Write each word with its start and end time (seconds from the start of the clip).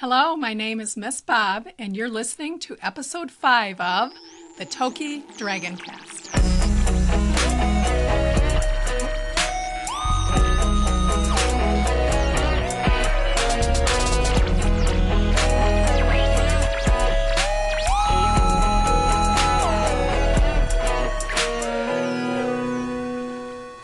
Hello, 0.00 0.36
my 0.36 0.54
name 0.54 0.78
is 0.78 0.96
Miss 0.96 1.20
Bob, 1.20 1.66
and 1.76 1.96
you're 1.96 2.08
listening 2.08 2.60
to 2.60 2.76
episode 2.80 3.32
5 3.32 3.80
of 3.80 4.12
the 4.56 4.64
Toki 4.64 5.22
Dragoncast. 5.22 6.37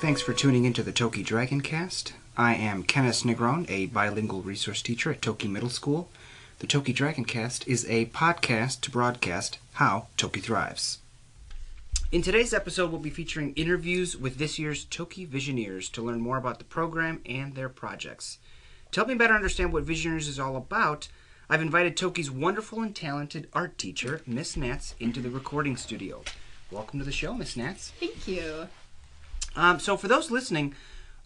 Thanks 0.04 0.20
for 0.20 0.34
tuning 0.34 0.66
into 0.66 0.82
the 0.82 0.92
Toki 0.92 1.24
Dragoncast. 1.24 2.12
I 2.36 2.54
am 2.56 2.82
Kenneth 2.82 3.22
Negron, 3.22 3.64
a 3.70 3.86
bilingual 3.86 4.42
resource 4.42 4.82
teacher 4.82 5.10
at 5.10 5.22
Toki 5.22 5.48
Middle 5.48 5.70
School. 5.70 6.10
The 6.58 6.66
Toki 6.66 6.92
Dragoncast 6.92 7.66
is 7.66 7.86
a 7.88 8.04
podcast 8.04 8.82
to 8.82 8.90
broadcast 8.90 9.56
how 9.72 10.08
Toki 10.18 10.40
thrives. 10.40 10.98
In 12.12 12.20
today's 12.20 12.52
episode, 12.52 12.90
we'll 12.90 13.00
be 13.00 13.08
featuring 13.08 13.54
interviews 13.54 14.14
with 14.14 14.36
this 14.36 14.58
year's 14.58 14.84
Toki 14.84 15.26
Visioneers 15.26 15.90
to 15.92 16.02
learn 16.02 16.20
more 16.20 16.36
about 16.36 16.58
the 16.58 16.66
program 16.66 17.22
and 17.24 17.54
their 17.54 17.70
projects. 17.70 18.36
To 18.90 19.00
help 19.00 19.08
me 19.08 19.14
better 19.14 19.32
understand 19.32 19.72
what 19.72 19.86
Visioneers 19.86 20.28
is 20.28 20.38
all 20.38 20.56
about, 20.56 21.08
I've 21.48 21.62
invited 21.62 21.96
Toki's 21.96 22.30
wonderful 22.30 22.82
and 22.82 22.94
talented 22.94 23.48
art 23.54 23.78
teacher, 23.78 24.20
Miss 24.26 24.54
Nats, 24.54 24.94
into 25.00 25.20
the 25.20 25.30
recording 25.30 25.78
studio. 25.78 26.22
Welcome 26.70 26.98
to 26.98 27.06
the 27.06 27.10
show, 27.10 27.32
Miss 27.32 27.56
Nats. 27.56 27.94
Thank 27.98 28.28
you. 28.28 28.68
Um, 29.56 29.78
so, 29.78 29.96
for 29.96 30.08
those 30.08 30.30
listening 30.30 30.74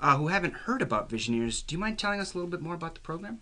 uh, 0.01 0.17
who 0.17 0.29
haven't 0.29 0.55
heard 0.55 0.83
about 0.83 1.09
Visioneers, 1.09 1.67
do 1.67 1.75
you 1.75 1.79
mind 1.79 1.99
telling 1.99 2.21
us 2.21 2.35
a 2.35 2.37
little 2.37 2.51
bit 2.51 2.61
more 2.61 2.75
about 2.75 2.95
the 2.95 3.01
program? 3.01 3.41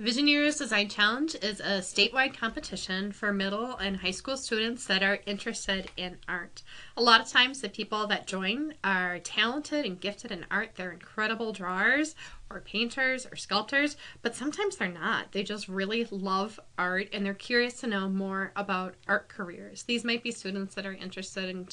Visioneers 0.00 0.58
Design 0.58 0.88
Challenge 0.88 1.34
is 1.42 1.58
a 1.58 1.80
statewide 1.80 2.32
competition 2.32 3.10
for 3.10 3.32
middle 3.32 3.74
and 3.74 3.96
high 3.96 4.12
school 4.12 4.36
students 4.36 4.86
that 4.86 5.02
are 5.02 5.18
interested 5.26 5.90
in 5.96 6.18
art. 6.28 6.62
A 6.96 7.02
lot 7.02 7.20
of 7.20 7.28
times, 7.28 7.60
the 7.60 7.68
people 7.68 8.06
that 8.06 8.28
join 8.28 8.74
are 8.84 9.18
talented 9.18 9.84
and 9.84 10.00
gifted 10.00 10.30
in 10.30 10.46
art. 10.52 10.76
They're 10.76 10.92
incredible 10.92 11.52
drawers, 11.52 12.14
or 12.48 12.60
painters, 12.60 13.26
or 13.26 13.34
sculptors, 13.34 13.96
but 14.22 14.36
sometimes 14.36 14.76
they're 14.76 14.86
not. 14.86 15.32
They 15.32 15.42
just 15.42 15.66
really 15.66 16.06
love 16.12 16.60
art 16.78 17.08
and 17.12 17.26
they're 17.26 17.34
curious 17.34 17.80
to 17.80 17.88
know 17.88 18.08
more 18.08 18.52
about 18.54 18.94
art 19.08 19.28
careers. 19.28 19.82
These 19.82 20.04
might 20.04 20.22
be 20.22 20.30
students 20.30 20.76
that 20.76 20.86
are 20.86 20.94
interested 20.94 21.48
in 21.48 21.66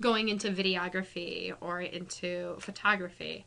going 0.00 0.28
into 0.28 0.50
videography 0.50 1.54
or 1.60 1.80
into 1.80 2.56
photography. 2.60 3.46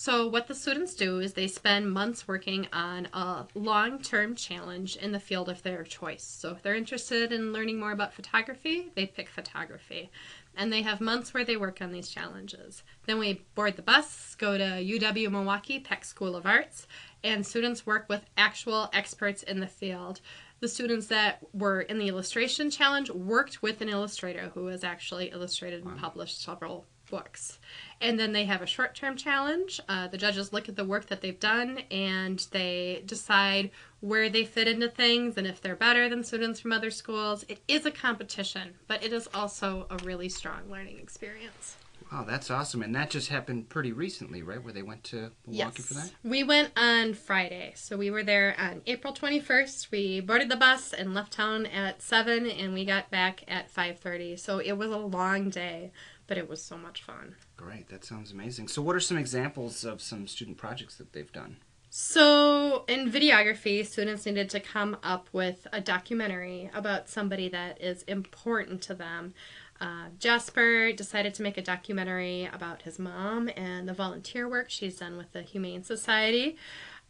So, 0.00 0.28
what 0.28 0.46
the 0.46 0.54
students 0.54 0.94
do 0.94 1.18
is 1.18 1.32
they 1.32 1.48
spend 1.48 1.90
months 1.90 2.28
working 2.28 2.68
on 2.72 3.08
a 3.12 3.48
long 3.56 4.00
term 4.00 4.36
challenge 4.36 4.94
in 4.94 5.10
the 5.10 5.18
field 5.18 5.48
of 5.48 5.64
their 5.64 5.82
choice. 5.82 6.22
So, 6.22 6.52
if 6.52 6.62
they're 6.62 6.76
interested 6.76 7.32
in 7.32 7.52
learning 7.52 7.80
more 7.80 7.90
about 7.90 8.14
photography, 8.14 8.92
they 8.94 9.06
pick 9.06 9.28
photography. 9.28 10.10
And 10.56 10.72
they 10.72 10.82
have 10.82 11.00
months 11.00 11.34
where 11.34 11.44
they 11.44 11.56
work 11.56 11.82
on 11.82 11.90
these 11.90 12.10
challenges. 12.10 12.84
Then 13.06 13.18
we 13.18 13.44
board 13.56 13.74
the 13.74 13.82
bus, 13.82 14.36
go 14.36 14.56
to 14.56 14.64
UW 14.64 15.32
Milwaukee 15.32 15.80
Peck 15.80 16.04
School 16.04 16.36
of 16.36 16.46
Arts, 16.46 16.86
and 17.24 17.44
students 17.44 17.84
work 17.84 18.08
with 18.08 18.24
actual 18.36 18.90
experts 18.92 19.42
in 19.42 19.58
the 19.58 19.66
field 19.66 20.20
the 20.60 20.68
students 20.68 21.06
that 21.06 21.40
were 21.52 21.82
in 21.82 21.98
the 21.98 22.08
illustration 22.08 22.70
challenge 22.70 23.10
worked 23.10 23.62
with 23.62 23.80
an 23.80 23.88
illustrator 23.88 24.50
who 24.54 24.66
has 24.66 24.84
actually 24.84 25.30
illustrated 25.30 25.84
and 25.84 25.98
published 25.98 26.42
several 26.42 26.86
books. 27.10 27.58
And 28.00 28.18
then 28.18 28.32
they 28.32 28.44
have 28.44 28.62
a 28.62 28.66
short 28.66 28.94
term 28.94 29.16
challenge. 29.16 29.80
Uh, 29.88 30.08
the 30.08 30.18
judges 30.18 30.52
look 30.52 30.68
at 30.68 30.76
the 30.76 30.84
work 30.84 31.06
that 31.06 31.20
they've 31.20 31.38
done 31.38 31.80
and 31.90 32.46
they 32.50 33.02
decide 33.06 33.70
where 34.00 34.28
they 34.28 34.44
fit 34.44 34.68
into 34.68 34.88
things 34.88 35.36
and 35.36 35.46
if 35.46 35.60
they're 35.60 35.76
better 35.76 36.08
than 36.08 36.22
students 36.22 36.60
from 36.60 36.72
other 36.72 36.90
schools. 36.90 37.44
It 37.48 37.60
is 37.66 37.86
a 37.86 37.90
competition, 37.90 38.74
but 38.86 39.02
it 39.02 39.12
is 39.12 39.28
also 39.34 39.86
a 39.90 39.96
really 40.04 40.28
strong 40.28 40.70
learning 40.70 40.98
experience. 40.98 41.76
Wow, 42.10 42.24
that's 42.24 42.50
awesome. 42.50 42.82
And 42.82 42.94
that 42.94 43.10
just 43.10 43.28
happened 43.28 43.68
pretty 43.68 43.92
recently, 43.92 44.42
right? 44.42 44.62
Where 44.62 44.72
they 44.72 44.82
went 44.82 45.04
to 45.04 45.32
Milwaukee 45.46 45.82
yes. 45.82 45.86
for 45.86 45.94
that? 45.94 46.10
We 46.24 46.42
went 46.42 46.72
on 46.76 47.14
Friday. 47.14 47.72
So 47.76 47.96
we 47.96 48.10
were 48.10 48.22
there 48.22 48.54
on 48.58 48.82
April 48.86 49.12
21st. 49.12 49.90
We 49.90 50.20
boarded 50.20 50.48
the 50.48 50.56
bus 50.56 50.92
and 50.92 51.12
left 51.12 51.32
town 51.32 51.66
at 51.66 52.02
7 52.02 52.48
and 52.48 52.72
we 52.72 52.84
got 52.84 53.10
back 53.10 53.44
at 53.46 53.72
5:30. 53.72 54.38
So 54.38 54.58
it 54.58 54.72
was 54.72 54.90
a 54.90 54.96
long 54.96 55.50
day, 55.50 55.92
but 56.26 56.38
it 56.38 56.48
was 56.48 56.62
so 56.62 56.78
much 56.78 57.02
fun. 57.02 57.36
Great. 57.56 57.88
That 57.88 58.04
sounds 58.04 58.32
amazing. 58.32 58.68
So 58.68 58.80
what 58.80 58.96
are 58.96 59.00
some 59.00 59.18
examples 59.18 59.84
of 59.84 60.00
some 60.00 60.26
student 60.26 60.56
projects 60.56 60.96
that 60.96 61.12
they've 61.12 61.32
done? 61.32 61.58
So, 61.90 62.84
in 62.86 63.10
videography, 63.10 63.84
students 63.86 64.26
needed 64.26 64.50
to 64.50 64.60
come 64.60 64.98
up 65.02 65.28
with 65.32 65.66
a 65.72 65.80
documentary 65.80 66.70
about 66.74 67.08
somebody 67.08 67.48
that 67.48 67.80
is 67.80 68.02
important 68.02 68.82
to 68.82 68.94
them. 68.94 69.32
Uh, 69.80 70.06
Jasper 70.18 70.92
decided 70.92 71.34
to 71.34 71.42
make 71.42 71.56
a 71.56 71.62
documentary 71.62 72.48
about 72.52 72.82
his 72.82 72.98
mom 72.98 73.48
and 73.56 73.88
the 73.88 73.92
volunteer 73.92 74.48
work 74.48 74.70
she's 74.70 74.96
done 74.96 75.16
with 75.16 75.32
the 75.32 75.42
Humane 75.42 75.84
Society. 75.84 76.56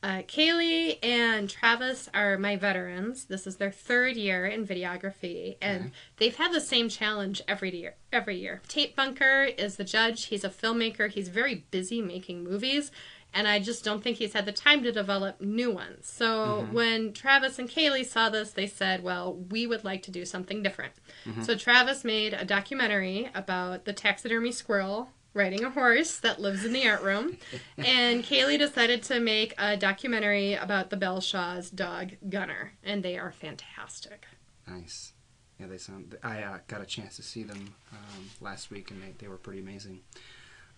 Uh, 0.01 0.23
Kaylee 0.29 0.99
and 1.03 1.51
Travis 1.51 2.09
are 2.15 2.39
my 2.39 2.55
veterans. 2.55 3.25
This 3.25 3.49
is 3.49 3.57
their 3.57 3.73
third 3.73 4.15
year 4.17 4.47
in 4.47 4.65
videography, 4.65 5.57
and 5.61 5.91
they've 6.19 6.37
had 6.37 6.53
the 6.53 6.61
same 6.61 6.89
challenge 6.89 7.43
every 7.49 7.75
year. 7.75 7.97
Every 8.13 8.37
year, 8.37 8.63
Tate 8.69 8.95
Bunker 8.95 9.43
is 9.43 9.75
the 9.75 9.83
judge. 9.83 10.27
He's 10.27 10.45
a 10.45 10.51
filmmaker. 10.51 11.11
He's 11.11 11.29
very 11.29 11.65
busy 11.73 12.01
making 12.01 12.45
movies, 12.45 12.93
and 13.35 13.47
I 13.47 13.59
just 13.59 13.85
don't 13.85 14.03
think 14.03 14.17
he's 14.17 14.33
had 14.33 14.47
the 14.47 14.53
time 14.53 14.83
to 14.83 14.93
develop 14.93 15.41
new 15.41 15.71
ones. 15.71 16.07
So 16.07 16.67
when 16.73 17.13
Travis 17.13 17.59
and 17.59 17.69
Kaylee 17.69 18.07
saw 18.07 18.29
this, 18.29 18.53
they 18.53 18.67
said, 18.67 19.03
"Well, 19.03 19.35
we 19.35 19.67
would 19.67 19.85
like 19.85 20.03
to 20.05 20.11
do 20.11 20.25
something 20.25 20.63
different." 20.63 20.95
So 21.43 21.55
Travis 21.55 22.05
made 22.05 22.33
a 22.35 22.45
documentary 22.45 23.31
about 23.35 23.85
the 23.85 23.93
taxidermy 23.93 24.53
squirrel 24.53 25.11
riding 25.35 25.63
a 25.63 25.71
horse 25.71 26.19
that 26.19 26.41
lives 26.41 26.65
in 26.65 26.73
the 26.73 26.89
art 26.89 27.03
room, 27.03 27.37
and 27.79 28.25
Kaylee 28.25 28.59
decided 28.59 29.03
to 29.05 29.21
make 29.21 29.55
a 29.59 29.77
documentary 29.77 30.55
about 30.55 30.91
the 30.91 30.97
Bellshaw's 30.97 31.71
dog 31.71 32.13
Gunner, 32.29 32.73
and 32.83 33.03
they 33.03 33.17
are 33.19 33.31
fantastic. 33.31 34.27
Nice. 34.67 35.13
Yeah, 35.59 35.67
they 35.67 35.79
sound. 35.79 36.17
I 36.23 36.43
uh, 36.43 36.59
got 36.69 36.81
a 36.81 36.87
chance 36.87 37.17
to 37.17 37.23
see 37.23 37.43
them 37.43 37.75
um, 37.93 38.31
last 38.41 38.71
week, 38.71 38.91
and 38.91 39.03
they, 39.03 39.13
they 39.19 39.29
were 39.29 39.37
pretty 39.37 39.61
amazing. 39.61 40.01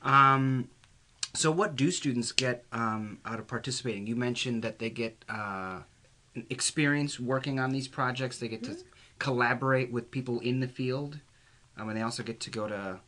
Um, 0.03 0.69
so, 1.33 1.51
what 1.51 1.77
do 1.77 1.91
students 1.91 2.33
get 2.33 2.65
um, 2.73 3.19
out 3.25 3.39
of 3.39 3.47
participating? 3.47 4.07
You 4.07 4.17
mentioned 4.17 4.63
that 4.63 4.79
they 4.79 4.91
get 4.91 5.25
uh, 5.29 5.81
experience 6.49 7.21
working 7.21 7.61
on 7.61 7.71
these 7.71 7.89
projects. 7.89 8.39
They 8.39 8.49
get 8.49 8.65
to 8.65 8.77
collaborate 9.19 9.93
with 9.93 10.11
people 10.11 10.41
in 10.41 10.61
the 10.61 10.69
field, 10.69 11.21
um, 11.77 11.89
and 11.89 11.97
they 11.97 12.03
also 12.03 12.23
get 12.23 12.41
to 12.41 12.51
go 12.51 12.67
to 12.67 13.01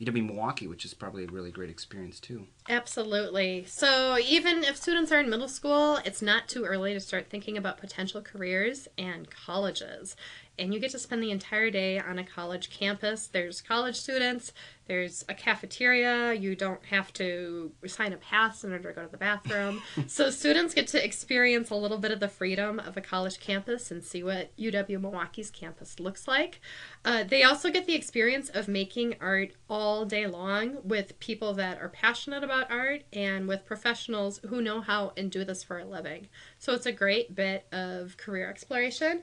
UW 0.00 0.26
Milwaukee, 0.26 0.66
which 0.66 0.84
is 0.84 0.94
probably 0.94 1.24
a 1.24 1.26
really 1.26 1.50
great 1.50 1.68
experience 1.68 2.20
too. 2.20 2.46
Absolutely. 2.68 3.64
So, 3.66 4.18
even 4.18 4.64
if 4.64 4.76
students 4.76 5.12
are 5.12 5.20
in 5.20 5.28
middle 5.28 5.48
school, 5.48 5.98
it's 6.04 6.22
not 6.22 6.48
too 6.48 6.64
early 6.64 6.94
to 6.94 7.00
start 7.00 7.28
thinking 7.28 7.56
about 7.56 7.78
potential 7.78 8.22
careers 8.22 8.88
and 8.96 9.28
colleges. 9.30 10.16
And 10.58 10.74
you 10.74 10.80
get 10.80 10.90
to 10.90 10.98
spend 10.98 11.22
the 11.22 11.30
entire 11.30 11.70
day 11.70 11.98
on 11.98 12.18
a 12.18 12.24
college 12.24 12.70
campus. 12.70 13.26
There's 13.26 13.60
college 13.60 13.96
students, 13.96 14.52
there's 14.90 15.24
a 15.28 15.34
cafeteria, 15.34 16.34
you 16.34 16.56
don't 16.56 16.84
have 16.86 17.12
to 17.12 17.70
sign 17.86 18.12
a 18.12 18.16
pass 18.16 18.64
in 18.64 18.72
order 18.72 18.88
to 18.88 18.94
go 18.96 19.04
to 19.04 19.08
the 19.08 19.16
bathroom. 19.16 19.80
so, 20.08 20.30
students 20.30 20.74
get 20.74 20.88
to 20.88 21.04
experience 21.04 21.70
a 21.70 21.76
little 21.76 21.96
bit 21.96 22.10
of 22.10 22.18
the 22.18 22.26
freedom 22.26 22.80
of 22.80 22.96
a 22.96 23.00
college 23.00 23.38
campus 23.38 23.92
and 23.92 24.02
see 24.02 24.24
what 24.24 24.50
UW 24.56 25.00
Milwaukee's 25.00 25.48
campus 25.48 26.00
looks 26.00 26.26
like. 26.26 26.60
Uh, 27.04 27.22
they 27.22 27.44
also 27.44 27.70
get 27.70 27.86
the 27.86 27.94
experience 27.94 28.48
of 28.48 28.66
making 28.66 29.14
art 29.20 29.52
all 29.68 30.04
day 30.04 30.26
long 30.26 30.78
with 30.82 31.20
people 31.20 31.54
that 31.54 31.80
are 31.80 31.88
passionate 31.88 32.42
about 32.42 32.68
art 32.68 33.02
and 33.12 33.46
with 33.46 33.64
professionals 33.64 34.40
who 34.48 34.60
know 34.60 34.80
how 34.80 35.12
and 35.16 35.30
do 35.30 35.44
this 35.44 35.62
for 35.62 35.78
a 35.78 35.84
living. 35.84 36.26
So 36.60 36.74
it's 36.74 36.84
a 36.84 36.92
great 36.92 37.34
bit 37.34 37.66
of 37.72 38.18
career 38.18 38.48
exploration. 38.50 39.22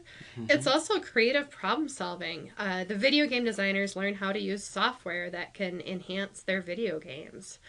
It's 0.50 0.66
also 0.66 1.00
creative 1.00 1.52
problem 1.52 1.88
solving. 1.88 2.52
Uh, 2.58 2.84
the 2.84 2.96
video 2.96 3.28
game 3.28 3.46
designers 3.46 3.96
learn 3.96 4.16
how 4.16 4.32
to 4.34 4.40
use 4.40 4.64
software 4.64 5.30
that 5.30 5.54
can 5.54 5.80
enhance 5.82 6.42
their 6.42 6.62
video 6.62 7.00
games. 7.00 7.60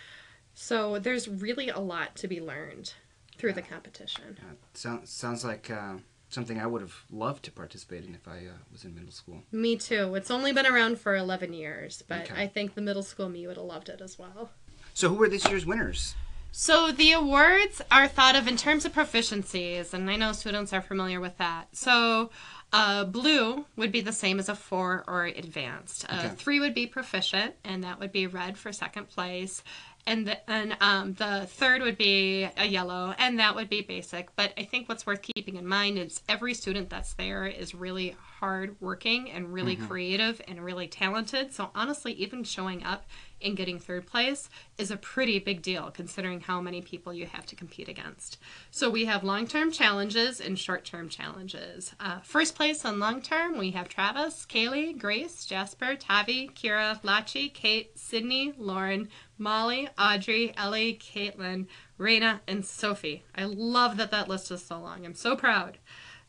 So 0.55 0.99
there's 0.99 1.29
really 1.29 1.69
a 1.69 1.79
lot 1.79 2.17
to 2.17 2.29
be 2.29 2.41
learned 2.41 2.95
through 3.37 3.53
the 3.53 3.63
competition. 3.63 4.39
Uh, 4.41 4.55
sounds 4.73 5.11
sounds 5.11 5.45
like 5.45 5.71
uh, 5.71 5.99
something 6.31 6.59
I 6.59 6.67
would 6.67 6.81
have 6.81 6.95
loved 7.11 7.45
to 7.45 7.53
participate 7.53 8.05
in 8.07 8.15
if 8.15 8.27
I 8.27 8.39
uh, 8.47 8.59
was 8.73 8.85
in 8.85 8.95
middle 8.95 9.13
school. 9.13 9.43
Me 9.53 9.77
too. 9.77 10.15
It's 10.15 10.31
only 10.31 10.55
been 10.55 10.67
around 10.67 10.99
for 10.99 11.15
11 11.15 11.53
years, 11.53 12.03
but 12.09 12.23
Okay. 12.31 12.43
I 12.43 12.47
think 12.47 12.75
the 12.75 12.81
middle 12.81 13.03
school 13.03 13.29
me 13.29 13.47
would 13.47 13.59
have 13.59 13.67
loved 13.67 13.91
it 13.91 14.01
as 14.01 14.19
well. 14.19 14.51
So, 14.95 15.11
who 15.11 15.17
were 15.17 15.29
this 15.29 15.47
year's 15.47 15.67
winners? 15.67 16.15
So 16.51 16.91
the 16.91 17.13
awards 17.13 17.81
are 17.91 18.09
thought 18.09 18.35
of 18.35 18.49
in 18.49 18.57
terms 18.57 18.85
of 18.85 18.93
proficiencies, 18.93 19.95
and 19.95 20.11
I 20.11 20.17
know 20.17 20.33
students 20.33 20.73
are 20.73 20.81
familiar 20.83 21.21
with 21.21 21.37
that. 21.39 21.69
So 21.73 22.31
uh, 22.73 23.05
blue 23.05 23.67
would 23.77 23.93
be 23.93 24.01
the 24.01 24.13
same 24.13 24.39
as 24.39 24.49
a 24.49 24.55
four 24.55 25.05
or 25.07 25.25
advanced. 25.25 26.05
Uh, 26.09 26.17
Okay. 26.25 26.35
Three 26.37 26.61
would 26.61 26.75
be 26.75 26.87
proficient, 26.87 27.55
and 27.65 27.85
that 27.85 28.01
would 28.01 28.13
be 28.13 28.27
red 28.27 28.59
for 28.59 28.73
second 28.73 29.09
place. 29.09 29.63
And 30.09 30.27
the, 30.27 30.51
and 30.51 30.77
um, 30.81 31.13
the 31.15 31.47
third 31.47 31.83
would 31.83 31.99
be 31.99 32.49
a 32.57 32.65
yellow, 32.65 33.15
and 33.19 33.39
that 33.39 33.55
would 33.55 33.69
be 33.69 33.83
basic. 33.83 34.35
But 34.37 34.55
I 34.57 34.65
think 34.65 34.89
what's 34.89 35.05
worth 35.05 35.21
keeping 35.21 35.57
in 35.57 35.67
mind 35.67 35.99
is 35.99 36.23
every 36.29 36.55
student 36.55 36.89
that's 36.89 37.13
there 37.13 37.47
is 37.47 37.75
really 37.75 38.17
hard 38.41 38.77
working 38.81 39.31
and 39.31 39.53
really 39.53 39.77
creative 39.77 40.41
and 40.49 40.65
really 40.65 40.89
talented. 40.89 41.53
So 41.53 41.71
honestly, 41.75 42.13
even 42.13 42.43
showing 42.43 42.85
up 42.85 43.05
and 43.43 43.57
getting 43.57 43.79
third 43.79 44.07
place 44.07 44.49
is 44.79 44.91
a 44.91 44.97
pretty 44.97 45.39
big 45.39 45.63
deal 45.63 45.91
considering 45.91 46.41
how 46.41 46.61
many 46.61 46.83
people 46.83 47.13
you 47.13 47.27
have 47.27 47.47
to 47.47 47.57
compete 47.57 47.89
against. 47.89 48.39
So 48.71 48.91
we 48.91 49.05
have 49.05 49.23
long 49.25 49.47
term 49.47 49.71
challenges 49.71 50.41
and 50.41 50.59
short 50.59 50.85
term 50.85 51.09
challenges. 51.09 51.95
Uh, 52.01 52.21
first 52.21 52.55
place 52.55 52.85
on 52.85 52.99
long 52.99 53.21
term, 53.21 53.59
we 53.59 53.73
have 53.73 53.89
Travis, 53.89 54.47
Kaylee, 54.49 54.99
Grace, 54.99 55.45
Jasper, 55.45 55.97
Tavi, 55.97 56.49
Kira, 56.49 57.01
Lachi, 57.03 57.53
Kate, 57.53 57.97
Sydney, 57.99 58.55
Lauren, 58.57 59.09
Molly, 59.39 59.89
Audrey, 59.99 60.53
Ellie, 60.57 60.99
Caitlin, 61.01 61.67
Raina, 61.99 62.41
and 62.47 62.65
Sophie. 62.65 63.25
I 63.35 63.45
love 63.45 63.97
that 63.97 64.11
that 64.11 64.29
list 64.29 64.51
is 64.51 64.65
so 64.65 64.81
long. 64.81 65.05
I'm 65.07 65.15
so 65.15 65.37
proud. 65.37 65.79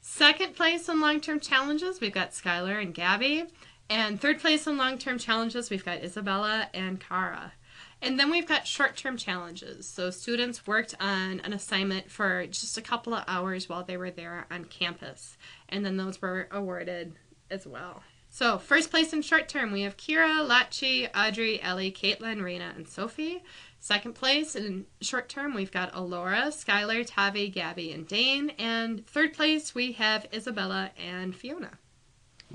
Second 0.02 0.56
place 0.56 0.88
in 0.88 1.02
long 1.02 1.20
term 1.20 1.40
challenges, 1.40 2.00
we've 2.00 2.14
got 2.14 2.32
Skylar 2.32 2.82
and 2.82 2.94
Gabby. 2.94 3.46
And 3.90 4.22
third 4.22 4.40
place 4.40 4.68
in 4.68 4.78
long 4.78 4.98
term 4.98 5.18
challenges, 5.18 5.70
we've 5.70 5.86
got 5.86 6.04
Isabella 6.04 6.70
and 6.74 7.00
Cara. 7.00 7.54
And 8.02 8.18
then 8.18 8.32
we've 8.32 8.48
got 8.48 8.66
short 8.66 8.96
term 8.96 9.18
challenges. 9.18 9.88
So 9.88 10.10
students 10.10 10.66
worked 10.66 10.96
on 11.00 11.42
an 11.42 11.54
assignment 11.54 12.10
for 12.10 12.48
just 12.48 12.78
a 12.78 12.82
couple 12.82 13.14
of 13.14 13.26
hours 13.28 13.68
while 13.68 13.84
they 13.84 13.98
were 13.98 14.12
there 14.12 14.46
on 14.50 14.66
campus. 14.66 15.38
And 15.68 15.86
then 15.86 15.98
those 15.98 16.22
were 16.22 16.48
awarded 16.52 17.14
as 17.50 17.68
well. 17.68 18.04
So, 18.32 18.60
first 18.60 18.92
place 18.92 19.12
in 19.12 19.24
short 19.24 19.50
term, 19.50 19.72
we 19.72 19.82
have 19.82 19.98
Kira, 19.98 20.48
Lachi, 20.48 21.10
Audrey, 21.16 21.62
Ellie, 21.62 21.92
Caitlin, 21.92 22.40
Raina, 22.40 22.76
and 22.76 22.88
Sophie. 22.88 23.44
Second 23.80 24.14
place 24.14 24.56
in 24.56 24.86
short 25.02 25.30
term, 25.30 25.56
we've 25.56 25.72
got 25.72 25.94
Alora, 25.96 26.48
Skylar, 26.50 27.06
Tavi, 27.06 27.50
Gabby, 27.50 27.92
and 27.92 28.08
Dane. 28.08 28.52
And 28.60 29.06
third 29.08 29.34
place, 29.34 29.74
we 29.74 29.94
have 29.94 30.28
Isabella 30.34 30.92
and 30.98 31.36
Fiona. 31.36 31.80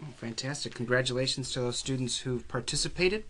Oh, 0.00 0.06
fantastic. 0.16 0.74
Congratulations 0.74 1.50
to 1.52 1.60
those 1.60 1.78
students 1.78 2.18
who've 2.18 2.46
participated. 2.46 3.24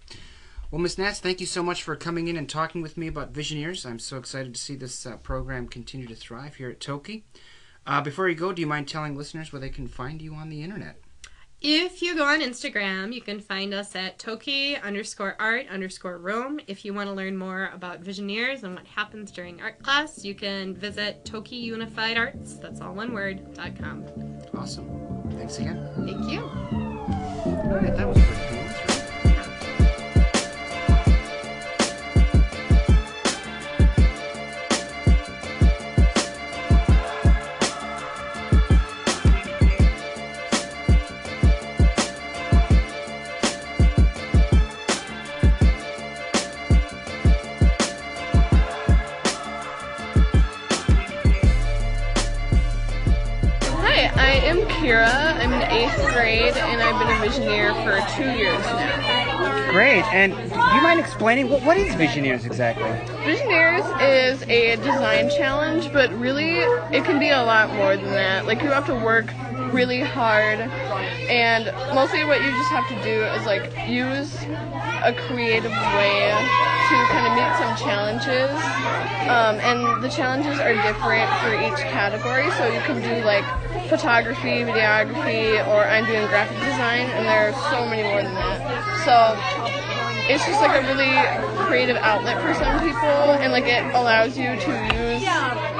Well, 0.70 0.80
Ms. 0.80 0.98
Nats, 0.98 1.20
thank 1.20 1.40
you 1.40 1.46
so 1.46 1.62
much 1.62 1.82
for 1.82 1.94
coming 1.94 2.28
in 2.28 2.36
and 2.36 2.48
talking 2.48 2.82
with 2.82 2.96
me 2.96 3.06
about 3.06 3.32
Visioneers. 3.32 3.86
I'm 3.86 3.98
so 3.98 4.16
excited 4.16 4.54
to 4.54 4.60
see 4.60 4.74
this 4.74 5.06
uh, 5.06 5.16
program 5.18 5.68
continue 5.68 6.08
to 6.08 6.16
thrive 6.16 6.56
here 6.56 6.70
at 6.70 6.80
Toki. 6.80 7.24
Uh, 7.86 8.00
before 8.00 8.28
you 8.28 8.34
go, 8.34 8.52
do 8.52 8.60
you 8.60 8.66
mind 8.66 8.88
telling 8.88 9.16
listeners 9.16 9.52
where 9.52 9.60
they 9.60 9.68
can 9.68 9.86
find 9.86 10.20
you 10.20 10.34
on 10.34 10.48
the 10.48 10.62
internet? 10.62 10.96
If 11.66 12.02
you 12.02 12.14
go 12.14 12.26
on 12.26 12.42
Instagram, 12.42 13.14
you 13.14 13.22
can 13.22 13.40
find 13.40 13.72
us 13.72 13.96
at 13.96 14.18
Toki 14.18 14.76
underscore 14.76 15.34
art 15.38 15.66
underscore 15.70 16.18
room. 16.18 16.60
If 16.66 16.84
you 16.84 16.92
want 16.92 17.08
to 17.08 17.14
learn 17.14 17.38
more 17.38 17.70
about 17.72 18.02
Visioneers 18.02 18.64
and 18.64 18.74
what 18.74 18.86
happens 18.86 19.30
during 19.30 19.62
art 19.62 19.82
class, 19.82 20.26
you 20.26 20.34
can 20.34 20.74
visit 20.74 21.24
Toki 21.24 21.56
Unified 21.56 22.18
Arts, 22.18 22.56
that's 22.56 22.82
all 22.82 22.92
one 22.92 23.14
word, 23.14 23.54
dot 23.54 23.78
com. 23.78 24.04
Awesome. 24.54 25.22
Thanks 25.38 25.58
again. 25.58 25.88
Thank 26.04 26.30
you. 26.30 26.40
All 26.40 27.78
right, 27.80 27.96
that 27.96 28.06
was 28.06 28.18
what, 61.42 61.62
what 61.64 61.76
is 61.76 61.92
Visioneers 61.94 62.44
exactly? 62.44 62.88
Visioneers 63.24 63.84
is 64.00 64.42
a 64.42 64.76
design 64.76 65.28
challenge, 65.30 65.92
but 65.92 66.12
really 66.12 66.58
it 66.94 67.04
can 67.04 67.18
be 67.18 67.30
a 67.30 67.42
lot 67.42 67.74
more 67.74 67.96
than 67.96 68.10
that. 68.10 68.46
Like 68.46 68.62
you 68.62 68.68
have 68.68 68.86
to 68.86 68.94
work 68.94 69.26
really 69.72 70.00
hard 70.00 70.60
and 70.60 71.66
mostly 71.94 72.24
what 72.24 72.40
you 72.40 72.50
just 72.50 72.70
have 72.70 72.86
to 72.88 73.02
do 73.02 73.24
is 73.24 73.46
like 73.46 73.72
use 73.88 74.44
a 75.02 75.12
creative 75.26 75.72
way 75.72 76.30
to 76.88 76.96
kind 77.08 77.26
of 77.26 77.32
meet 77.34 77.50
some 77.56 77.74
challenges. 77.76 78.52
Um, 79.24 79.56
and 79.64 80.04
the 80.04 80.08
challenges 80.08 80.60
are 80.60 80.74
different 80.84 81.28
for 81.40 81.56
each 81.56 81.80
category, 81.90 82.50
so 82.52 82.66
you 82.68 82.80
can 82.84 83.00
do 83.00 83.24
like 83.24 83.44
photography, 83.88 84.60
videography, 84.68 85.66
or 85.68 85.84
I'm 85.84 86.04
doing 86.04 86.26
graphic 86.28 86.58
design, 86.60 87.08
and 87.16 87.26
there 87.26 87.48
are 87.48 87.54
so 87.72 87.86
many 87.86 88.02
more 88.02 88.22
than 88.22 88.34
that. 88.34 88.60
So 89.04 89.32
it's 90.28 90.46
just 90.46 90.60
like 90.60 90.72
a 90.74 90.80
really 90.82 91.22
creative 91.66 91.96
outlet 91.96 92.40
for 92.40 92.54
some 92.54 92.78
people, 92.80 93.32
and 93.34 93.52
like 93.52 93.66
it 93.66 93.84
allows 93.94 94.38
you 94.38 94.56
to 94.56 94.70
use 94.94 95.24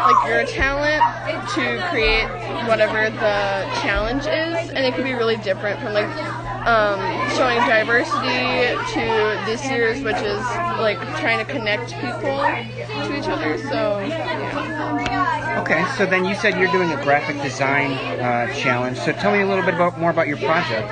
like 0.04 0.22
your 0.26 0.44
talent 0.44 1.04
to 1.50 1.80
create 1.88 2.26
whatever 2.66 3.08
the 3.10 3.68
challenge 3.80 4.26
is, 4.26 4.68
and 4.70 4.78
it 4.84 4.94
can 4.94 5.04
be 5.04 5.14
really 5.14 5.36
different 5.38 5.80
from 5.80 5.92
like 5.94 6.08
um, 6.64 7.00
showing 7.36 7.58
diversity 7.68 8.74
to 8.94 9.42
this 9.46 9.64
year's, 9.68 10.02
which 10.02 10.16
is 10.16 10.40
like 10.80 10.98
trying 11.20 11.44
to 11.44 11.50
connect 11.50 11.92
people 12.00 12.38
to 13.04 13.18
each 13.18 13.28
other. 13.28 13.58
So 13.58 14.00
yeah. 14.00 15.60
Okay, 15.60 15.84
so 15.96 16.04
then 16.04 16.24
you 16.24 16.34
said 16.34 16.58
you're 16.58 16.72
doing 16.72 16.90
a 16.90 17.02
graphic 17.02 17.40
design 17.42 17.92
uh, 18.20 18.52
challenge. 18.54 18.98
So 18.98 19.12
tell 19.12 19.32
me 19.32 19.40
a 19.40 19.46
little 19.46 19.64
bit 19.64 19.74
about 19.74 19.98
more 19.98 20.10
about 20.10 20.26
your 20.28 20.36
project. 20.38 20.90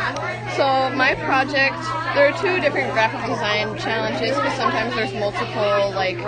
So 0.57 0.91
my 0.91 1.15
project, 1.15 1.77
there 2.15 2.29
are 2.29 2.39
two 2.39 2.61
different 2.61 2.93
graphic 2.93 3.21
design 3.29 3.77
challenges, 3.79 4.37
but 4.37 4.55
sometimes 4.57 4.95
there's 4.95 5.13
multiple 5.15 5.93
like 5.95 6.19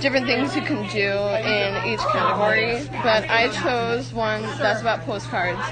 different 0.00 0.26
things 0.26 0.54
you 0.54 0.62
can 0.62 0.86
do 0.90 1.10
in 1.46 1.92
each 1.92 2.00
category. 2.10 2.84
But 3.02 3.30
I 3.30 3.48
chose 3.62 4.12
one 4.12 4.42
that's 4.58 4.80
about 4.80 5.02
postcards, 5.02 5.62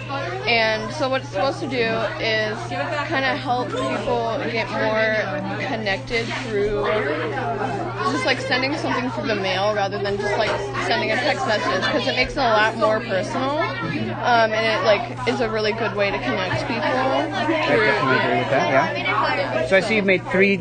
and 0.46 0.92
so 0.94 1.08
what 1.08 1.22
it's 1.22 1.30
supposed 1.30 1.60
to 1.60 1.68
do 1.68 1.90
is 2.22 2.56
kind 3.06 3.24
of 3.24 3.38
help 3.38 3.68
people 3.68 4.38
get 4.52 4.70
more 4.70 5.66
connected 5.68 6.26
through 6.44 6.84
just 8.12 8.24
like 8.26 8.40
sending 8.40 8.76
something 8.78 9.10
through 9.10 9.26
the 9.28 9.34
mail 9.36 9.74
rather 9.74 9.98
than 9.98 10.16
just 10.16 10.36
like 10.38 10.50
sending 10.86 11.10
a 11.10 11.16
text 11.16 11.46
message 11.46 11.84
because 11.86 12.06
it 12.06 12.16
makes 12.16 12.32
it 12.32 12.38
a 12.38 12.42
lot 12.42 12.76
more 12.76 13.00
personal, 13.00 13.58
um, 13.60 14.52
and 14.52 14.66
it 14.66 14.84
like 14.84 15.28
is 15.28 15.40
a 15.40 15.48
really 15.50 15.72
good 15.72 15.94
way 15.94 16.10
to 16.10 16.18
connect 16.18 16.66
people. 16.66 16.82
I 16.82 17.44
through- 17.66 17.84
definitely 17.86 18.18
agree 18.18 18.38
with 18.38 18.50
that. 18.50 18.70
Yeah. 18.70 19.66
So 19.66 19.76
I 19.76 19.80
see 19.80 19.96
you've 19.96 20.04
made 20.04 20.26
three, 20.30 20.58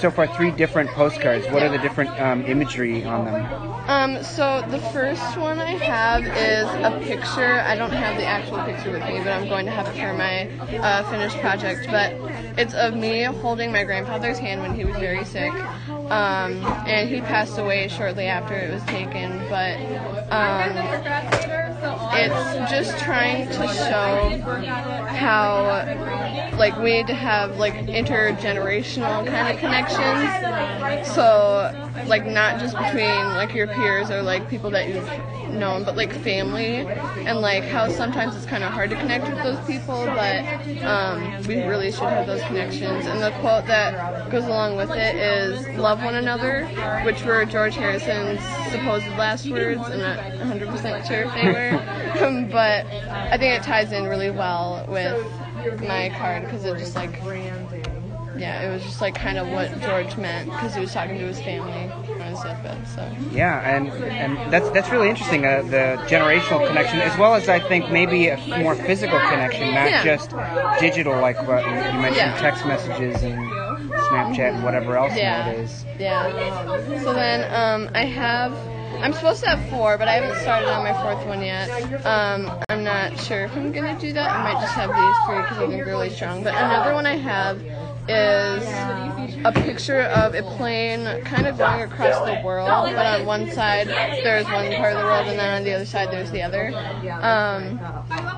so 0.00 0.10
far 0.10 0.26
three 0.26 0.50
different 0.50 0.90
postcards. 0.90 1.46
What 1.48 1.62
are 1.62 1.68
the 1.68 1.78
different 1.78 2.10
um, 2.20 2.44
imagery 2.46 3.04
on 3.04 3.24
them? 3.24 3.72
Um, 3.88 4.22
so 4.24 4.64
the 4.68 4.80
first 4.92 5.36
one 5.36 5.60
I 5.60 5.70
have 5.76 6.24
is 6.24 6.66
a 6.84 6.98
picture. 7.06 7.60
I 7.60 7.76
don't 7.76 7.92
have 7.92 8.16
the 8.16 8.24
actual 8.26 8.58
picture 8.64 8.90
with 8.90 9.02
me, 9.04 9.18
but 9.18 9.28
I'm 9.28 9.48
going 9.48 9.64
to 9.66 9.70
have 9.70 9.86
it 9.86 9.94
for 10.00 10.12
my 10.12 10.48
uh, 10.78 11.08
finished 11.08 11.38
project. 11.38 11.86
But 11.90 12.12
it's 12.58 12.74
of 12.74 12.96
me 12.96 13.22
holding 13.22 13.70
my 13.70 13.84
grandfather's 13.84 14.38
hand 14.38 14.60
when 14.60 14.74
he 14.74 14.84
was 14.84 14.96
very 14.96 15.24
sick. 15.24 15.52
Um, 16.10 16.64
and 16.86 17.08
he 17.08 17.20
passed 17.20 17.58
away 17.58 17.88
shortly 17.88 18.26
after 18.26 18.54
it 18.54 18.72
was 18.72 18.82
taken. 18.84 19.38
But 19.48 19.76
um, 20.30 21.65
it's 22.12 22.70
just 22.70 22.98
trying 22.98 23.46
to 23.48 23.68
show 23.68 24.30
how 25.08 25.84
like 26.58 26.76
we 26.78 26.92
need 26.94 27.06
to 27.06 27.14
have 27.14 27.58
like 27.58 27.74
intergenerational 27.86 29.26
kind 29.26 29.48
of 29.48 29.58
connections. 29.58 31.06
So 31.08 31.72
like 32.06 32.26
not 32.26 32.60
just 32.60 32.76
between 32.76 33.34
like 33.34 33.54
your 33.54 33.66
peers 33.68 34.10
or 34.10 34.22
like 34.22 34.48
people 34.48 34.70
that 34.70 34.88
you've 34.88 35.08
known, 35.52 35.84
but 35.84 35.96
like 35.96 36.12
family 36.12 36.76
and 37.26 37.40
like 37.40 37.64
how 37.64 37.88
sometimes 37.88 38.36
it's 38.36 38.46
kind 38.46 38.64
of 38.64 38.72
hard 38.72 38.90
to 38.90 38.96
connect 38.96 39.28
with 39.28 39.42
those 39.42 39.58
people, 39.66 40.04
but 40.06 40.44
um, 40.84 41.22
we 41.46 41.56
really 41.62 41.90
should 41.90 42.08
have 42.08 42.26
those 42.26 42.42
connections. 42.44 43.06
And 43.06 43.22
the 43.22 43.30
quote 43.40 43.66
that 43.66 44.30
goes 44.30 44.44
along 44.44 44.76
with 44.76 44.90
it 44.90 45.16
is 45.16 45.66
"love 45.78 46.02
one 46.02 46.14
another," 46.14 46.66
which 47.04 47.24
were 47.24 47.44
George 47.44 47.74
Harrison's 47.76 48.40
supposed 48.70 49.06
last 49.16 49.48
words. 49.48 49.88
and 49.88 50.02
I'm 50.02 50.16
not 50.38 50.58
100% 50.58 51.06
sure 51.06 51.22
if 51.22 51.34
they 51.34 51.46
were, 51.46 51.75
but 52.50 52.86
I 52.86 53.36
think 53.38 53.54
it 53.54 53.62
ties 53.62 53.92
in 53.92 54.06
really 54.06 54.30
well 54.30 54.84
with 54.88 55.16
my 55.82 56.10
card 56.18 56.44
because 56.44 56.64
it 56.64 56.78
just 56.78 56.94
like 56.96 57.20
yeah, 58.38 58.60
it 58.68 58.70
was 58.72 58.82
just 58.82 59.00
like 59.00 59.14
kind 59.14 59.38
of 59.38 59.48
what 59.48 59.80
George 59.82 60.16
meant 60.18 60.50
because 60.52 60.74
he 60.74 60.80
was 60.80 60.92
talking 60.92 61.18
to 61.18 61.24
his 61.24 61.40
family 61.40 61.90
on 62.20 62.30
his. 62.30 62.40
So 62.94 63.10
Yeah, 63.30 63.60
and 63.76 63.88
and 63.90 64.52
that's 64.52 64.68
that's 64.70 64.90
really 64.90 65.08
interesting. 65.08 65.44
Uh, 65.46 65.62
the 65.62 65.98
generational 66.06 66.66
connection, 66.66 67.00
as 67.00 67.16
well 67.18 67.34
as 67.34 67.48
I 67.48 67.60
think 67.60 67.90
maybe 67.90 68.28
a 68.28 68.38
more 68.58 68.74
physical 68.74 69.18
connection, 69.20 69.72
not 69.74 69.90
Yeah. 69.90 70.04
just 70.04 70.34
digital, 70.80 71.18
like 71.20 71.38
what 71.46 71.64
you 71.64 71.72
you 71.72 72.00
mentioned, 72.00 72.16
Yeah. 72.16 72.40
text 72.40 72.66
messages 72.66 73.22
and 73.22 73.38
Snapchat 74.10 74.54
and 74.54 74.64
whatever 74.64 74.96
else 74.96 75.16
Yeah. 75.16 75.42
nowadays. 75.44 75.86
Yeah. 75.98 77.02
So 77.04 77.14
then 77.14 77.40
um, 77.54 77.90
I 77.94 78.04
have. 78.04 78.75
I'm 79.02 79.12
supposed 79.12 79.42
to 79.44 79.50
have 79.50 79.68
four, 79.70 79.98
but 79.98 80.08
I 80.08 80.14
haven't 80.14 80.40
started 80.42 80.68
on 80.68 80.82
my 80.82 80.92
fourth 81.02 81.26
one 81.26 81.42
yet. 81.42 81.68
Um, 82.04 82.50
I'm 82.68 82.84
not 82.84 83.18
sure 83.20 83.44
if 83.44 83.56
I'm 83.56 83.72
gonna 83.72 83.98
do 83.98 84.12
that. 84.14 84.30
I 84.30 84.42
might 84.42 84.60
just 84.60 84.74
have 84.74 84.90
these 84.90 85.16
three 85.26 85.42
because 85.42 85.58
I 85.58 85.60
think 85.60 85.70
they're 85.72 85.86
really 85.86 86.10
strong. 86.10 86.42
But 86.42 86.54
another 86.54 86.94
one 86.94 87.06
I 87.06 87.16
have 87.16 87.60
is 88.08 88.64
a 89.44 89.52
picture 89.52 90.02
of 90.02 90.34
a 90.34 90.42
plane 90.56 91.22
kind 91.24 91.46
of 91.46 91.58
going 91.58 91.82
across 91.82 92.18
the 92.26 92.40
world, 92.44 92.68
but 92.68 93.06
on 93.06 93.26
one 93.26 93.50
side 93.52 93.88
there's 93.88 94.44
one 94.46 94.72
part 94.74 94.94
of 94.94 94.98
the 94.98 95.04
world, 95.04 95.26
and 95.28 95.38
then 95.38 95.56
on 95.58 95.64
the 95.64 95.72
other 95.72 95.86
side 95.86 96.10
there's 96.10 96.30
the 96.30 96.42
other. 96.42 96.68
Um, 97.22 97.78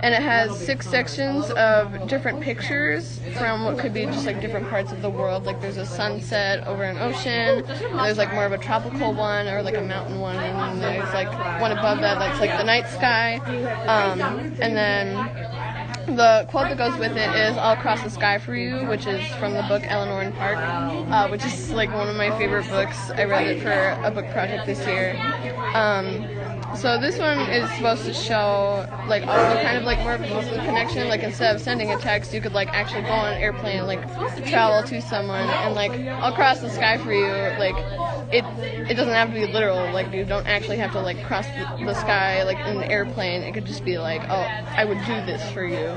and 0.02 0.14
it 0.14 0.22
has 0.22 0.58
six 0.58 0.88
sections 0.88 1.50
of 1.52 2.08
different 2.08 2.40
pictures 2.40 3.20
from 3.36 3.64
what 3.64 3.78
could 3.78 3.92
be 3.94 4.04
just 4.06 4.26
like 4.26 4.40
different 4.40 4.68
parts 4.68 4.92
of 4.92 5.02
the 5.02 5.10
world. 5.10 5.44
Like 5.44 5.60
there's 5.60 5.76
a 5.76 5.86
sunset 5.86 6.66
over 6.66 6.82
an 6.84 6.98
ocean, 6.98 7.64
and 7.64 7.98
there's 8.00 8.18
like 8.18 8.32
more 8.32 8.44
of 8.44 8.52
a 8.52 8.58
tropical 8.58 9.12
one 9.14 9.48
or 9.48 9.62
like 9.62 9.76
a 9.76 9.82
mountain 9.82 10.20
one, 10.20 10.36
and 10.36 10.82
then 10.82 10.98
there's 10.98 11.14
like 11.14 11.30
one 11.60 11.72
above 11.72 12.00
that 12.00 12.18
that's 12.18 12.40
like 12.40 12.56
the 12.58 12.64
night 12.64 12.88
sky. 12.88 13.36
Um, 13.86 14.20
and 14.60 14.76
then 14.76 15.16
the 16.16 16.44
quote 16.48 16.68
that 16.68 16.78
goes 16.78 16.96
with 16.98 17.16
it 17.16 17.32
is 17.32 17.56
"I'll 17.56 17.76
cross 17.76 18.02
the 18.02 18.10
sky 18.10 18.38
for 18.38 18.54
you," 18.54 18.84
which 18.86 19.06
is 19.06 19.34
from 19.34 19.54
the 19.54 19.62
book 19.62 19.84
Eleanor 19.88 20.20
and 20.22 20.34
Park, 20.34 20.66
uh, 21.10 21.28
which 21.28 21.44
is 21.44 21.72
like 21.72 21.92
one 21.92 22.08
of 22.08 22.16
my 22.16 22.30
favorite 22.30 22.68
books. 22.68 23.10
I 23.16 23.24
read 23.24 23.46
it 23.46 23.58
for 23.60 23.98
a 24.02 24.10
book 24.10 24.28
project 24.28 24.64
this 24.66 24.86
year. 24.86 25.22
Um, 25.74 26.30
so 26.76 26.98
this 26.98 27.18
one 27.18 27.38
is 27.40 27.70
supposed 27.72 28.04
to 28.04 28.12
show 28.12 28.86
like 29.08 29.26
also 29.26 29.60
kind 29.62 29.78
of 29.78 29.84
like 29.84 29.98
more 30.00 30.14
of 30.14 30.20
a 30.22 30.26
connection. 30.64 31.08
Like 31.08 31.22
instead 31.22 31.54
of 31.54 31.62
sending 31.62 31.90
a 31.90 31.98
text, 31.98 32.32
you 32.34 32.40
could 32.40 32.52
like 32.52 32.68
actually 32.68 33.02
go 33.02 33.10
on 33.10 33.32
an 33.34 33.40
airplane, 33.40 33.86
like 33.86 34.02
travel 34.46 34.82
to 34.84 35.00
someone, 35.02 35.48
and 35.48 35.74
like 35.74 35.92
I'll 36.22 36.32
cross 36.32 36.60
the 36.60 36.70
sky 36.70 36.98
for 36.98 37.12
you. 37.12 37.32
Like 37.58 37.76
it 38.32 38.44
it 38.90 38.94
doesn't 38.94 39.14
have 39.14 39.28
to 39.28 39.34
be 39.34 39.46
literal. 39.46 39.90
Like 39.92 40.12
you 40.12 40.24
don't 40.24 40.46
actually 40.46 40.76
have 40.78 40.92
to 40.92 41.00
like 41.00 41.22
cross 41.24 41.46
the, 41.46 41.84
the 41.84 41.94
sky 41.94 42.42
like 42.44 42.58
in 42.60 42.78
an 42.82 42.84
airplane. 42.84 43.42
It 43.42 43.52
could 43.54 43.64
just 43.64 43.84
be 43.84 43.98
like, 43.98 44.22
oh, 44.30 44.46
I 44.76 44.84
would 44.84 44.98
do 45.04 45.20
this 45.22 45.50
for 45.50 45.64
you. 45.64 45.88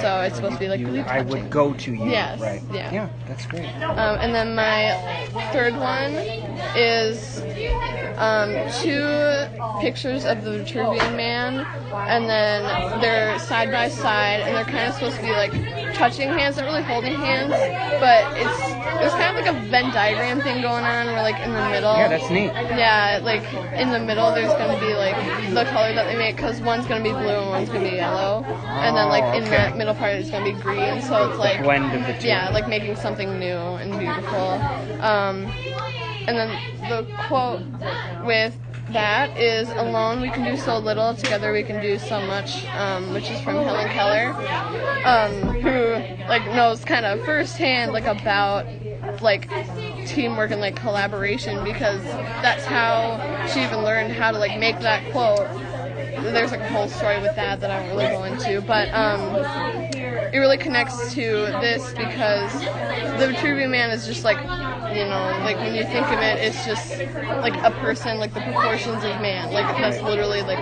So 0.00 0.20
it's 0.20 0.36
supposed 0.36 0.54
to 0.54 0.60
be 0.60 0.68
like 0.68 0.80
really 0.80 1.00
I 1.00 1.22
would 1.22 1.50
go 1.50 1.72
to 1.74 1.92
you. 1.94 2.10
Yes, 2.10 2.40
Right. 2.40 2.62
yeah. 2.70 2.92
Yeah, 2.92 3.08
that's 3.26 3.46
great. 3.46 3.66
Um, 3.82 4.18
and 4.20 4.34
then 4.34 4.54
my 4.54 4.92
third 5.52 5.76
one 5.76 6.12
is 6.76 7.40
um, 8.18 8.54
two 8.82 9.46
pictures 9.80 9.93
of 10.02 10.42
the 10.42 10.50
Vitruvian 10.58 11.16
Man, 11.16 11.64
and 11.94 12.28
then 12.28 13.00
they're 13.00 13.38
side 13.38 13.70
by 13.70 13.88
side, 13.88 14.40
and 14.40 14.56
they're 14.56 14.64
kind 14.64 14.88
of 14.88 14.94
supposed 14.94 15.16
to 15.16 15.22
be 15.22 15.30
like 15.30 15.52
touching 15.94 16.28
hands, 16.30 16.56
not 16.56 16.64
really 16.66 16.82
holding 16.82 17.14
hands, 17.14 17.50
but 18.00 18.26
it's 18.36 18.58
there's 18.98 19.12
kind 19.12 19.36
of 19.38 19.44
like 19.44 19.54
a 19.54 19.68
Venn 19.70 19.92
diagram 19.92 20.40
thing 20.40 20.62
going 20.62 20.84
on, 20.84 21.06
where 21.06 21.22
like 21.22 21.38
in 21.40 21.52
the 21.52 21.68
middle. 21.70 21.94
Yeah, 21.94 22.08
that's 22.08 22.28
neat. 22.28 22.46
Yeah, 22.76 23.20
like 23.22 23.44
in 23.78 23.90
the 23.90 24.00
middle, 24.00 24.34
there's 24.34 24.52
gonna 24.54 24.80
be 24.80 24.94
like 24.94 25.14
the 25.54 25.64
color 25.70 25.94
that 25.94 26.06
they 26.10 26.16
make, 26.18 26.36
cause 26.36 26.60
one's 26.60 26.86
gonna 26.86 27.04
be 27.04 27.10
blue 27.10 27.28
and 27.28 27.50
one's 27.50 27.68
gonna 27.68 27.88
be 27.88 27.96
yellow, 27.96 28.42
and 28.44 28.96
then 28.96 29.08
like 29.08 29.22
Oh, 29.24 29.32
in 29.38 29.42
okay. 29.44 29.50
that 29.56 29.76
middle 29.76 29.94
part, 29.94 30.14
it's 30.14 30.28
gonna 30.30 30.44
be 30.44 30.60
green. 30.60 31.00
So 31.02 31.30
it's 31.30 31.38
like 31.38 31.62
Blend 31.62 31.84
of 31.94 32.04
the 32.06 32.20
two. 32.20 32.26
yeah, 32.26 32.50
like 32.50 32.66
making 32.68 32.96
something 32.96 33.38
new 33.38 33.46
and 33.56 33.96
beautiful. 33.96 34.58
Um, 35.00 35.46
and 36.26 36.36
then 36.36 36.48
the 36.88 37.06
quote 37.28 37.60
with 38.24 38.56
that 38.94 39.36
is 39.36 39.68
alone 39.70 40.20
we 40.20 40.30
can 40.30 40.44
do 40.44 40.56
so 40.56 40.78
little. 40.78 41.14
Together 41.14 41.52
we 41.52 41.62
can 41.62 41.80
do 41.82 41.98
so 41.98 42.20
much 42.26 42.64
um, 42.74 43.12
which 43.12 43.30
is 43.30 43.40
from 43.40 43.56
helen 43.56 43.88
keller 43.90 44.32
um, 45.04 45.32
who 45.60 45.94
like 46.28 46.44
knows 46.54 46.84
kind 46.84 47.04
of 47.04 47.22
firsthand 47.24 47.92
like 47.92 48.06
about 48.06 48.66
like 49.20 49.48
teamwork 50.06 50.50
and 50.50 50.60
like 50.60 50.76
collaboration 50.76 51.62
because 51.64 52.02
that's 52.42 52.64
how 52.64 53.46
she 53.52 53.62
even 53.62 53.82
learned 53.82 54.12
how 54.12 54.30
to 54.30 54.38
like 54.38 54.58
make 54.58 54.78
that 54.80 55.10
quote. 55.12 55.46
There's 56.32 56.50
like 56.50 56.60
a 56.60 56.68
whole 56.68 56.88
story 56.88 57.20
with 57.20 57.34
that 57.36 57.60
that 57.60 57.70
I 57.70 57.80
won't 57.80 57.96
really 57.96 58.06
go 58.08 58.24
into, 58.24 58.60
but 58.62 58.92
um, 58.94 59.20
it 60.32 60.38
really 60.38 60.58
connects 60.58 61.14
to 61.14 61.22
this 61.60 61.92
because 61.94 62.52
the 63.18 63.32
Vitruvian 63.32 63.70
Man 63.70 63.90
is 63.90 64.06
just 64.06 64.24
like, 64.24 64.38
you 64.94 65.04
know, 65.04 65.38
like 65.44 65.58
when 65.58 65.74
you 65.74 65.84
think 65.84 66.06
of 66.10 66.20
it, 66.20 66.38
it's 66.38 66.64
just 66.64 67.00
like 67.42 67.56
a 67.64 67.70
person, 67.70 68.18
like 68.18 68.32
the 68.34 68.40
proportions 68.40 69.04
of 69.04 69.20
man, 69.20 69.52
like 69.52 69.66
that's 69.66 70.00
literally 70.02 70.42
like 70.42 70.58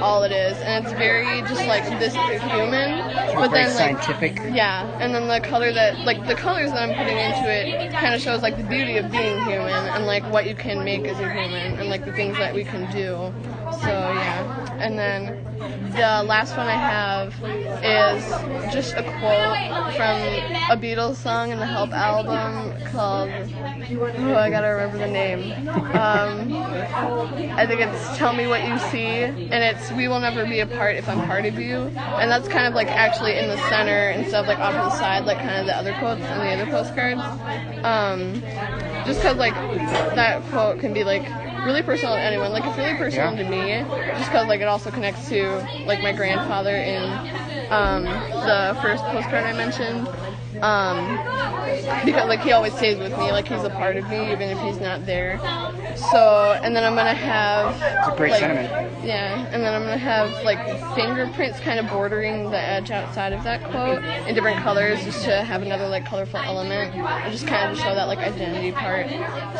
all 0.00 0.22
it 0.22 0.32
is, 0.32 0.58
and 0.62 0.84
it's 0.84 0.92
very 0.94 1.24
just 1.42 1.66
like 1.66 1.84
this 1.98 2.14
human, 2.50 2.98
but 3.34 3.50
then 3.50 3.74
like 3.74 4.00
scientific. 4.02 4.38
yeah, 4.54 4.86
and 5.00 5.14
then 5.14 5.28
the 5.28 5.40
color 5.40 5.72
that, 5.72 6.04
like, 6.04 6.26
the 6.26 6.34
colors 6.34 6.72
that 6.72 6.82
I'm 6.82 6.94
putting 6.94 7.18
into 7.18 7.50
it 7.50 7.90
kind 7.98 8.14
of 8.14 8.20
shows, 8.20 8.42
like, 8.42 8.56
the 8.56 8.62
beauty 8.64 8.96
of 8.96 9.10
being 9.10 9.40
human 9.42 9.86
and, 9.88 10.06
like, 10.06 10.24
what 10.32 10.46
you 10.48 10.54
can 10.54 10.84
make 10.84 11.06
as 11.06 11.18
a 11.20 11.28
human 11.32 11.78
and, 11.78 11.88
like, 11.88 12.04
the 12.04 12.12
things 12.12 12.38
that 12.38 12.54
we 12.54 12.64
can 12.64 12.86
do. 12.90 13.32
So, 13.70 14.10
yeah. 14.10 14.69
And 14.80 14.98
then 14.98 15.44
the 15.92 16.24
last 16.26 16.56
one 16.56 16.66
I 16.66 16.72
have 16.72 17.34
is 17.84 18.72
just 18.72 18.94
a 18.94 19.02
quote 19.02 19.94
from 19.94 20.20
a 20.70 20.76
Beatles 20.80 21.16
song 21.16 21.50
in 21.50 21.58
the 21.58 21.66
Help 21.66 21.90
album 21.90 22.82
called, 22.90 23.28
oh, 23.30 24.36
I 24.36 24.48
gotta 24.48 24.68
remember 24.68 24.98
the 24.98 25.06
name. 25.06 25.68
Um, 25.68 26.52
I 27.56 27.66
think 27.66 27.82
it's 27.82 28.16
Tell 28.16 28.32
Me 28.32 28.46
What 28.46 28.66
You 28.66 28.78
See, 28.78 29.22
and 29.22 29.52
it's 29.52 29.92
We 29.92 30.08
Will 30.08 30.20
Never 30.20 30.46
Be 30.46 30.60
Apart 30.60 30.96
If 30.96 31.08
I'm 31.08 31.26
Part 31.26 31.44
of 31.44 31.58
You. 31.58 31.76
And 31.96 32.30
that's 32.30 32.48
kind 32.48 32.66
of 32.66 32.74
like 32.74 32.88
actually 32.88 33.36
in 33.36 33.48
the 33.48 33.58
center 33.68 34.10
instead 34.10 34.40
of 34.40 34.46
like 34.46 34.58
off 34.58 34.72
to 34.72 34.78
the 34.78 34.90
side, 34.90 35.26
like 35.26 35.38
kind 35.38 35.60
of 35.60 35.66
the 35.66 35.76
other 35.76 35.92
quotes 35.98 36.22
and 36.22 36.40
the 36.40 36.62
other 36.62 36.70
postcards. 36.70 37.20
Um, 37.84 38.40
just 39.04 39.20
because 39.20 39.36
like 39.36 39.54
that 40.14 40.42
quote 40.50 40.80
can 40.80 40.94
be 40.94 41.04
like 41.04 41.28
really 41.64 41.82
personal 41.82 42.16
to 42.16 42.22
anyone. 42.22 42.52
Like 42.52 42.64
it's 42.64 42.76
really 42.76 42.94
personal 42.94 43.32
Yeah. 43.36 43.42
to 43.42 43.48
me, 43.50 43.84
just 44.18 44.30
because 44.30 44.46
like 44.46 44.60
it 44.60 44.68
also 44.68 44.90
connects 44.90 45.28
to 45.28 45.66
like 45.86 46.02
my 46.02 46.12
grandfather 46.12 46.76
in 46.76 47.04
um, 47.70 48.04
the 48.04 48.76
first 48.80 49.04
postcard 49.06 49.44
I 49.44 49.52
mentioned. 49.52 50.08
Um, 50.62 51.18
because 52.04 52.28
like 52.28 52.40
he 52.40 52.52
always 52.52 52.74
stays 52.74 52.98
with 52.98 53.16
me, 53.16 53.32
like 53.32 53.48
he's 53.48 53.64
a 53.64 53.70
part 53.70 53.96
of 53.96 54.08
me 54.08 54.32
even 54.32 54.48
if 54.48 54.60
he's 54.60 54.80
not 54.80 55.06
there. 55.06 55.40
So 55.96 56.58
and 56.62 56.74
then 56.74 56.84
I'm 56.84 56.94
gonna 56.94 57.14
have 57.14 57.74
It's 57.98 58.08
a 58.08 58.16
great 58.16 58.30
like, 58.32 58.40
sentiment. 58.40 59.04
Yeah, 59.04 59.46
and 59.50 59.62
then 59.64 59.72
I'm 59.74 59.82
gonna 59.82 59.96
have 59.96 60.44
like 60.44 60.58
fingerprints 60.94 61.58
kind 61.60 61.78
of 61.78 61.88
bordering 61.88 62.50
the 62.50 62.58
edge 62.58 62.90
outside 62.90 63.32
of 63.32 63.42
that 63.44 63.64
quote 63.64 64.02
in 64.26 64.34
different 64.34 64.62
colors, 64.62 65.02
just 65.04 65.24
to 65.24 65.42
have 65.42 65.62
another 65.62 65.88
like 65.88 66.04
colorful 66.04 66.40
element, 66.40 66.94
and 66.94 67.32
just 67.32 67.46
kind 67.46 67.70
of 67.70 67.78
show 67.78 67.94
that 67.94 68.08
like 68.08 68.18
identity 68.18 68.72
part. 68.72 69.06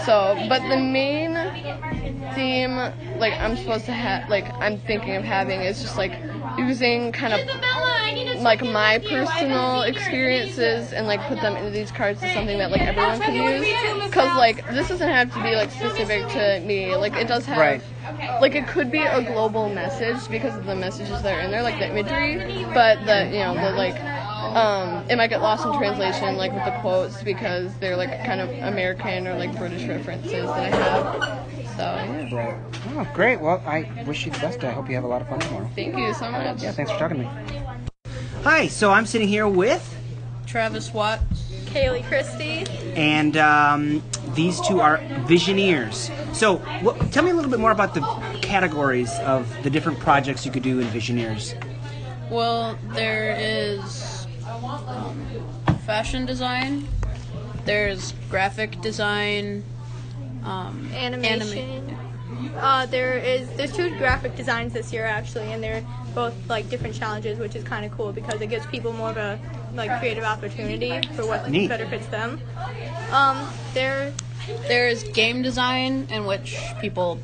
So, 0.04 0.36
but 0.48 0.68
the 0.68 0.76
main 0.76 1.34
theme, 2.34 2.76
like 3.18 3.34
I'm 3.40 3.56
supposed 3.56 3.86
to 3.86 3.92
have, 3.92 4.28
like 4.28 4.54
I'm 4.60 4.78
thinking 4.78 5.14
of 5.16 5.24
having, 5.24 5.62
is 5.62 5.80
just 5.80 5.96
like 5.98 6.18
using 6.56 7.12
kind 7.12 7.32
of 7.34 7.40
like 8.42 8.62
my 8.62 8.98
personal 8.98 9.82
experiences 9.82 10.92
and 10.92 11.06
like 11.06 11.20
put 11.26 11.40
them 11.40 11.56
into 11.56 11.70
these 11.70 11.90
cards 11.92 12.22
is 12.22 12.32
something 12.32 12.58
that 12.58 12.70
like 12.70 12.80
everyone 12.82 13.20
can 13.20 13.34
use. 13.34 13.66
because 14.06 14.36
like 14.36 14.66
this 14.68 14.88
doesn't 14.88 15.08
have 15.08 15.32
to 15.34 15.42
be 15.42 15.54
like 15.56 15.70
specific 15.70 16.26
to 16.28 16.60
me. 16.66 16.96
Like 16.96 17.16
it 17.16 17.26
does 17.28 17.46
have 17.46 17.58
Right. 17.58 17.82
like 18.40 18.54
it 18.54 18.66
could 18.66 18.90
be 18.90 19.02
a 19.02 19.22
global 19.22 19.68
message 19.68 20.28
because 20.30 20.56
of 20.56 20.64
the 20.66 20.74
messages 20.74 21.22
that 21.22 21.34
are 21.34 21.40
in 21.40 21.50
there 21.50 21.62
like 21.62 21.78
the 21.78 21.88
imagery 21.90 22.64
but 22.72 23.04
the 23.06 23.26
you 23.26 23.38
know 23.40 23.54
the 23.54 23.70
like 23.72 24.00
um 24.56 25.04
it 25.10 25.16
might 25.16 25.28
get 25.28 25.42
lost 25.42 25.64
in 25.66 25.72
translation 25.74 26.36
like 26.36 26.52
with 26.52 26.64
the 26.64 26.72
quotes 26.72 27.22
because 27.22 27.76
they're 27.78 27.96
like 27.96 28.24
kind 28.24 28.40
of 28.40 28.50
american 28.62 29.26
or 29.26 29.36
like 29.36 29.56
british 29.58 29.86
references 29.86 30.48
that 30.50 30.64
i 30.64 30.70
have 30.70 31.49
so 31.76 31.82
yeah 31.82 32.34
Right. 32.34 32.54
Oh, 32.94 33.06
great. 33.14 33.40
Well, 33.40 33.62
I 33.66 33.90
wish 34.06 34.24
you 34.24 34.32
the 34.32 34.38
best. 34.38 34.62
I 34.64 34.70
hope 34.70 34.88
you 34.88 34.94
have 34.94 35.04
a 35.04 35.08
lot 35.08 35.20
of 35.22 35.28
fun 35.28 35.40
tomorrow. 35.40 35.68
thank 35.74 35.96
you 35.96 36.12
so 36.14 36.30
much 36.30 36.62
Yeah, 36.62 36.72
thanks 36.72 36.90
for 36.92 36.98
talking 36.98 37.18
to 37.18 37.24
me. 37.24 37.30
Hi, 38.44 38.68
so 38.68 38.90
I'm 38.90 39.04
sitting 39.06 39.28
here 39.28 39.46
with, 39.48 39.96
Travis 40.46 40.92
Watts. 40.92 41.22
Kaylee 41.66 42.02
Christie. 42.08 42.64
and 42.96 43.36
um, 43.36 44.02
these 44.34 44.60
two 44.60 44.80
are 44.80 44.98
Visioneers. 45.26 46.10
So, 46.34 46.56
what, 46.82 47.12
tell 47.12 47.22
me 47.22 47.30
a 47.30 47.34
little 47.34 47.50
bit 47.50 47.60
more 47.60 47.70
about 47.70 47.94
the 47.94 48.00
categories 48.42 49.12
of 49.20 49.46
the 49.62 49.70
different 49.70 49.98
projects 50.00 50.44
you 50.44 50.50
could 50.52 50.62
do 50.64 50.80
in 50.80 50.86
Visioneers. 50.88 51.54
Well, 52.30 52.76
there 52.94 53.36
is 53.38 54.26
um, 54.86 55.24
fashion 55.86 56.26
design. 56.26 56.88
There's 57.64 58.14
graphic 58.30 58.80
design. 58.80 59.62
Um, 60.44 60.90
Animation. 60.94 61.58
anima- 61.58 61.96
Uh, 62.56 62.86
there 62.86 63.14
is 63.18 63.48
there's 63.56 63.72
two 63.72 63.96
graphic 63.98 64.34
designs 64.36 64.72
this 64.72 64.92
year 64.92 65.04
actually, 65.04 65.52
and 65.52 65.62
they're 65.62 65.84
both 66.14 66.34
like 66.48 66.68
different 66.70 66.94
challenges, 66.94 67.38
which 67.38 67.54
is 67.54 67.62
kind 67.64 67.84
of 67.84 67.90
cool 67.92 68.12
because 68.12 68.40
it 68.40 68.46
gives 68.48 68.64
people 68.66 68.92
more 68.92 69.10
of 69.10 69.16
a 69.16 69.38
like 69.74 69.90
creative 69.98 70.24
opportunity 70.24 71.00
for 71.14 71.26
what 71.26 71.48
Neat. 71.50 71.68
better 71.68 71.86
fits 71.86 72.06
them. 72.06 72.40
Um, 73.12 73.46
there 73.74 74.12
There's 74.68 75.02
game 75.04 75.42
design, 75.42 76.06
in 76.10 76.24
which 76.24 76.58
people 76.80 77.18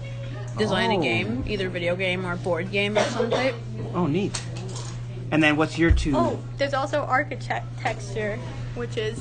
design 0.59 0.91
Oh. 0.93 1.01
a 1.01 1.03
game, 1.03 1.45
either 1.47 1.69
video 1.69 1.97
game 1.97 2.27
or 2.27 2.37
board 2.37 2.71
game 2.71 2.97
of 2.97 3.07
some 3.07 3.31
type. 3.31 3.55
Oh, 3.95 4.07
neat. 4.07 4.41
And 5.31 5.43
then 5.43 5.57
what's 5.57 5.77
your 5.79 5.91
two? 5.91 6.15
oh 6.17 6.39
there's 6.59 6.75
also 6.75 7.01
architecture, 7.03 8.39
which 8.75 8.97
is 8.97 9.19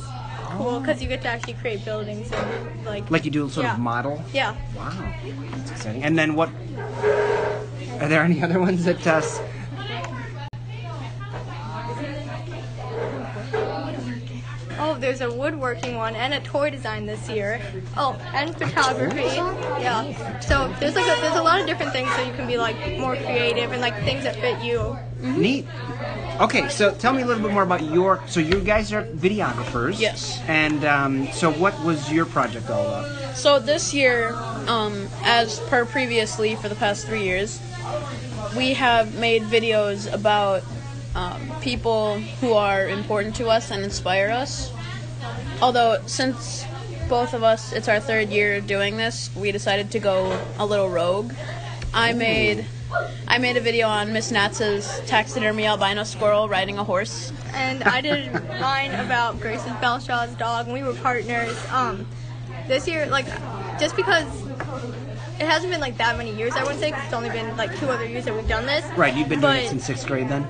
cool 0.58 0.80
because 0.80 1.02
you 1.02 1.08
get 1.10 1.22
to 1.24 1.28
actually 1.28 1.54
create 1.54 1.84
buildings 1.86 2.32
and 2.32 2.86
like 2.86 3.10
Like 3.12 3.26
you 3.26 3.32
do 3.32 3.46
a 3.46 3.50
sort 3.50 3.66
Yeah. 3.66 3.74
of 3.74 3.80
model. 3.80 4.24
yeah. 4.34 4.56
Wow, 4.76 5.14
that's 5.58 5.72
exciting. 5.72 6.04
And 6.04 6.18
then 6.18 6.36
what? 6.36 6.50
Are 8.00 8.08
there 8.08 8.24
any 8.24 8.42
other 8.44 8.60
ones 8.60 8.86
that? 8.86 9.06
Uh, 9.08 9.22
there's 15.00 15.22
a 15.22 15.32
woodworking 15.32 15.96
one 15.96 16.16
and 16.16 16.34
a 16.34 16.40
toy 16.42 16.70
design 16.70 17.06
this 17.06 17.30
year. 17.30 17.62
Oh, 17.98 18.20
and 18.34 18.56
photography. 18.56 19.22
Yeah. 19.22 20.40
So 20.40 20.74
there's 20.80 20.96
like 20.96 21.06
a, 21.06 21.22
there's 21.22 21.36
a 21.36 21.44
lot 21.44 21.60
of 21.60 21.68
different 21.68 21.92
things 21.92 22.14
so 22.16 22.22
you 22.24 22.34
can 22.34 22.48
be 22.48 22.58
like 22.58 22.76
more 23.00 23.16
creative 23.16 23.72
and 23.72 23.82
like 23.82 23.96
things 24.04 24.24
that 24.24 24.36
fit 24.36 24.62
you. 24.64 24.98
Neat. 25.20 25.66
Okay, 26.40 26.68
so 26.68 26.94
tell 26.94 27.14
me 27.14 27.22
a 27.22 27.26
little 27.26 27.42
bit 27.42 27.54
more 27.54 27.64
about 27.64 27.84
your. 27.84 28.22
So 28.28 28.40
you 28.40 28.60
guys 28.60 28.92
are 28.92 29.04
videographers. 29.04 30.00
Yes. 30.00 30.42
And 30.48 30.84
um, 30.84 31.28
so 31.32 31.52
what 31.52 31.80
was 31.84 32.12
your 32.12 32.26
project 32.26 32.70
all 32.70 32.86
about? 32.86 33.36
So 33.36 33.60
this 33.60 33.94
year, 33.94 34.34
um, 34.68 35.08
as 35.24 35.60
per 35.62 35.86
previously 35.86 36.56
for 36.56 36.68
the 36.68 36.76
past 36.76 37.08
three 37.08 37.24
years, 37.24 37.62
we 38.58 38.74
have 38.74 39.16
made 39.16 39.44
videos 39.44 40.12
about 40.12 40.64
um, 41.16 41.40
people 41.62 42.20
who 42.42 42.54
are 42.54 42.88
important 42.88 43.36
to 43.38 43.48
us 43.48 43.72
and 43.72 43.84
inspire 43.84 44.30
us. 44.30 44.72
Although 45.62 45.98
since 46.06 46.66
both 47.10 47.34
of 47.34 47.44
us, 47.44 47.72
it's 47.74 47.88
our 47.88 48.00
third 48.00 48.30
year 48.30 48.60
doing 48.62 48.98
this, 48.98 49.30
we 49.36 49.52
decided 49.52 49.92
to 49.92 50.00
go 50.00 50.38
a 50.58 50.66
little 50.66 50.90
rogue. 50.90 51.34
I 51.94 52.14
made 52.14 52.66
I 53.28 53.38
made 53.40 53.58
a 53.58 53.62
video 53.62 53.88
on 53.88 54.14
Miss 54.14 54.32
Natz's 54.32 55.02
taxidermy 55.08 55.66
albino 55.66 56.04
squirrel 56.04 56.48
riding 56.48 56.78
a 56.78 56.84
horse. 56.84 57.32
And 57.54 57.84
I 57.84 58.00
did 58.02 58.32
mine 58.62 58.92
about 58.92 59.40
Grace's 59.42 59.72
Belshaw's 59.82 60.34
dog, 60.36 60.66
and 60.68 60.74
we 60.74 60.84
were 60.84 60.94
partners. 60.94 61.58
Um, 61.72 62.06
this 62.68 62.88
year, 62.88 63.06
like, 63.08 63.26
just 63.80 63.96
because 63.96 64.26
it 65.40 65.46
hasn't 65.46 65.72
been 65.72 65.82
like 65.82 65.98
that 65.98 66.18
many 66.18 66.34
years, 66.36 66.54
I 66.56 66.64
wouldn't 66.64 66.80
say, 66.80 66.92
'cause 66.92 67.02
it's 67.06 67.14
only 67.14 67.30
been 67.30 67.56
like 67.58 67.78
two 67.80 67.88
other 67.90 68.06
years 68.06 68.26
that 68.26 68.34
we've 68.36 68.48
done 68.48 68.66
this. 68.66 68.86
Right, 68.98 69.14
you've 69.14 69.30
been 69.30 69.42
doing 69.42 69.58
it 69.58 69.62
But- 69.64 69.70
since 69.70 69.86
sixth 69.86 70.08
grade 70.08 70.30
then. 70.30 70.48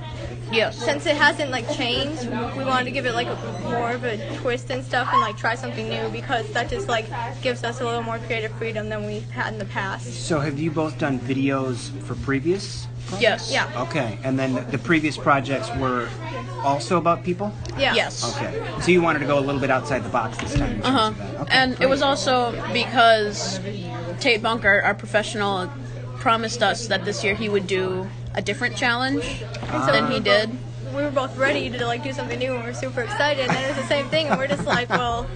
Yes. 0.52 0.76
since 0.76 1.06
it 1.06 1.16
hasn't 1.16 1.50
like 1.50 1.68
changed, 1.72 2.26
we 2.56 2.64
wanted 2.64 2.84
to 2.84 2.90
give 2.90 3.06
it 3.06 3.14
like 3.14 3.26
a, 3.26 3.60
more 3.64 3.92
of 3.92 4.04
a 4.04 4.36
twist 4.38 4.70
and 4.70 4.84
stuff, 4.84 5.08
and 5.12 5.20
like 5.20 5.36
try 5.36 5.54
something 5.54 5.88
new 5.88 6.08
because 6.10 6.48
that 6.52 6.68
just 6.68 6.88
like 6.88 7.06
gives 7.42 7.64
us 7.64 7.80
a 7.80 7.84
little 7.84 8.02
more 8.02 8.18
creative 8.20 8.52
freedom 8.52 8.88
than 8.88 9.06
we've 9.06 9.28
had 9.30 9.52
in 9.52 9.58
the 9.58 9.64
past. 9.66 10.26
So 10.26 10.40
have 10.40 10.58
you 10.58 10.70
both 10.70 10.98
done 10.98 11.18
videos 11.18 11.90
for 12.02 12.14
previous? 12.16 12.86
Yes. 13.20 13.52
Yeah. 13.52 13.70
Okay, 13.88 14.18
and 14.24 14.38
then 14.38 14.68
the 14.70 14.78
previous 14.78 15.16
projects 15.16 15.70
were 15.76 16.08
also 16.64 16.98
about 16.98 17.22
people. 17.22 17.52
Yeah. 17.78 17.94
Yes. 17.94 18.36
Okay, 18.36 18.80
so 18.80 18.90
you 18.90 19.00
wanted 19.00 19.20
to 19.20 19.26
go 19.26 19.38
a 19.38 19.40
little 19.40 19.60
bit 19.60 19.70
outside 19.70 20.02
the 20.04 20.08
box 20.08 20.38
this 20.38 20.54
time. 20.54 20.80
Uh-huh. 20.82 21.12
Okay, 21.42 21.54
And 21.54 21.80
it 21.80 21.88
was 21.88 22.02
also 22.02 22.52
because 22.72 23.60
Tate 24.20 24.42
Bunker, 24.42 24.80
our 24.82 24.94
professional, 24.94 25.70
promised 26.18 26.62
us 26.62 26.88
that 26.88 27.04
this 27.04 27.22
year 27.22 27.34
he 27.34 27.48
would 27.48 27.66
do 27.68 28.08
a 28.36 28.42
different 28.42 28.76
challenge 28.76 29.24
so 29.70 29.86
than 29.86 30.10
he 30.10 30.20
did. 30.20 30.50
we 30.94 31.02
were 31.02 31.10
both 31.10 31.36
ready 31.36 31.70
to 31.70 31.86
like 31.86 32.02
do 32.02 32.12
something 32.12 32.38
new, 32.38 32.54
and 32.54 32.62
we 32.64 32.70
are 32.70 32.74
super 32.74 33.00
excited. 33.02 33.48
And 33.48 33.56
it 33.64 33.68
was 33.68 33.76
the 33.76 33.86
same 33.88 34.08
thing, 34.08 34.26
and 34.28 34.38
we're 34.38 34.46
just 34.46 34.64
like, 34.66 34.88
well, 35.02 35.26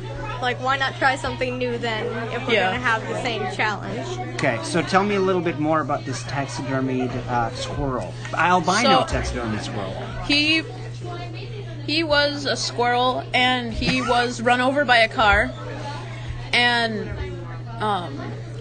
like 0.43 0.59
why 0.63 0.77
not 0.77 0.95
try 0.97 1.17
something 1.17 1.59
new 1.59 1.77
then 1.79 2.07
if 2.33 2.47
we're 2.47 2.55
Yeah. 2.55 2.71
gonna 2.71 2.83
have 2.83 3.07
the 3.09 3.21
same 3.23 3.43
challenge? 3.55 4.07
Okay, 4.37 4.59
so 4.63 4.81
tell 4.83 5.05
me 5.05 5.17
a 5.17 5.21
little 5.21 5.43
bit 5.43 5.59
more 5.59 5.81
about 5.81 6.05
this 6.05 6.23
taxidermied 6.25 7.11
uh, 7.29 7.51
squirrel, 7.55 8.13
albino 8.35 9.01
So- 9.01 9.07
taxidermy 9.07 9.59
squirrel. 9.59 9.95
He 10.27 10.63
he 11.87 12.05
was 12.05 12.45
a 12.47 12.57
squirrel 12.57 13.25
and 13.35 13.73
he 13.73 14.01
was 14.03 14.41
run 14.41 14.61
over 14.61 14.85
by 14.85 14.99
a 14.99 15.09
car 15.09 15.51
and 16.53 17.11
um 17.83 18.19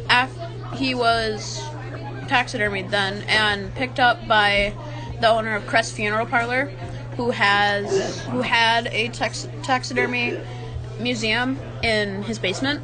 af- 0.09 0.35
he 0.75 0.95
was 0.95 1.61
taxidermied 2.29 2.89
then 2.91 3.23
and 3.27 3.73
picked 3.75 3.99
up 3.99 4.27
by 4.27 4.73
the 5.19 5.27
owner 5.27 5.55
of 5.55 5.65
Crest 5.67 5.93
Funeral 5.93 6.25
Parlor 6.25 6.65
who 7.17 7.31
has 7.31 8.19
who 8.27 8.41
had 8.41 8.87
a 8.87 9.09
tax- 9.09 9.47
taxidermy 9.63 10.39
museum 10.99 11.59
in 11.83 12.23
his 12.23 12.39
basement 12.39 12.81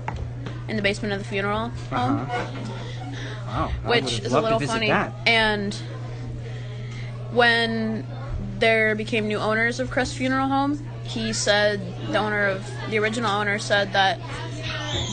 in 0.67 0.75
the 0.75 0.81
basement 0.81 1.13
of 1.13 1.19
the 1.19 1.25
funeral 1.25 1.69
home 1.69 1.71
Uh-huh. 1.91 2.65
Wow, 3.47 3.71
which 3.85 4.19
is 4.19 4.33
a 4.33 4.41
little 4.41 4.59
funny. 4.59 4.87
that. 4.87 5.13
And 5.25 5.73
when 7.31 8.05
there 8.59 8.95
became 8.95 9.27
new 9.27 9.37
owners 9.37 9.79
of 9.79 9.89
Crest 9.91 10.15
Funeral 10.15 10.47
Home, 10.47 10.85
he 11.03 11.31
said 11.31 11.79
the 12.11 12.17
owner 12.17 12.47
of 12.47 12.69
the 12.89 12.97
original 12.99 13.29
owner 13.31 13.59
said 13.59 13.93
that 13.93 14.19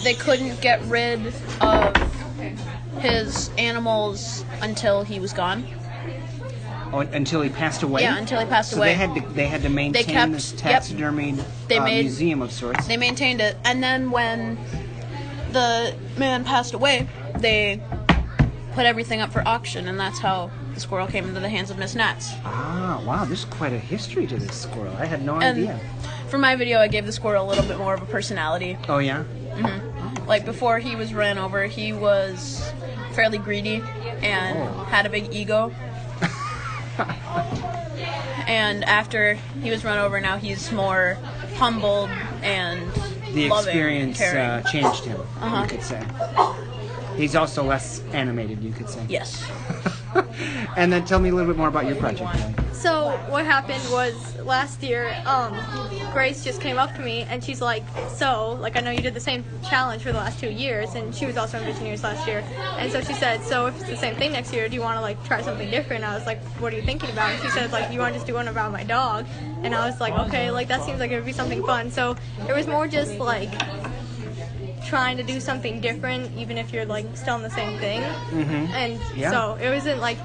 they 0.02 0.14
couldn't 0.14 0.60
get 0.60 0.82
rid 0.86 1.26
of 1.60 1.94
his 3.02 3.50
animals 3.58 4.44
until 4.60 5.02
he 5.02 5.18
was 5.20 5.32
gone. 5.32 5.64
Oh, 6.94 7.00
until 7.00 7.40
he 7.40 7.48
passed 7.48 7.82
away. 7.82 8.02
Yeah, 8.02 8.18
until 8.18 8.38
he 8.38 8.46
passed 8.46 8.70
so 8.72 8.76
away. 8.76 8.88
they 8.88 8.94
had 8.94 9.14
to 9.14 9.20
they 9.32 9.46
had 9.46 9.62
to 9.62 9.68
maintain 9.68 10.04
kept- 10.04 10.32
this 10.32 10.54
yep. 10.62 10.84
They 11.68 11.78
uh, 11.78 11.84
made- 11.84 12.02
museum 12.04 12.42
of 12.42 12.52
sorts. 12.52 12.86
They 12.86 12.96
maintained 12.96 13.40
it, 13.40 13.56
and 13.64 13.82
then 13.82 14.10
when 14.10 14.58
the 15.52 15.94
man 16.18 16.44
passed 16.44 16.74
away, 16.74 17.08
they 17.38 17.80
put 18.74 18.84
everything 18.86 19.20
up 19.20 19.32
for 19.32 19.46
auction, 19.48 19.88
and 19.88 19.98
that's 19.98 20.18
how 20.18 20.50
the 20.74 20.80
squirrel 20.80 21.06
came 21.06 21.26
into 21.28 21.40
the 21.40 21.48
hands 21.48 21.70
of 21.70 21.78
Miss 21.78 21.94
Nats. 21.94 22.30
ah, 22.44 23.02
wow, 23.06 23.24
there's 23.24 23.44
quite 23.46 23.72
a 23.72 23.78
history 23.78 24.26
to 24.26 24.36
this 24.38 24.54
squirrel. 24.56 24.94
I 24.98 25.04
had 25.06 25.24
no 25.24 25.34
And 25.40 25.58
idea. 25.58 25.80
for 26.28 26.38
my 26.38 26.56
video, 26.56 26.78
I 26.78 26.88
gave 26.88 27.04
the 27.06 27.12
squirrel 27.12 27.44
a 27.46 27.48
little 27.48 27.64
bit 27.64 27.78
more 27.78 27.94
of 27.94 28.02
a 28.02 28.06
personality. 28.06 28.76
Oh 28.88 28.98
yeah. 28.98 29.24
Like 30.32 30.46
before 30.46 30.78
he 30.78 30.96
was 30.96 31.12
ran 31.12 31.36
over, 31.36 31.66
he 31.66 31.92
was 31.92 32.72
fairly 33.12 33.36
greedy 33.36 33.82
and 34.22 34.56
Oh. 34.56 34.84
had 34.84 35.04
a 35.04 35.10
big 35.10 35.30
ego. 35.30 35.70
and 38.46 38.82
after 38.84 39.34
he 39.62 39.70
was 39.70 39.84
run 39.84 39.98
over, 39.98 40.22
now 40.22 40.38
he's 40.38 40.72
more 40.72 41.18
humbled 41.56 42.08
and 42.42 42.80
The 43.34 43.50
loving, 43.50 43.76
experience 43.76 44.22
uh, 44.22 44.62
changed 44.72 45.04
him. 45.04 45.20
Uh-huh. 45.42 45.64
You 45.64 45.68
could 45.68 45.82
say. 45.82 46.02
He's 47.18 47.36
also 47.36 47.62
less 47.62 48.00
animated. 48.14 48.62
You 48.62 48.72
could 48.72 48.88
say. 48.88 49.04
yes. 49.10 49.44
and 50.76 50.92
then 50.92 51.04
tell 51.04 51.18
me 51.20 51.30
a 51.30 51.34
little 51.34 51.50
bit 51.50 51.58
more 51.58 51.68
about 51.68 51.86
your 51.86 51.96
project. 51.96 52.34
So 52.72 53.22
what 53.26 53.44
happened 53.44 53.90
was 53.90 54.36
last 54.44 54.82
year, 54.82 55.20
um, 55.26 55.66
Grace 56.10 56.44
just 56.44 56.60
came 56.60 56.78
up 56.78 56.94
to 56.94 57.02
me 57.02 57.22
and 57.22 57.42
she's 57.42 57.60
like, 57.62 57.86
"So, 58.06 58.52
like, 58.60 58.76
I 58.76 58.80
know 58.80 58.90
you 58.90 59.00
did 59.02 59.14
the 59.14 59.20
same 59.20 59.44
challenge 59.62 60.02
for 60.02 60.12
the 60.12 60.18
last 60.18 60.38
two 60.38 60.50
years, 60.50 60.94
and 60.94 61.14
she 61.14 61.24
was 61.24 61.36
also 61.38 61.58
in 61.58 61.64
Visioneers 61.64 62.02
last 62.02 62.26
year." 62.26 62.44
And 62.76 62.92
so 62.92 63.00
she 63.00 63.14
said, 63.14 63.42
"So 63.42 63.66
if 63.66 63.76
it's 63.80 63.88
the 63.88 63.96
same 63.96 64.16
thing 64.16 64.32
next 64.32 64.52
year, 64.52 64.68
do 64.68 64.74
you 64.74 64.82
want 64.82 64.96
to 64.98 65.00
like 65.00 65.22
try 65.22 65.40
something 65.40 65.70
different?" 65.70 66.04
I 66.04 66.14
was 66.14 66.26
like, 66.26 66.42
"What 66.58 66.72
are 66.72 66.76
you 66.76 66.82
thinking 66.82 67.08
about?" 67.10 67.30
And 67.32 67.40
she 67.40 67.48
said, 67.48 67.72
"Like, 67.72 67.88
you 67.88 67.98
want 68.00 68.12
to 68.12 68.16
just 68.16 68.26
do 68.26 68.34
one 68.34 68.48
about 68.48 68.72
my 68.72 68.84
dog?" 68.84 69.26
And 69.62 69.74
I 69.74 69.86
was 69.86 70.00
like, 70.00 70.16
"Okay, 70.18 70.50
like 70.50 70.68
that 70.68 70.82
seems 70.82 71.00
like 71.00 71.10
it 71.10 71.16
would 71.16 71.24
be 71.24 71.32
something 71.32 71.62
fun." 71.62 71.90
So 71.90 72.16
it 72.46 72.52
was 72.52 72.66
more 72.66 72.88
just 72.88 73.18
like 73.20 73.62
trying 74.92 75.16
to 75.16 75.22
do 75.22 75.40
something 75.40 75.80
different, 75.80 76.30
even 76.36 76.58
if 76.58 76.70
you're 76.70 76.84
like 76.84 77.06
still 77.16 77.36
in 77.36 77.42
the 77.42 77.48
same 77.48 77.78
thing. 77.78 78.02
Mm-hmm. 78.02 78.74
And 78.74 79.00
Yeah. 79.16 79.30
so 79.30 79.54
it 79.58 79.70
wasn't 79.70 80.00
like 80.02 80.18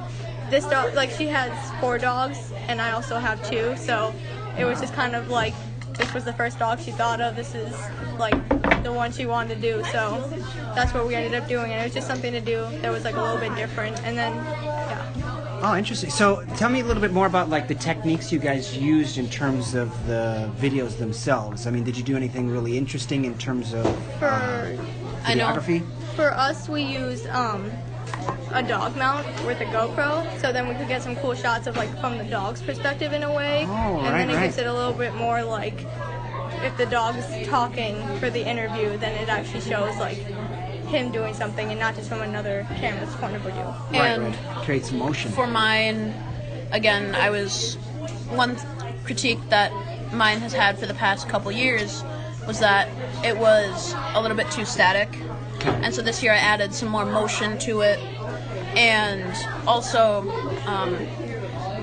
this 0.49 0.65
dog, 0.65 0.93
like 0.93 1.09
she 1.09 1.27
has 1.27 1.53
four 1.79 1.97
dogs, 1.97 2.51
and 2.67 2.81
I 2.81 2.91
also 2.91 3.17
have 3.17 3.41
two. 3.49 3.77
So 3.77 4.13
it 4.59 4.65
was 4.65 4.81
just 4.81 4.93
kind 4.93 5.15
of 5.15 5.29
like 5.29 5.53
this 5.97 6.13
was 6.13 6.25
the 6.25 6.33
first 6.33 6.59
dog 6.59 6.81
she 6.81 6.91
thought 6.91 7.21
of. 7.21 7.37
This 7.37 7.55
is 7.55 7.73
like 8.19 8.35
the 8.83 8.91
one 8.91 9.13
she 9.13 9.25
wanted 9.25 9.55
to 9.55 9.61
do. 9.61 9.85
So 9.85 10.29
that's 10.75 10.93
what 10.93 11.07
we 11.07 11.15
ended 11.15 11.33
up 11.33 11.47
doing, 11.47 11.71
and 11.71 11.79
it 11.79 11.85
was 11.85 11.93
just 11.93 12.07
something 12.07 12.33
to 12.33 12.41
do 12.41 12.67
that 12.81 12.91
was 12.91 13.05
like 13.05 13.15
a 13.15 13.21
little 13.21 13.39
bit 13.39 13.55
different. 13.55 14.03
And 14.03 14.17
then. 14.17 14.76
Oh, 15.59 15.75
interesting. 15.75 16.09
So, 16.11 16.43
tell 16.55 16.69
me 16.69 16.81
a 16.81 16.83
little 16.83 17.01
bit 17.01 17.11
more 17.13 17.25
about 17.25 17.49
like 17.49 17.67
the 17.67 17.75
techniques 17.75 18.31
you 18.31 18.37
guys 18.39 18.77
used 18.77 19.17
in 19.17 19.27
terms 19.27 19.73
of 19.73 19.89
the 20.05 20.49
videos 20.57 20.97
themselves. 20.97 21.65
I 21.65 21.71
mean, 21.71 21.83
did 21.83 21.97
you 21.97 22.03
do 22.03 22.15
anything 22.15 22.47
really 22.49 22.77
interesting 22.77 23.25
in 23.25 23.35
terms 23.37 23.73
of 23.73 23.83
For 24.19 24.27
I 25.25 25.33
know. 25.33 25.47
videography? 25.47 25.83
For 26.15 26.31
us, 26.31 26.69
we 26.69 26.83
used 26.83 27.25
um, 27.27 27.71
a 28.51 28.61
dog 28.61 28.95
mount 28.97 29.25
with 29.45 29.59
a 29.61 29.65
GoPro, 29.65 30.39
so 30.39 30.53
then 30.53 30.67
we 30.67 30.75
could 30.75 30.87
get 30.87 31.01
some 31.01 31.15
cool 31.17 31.33
shots 31.33 31.65
of 31.65 31.75
like 31.75 31.89
from 31.99 32.19
the 32.19 32.23
dog's 32.25 32.61
perspective 32.61 33.11
in 33.13 33.23
a 33.23 33.33
way, 33.33 33.65
Oh, 33.67 33.71
and 33.97 34.05
right, 34.05 34.11
then 34.19 34.29
it 34.29 34.35
right. 34.35 34.43
gives 34.45 34.57
it 34.59 34.67
a 34.67 34.73
little 34.73 34.93
bit 34.93 35.15
more 35.15 35.43
like 35.43 35.85
if 36.63 36.75
the 36.77 36.85
dog's 36.87 37.25
talking 37.47 37.95
for 38.19 38.29
the 38.29 38.47
interview, 38.47 38.95
then 38.97 39.15
it 39.21 39.29
actually 39.29 39.61
shows 39.61 39.95
like 39.97 40.17
him 40.87 41.11
doing 41.11 41.33
something 41.33 41.69
and 41.69 41.79
not 41.79 41.95
just 41.95 42.09
from 42.09 42.21
another 42.21 42.65
camera's 42.75 43.13
point 43.15 43.35
of 43.35 43.41
view. 43.41 43.51
And 43.99 44.23
right, 44.23 44.35
right. 44.55 44.65
Creates 44.65 44.91
motion. 44.91 45.31
For 45.31 45.47
mine, 45.47 46.13
again, 46.71 47.15
I 47.15 47.29
was 47.29 47.75
one 48.29 48.57
critique 49.03 49.39
that 49.49 49.71
mine 50.13 50.39
has 50.39 50.53
had 50.53 50.77
for 50.77 50.85
the 50.85 50.93
past 50.93 51.27
couple 51.29 51.51
years 51.51 52.03
was 52.45 52.59
that 52.59 52.87
it 53.25 53.37
was 53.37 53.93
a 54.13 54.21
little 54.21 54.37
bit 54.37 54.49
too 54.51 54.65
static, 54.65 55.09
and 55.65 55.93
so 55.93 56.01
this 56.01 56.23
year 56.23 56.31
I 56.31 56.37
added 56.37 56.73
some 56.73 56.87
more 56.87 57.05
motion 57.05 57.57
to 57.59 57.81
it, 57.81 57.99
and 58.75 59.35
also 59.67 60.21
um, 60.65 60.93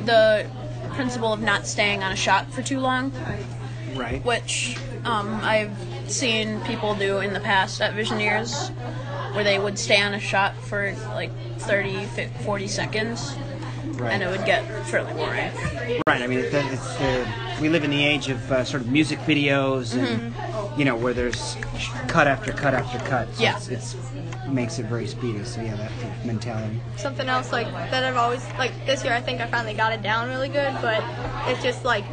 the 0.06 0.48
principle 0.94 1.32
of 1.32 1.42
not 1.42 1.66
staying 1.66 2.02
on 2.02 2.12
a 2.12 2.16
shot 2.16 2.50
for 2.50 2.62
too 2.62 2.80
long, 2.80 3.12
right. 3.94 4.24
which 4.24 4.78
um, 5.04 5.34
I've 5.42 5.76
seen 6.10 6.60
people 6.62 6.94
do 6.94 7.18
in 7.18 7.32
the 7.32 7.40
past 7.40 7.80
at 7.80 7.94
Visioneers 7.94 8.70
where 9.34 9.44
they 9.44 9.58
would 9.58 9.78
stay 9.78 10.00
on 10.00 10.14
a 10.14 10.20
shot 10.20 10.56
for 10.56 10.94
like 11.08 11.30
30, 11.58 12.04
50, 12.06 12.44
40 12.44 12.68
seconds, 12.68 13.34
Right. 13.96 14.12
and 14.12 14.22
it 14.22 14.28
would 14.28 14.44
get 14.46 14.64
fairly 14.86 15.12
boring. 15.12 15.50
Right. 16.06 16.22
I 16.22 16.26
mean, 16.26 16.38
it, 16.40 16.52
it's 16.52 17.00
uh, 17.00 17.26
we 17.60 17.68
live 17.68 17.84
in 17.84 17.90
the 17.90 18.04
age 18.04 18.28
of 18.28 18.50
uh, 18.50 18.64
sort 18.64 18.82
of 18.82 18.88
music 18.88 19.18
videos 19.20 19.94
and 19.96 20.34
you 20.78 20.84
know 20.84 20.96
where 20.96 21.12
there's 21.14 21.56
cut 22.08 22.26
after 22.26 22.52
cut 22.52 22.74
after 22.74 22.98
cut. 23.08 23.32
So 23.34 23.42
Yeah. 23.42 23.56
It's, 23.56 23.68
it's 23.68 23.96
makes 24.48 24.78
it 24.78 24.86
very 24.86 25.06
speedy. 25.06 25.44
So 25.44 25.60
yeah, 25.62 25.76
that 25.76 25.92
mentality. 26.26 26.80
something 26.96 27.28
else 27.28 27.52
like 27.52 27.66
that 27.66 28.04
I've 28.04 28.16
always 28.16 28.44
like 28.58 28.72
this 28.86 29.04
year 29.04 29.12
I 29.14 29.20
think 29.20 29.40
I 29.40 29.46
finally 29.46 29.74
got 29.74 29.92
it 29.92 30.02
down 30.02 30.28
really 30.28 30.48
good, 30.48 30.74
but 30.80 31.02
it's 31.48 31.62
just 31.62 31.84
like 31.84 32.04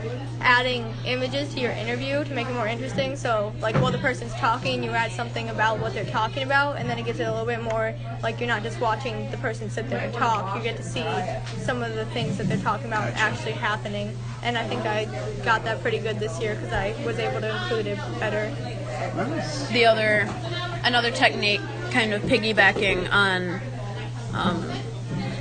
adding 0.41 0.93
images 1.05 1.53
to 1.53 1.59
your 1.59 1.71
interview 1.71 2.23
to 2.23 2.33
make 2.33 2.47
it 2.47 2.53
more 2.53 2.67
interesting. 2.67 3.15
So 3.15 3.53
like 3.59 3.75
while 3.75 3.91
the 3.91 3.97
person's 3.99 4.33
talking, 4.33 4.83
you 4.83 4.91
add 4.91 5.11
something 5.11 5.49
about 5.49 5.79
what 5.79 5.93
they're 5.93 6.05
talking 6.05 6.43
about, 6.43 6.77
and 6.77 6.89
then 6.89 6.99
it 6.99 7.05
gets 7.05 7.19
it 7.19 7.23
a 7.23 7.31
little 7.31 7.45
bit 7.45 7.61
more 7.63 7.93
like 8.21 8.39
you're 8.39 8.47
not 8.47 8.63
just 8.63 8.79
watching 8.79 9.29
the 9.31 9.37
person 9.37 9.69
sit 9.69 9.89
there 9.89 9.99
and 9.99 10.13
talk. 10.13 10.55
You 10.55 10.63
get 10.63 10.77
to 10.77 10.83
see 10.83 11.05
some 11.61 11.81
of 11.83 11.95
the 11.95 12.05
things 12.07 12.37
that 12.37 12.47
they're 12.47 12.57
talking 12.57 12.87
about 12.87 13.07
actually 13.15 13.53
happening, 13.53 14.15
and 14.43 14.57
I 14.57 14.67
think 14.67 14.85
I 14.85 15.05
got 15.43 15.63
that 15.63 15.81
pretty 15.81 15.99
good 15.99 16.19
this 16.19 16.39
year 16.41 16.55
because 16.55 16.73
I 16.73 16.95
was 17.05 17.19
able 17.19 17.41
to 17.41 17.61
include 17.61 17.87
it 17.87 17.97
better. 18.19 18.53
The 19.71 19.85
other, 19.85 20.27
another 20.83 21.11
technique, 21.11 21.61
kind 21.91 22.13
of 22.13 22.21
piggybacking 22.23 23.11
on 23.11 23.59
um, 24.33 24.71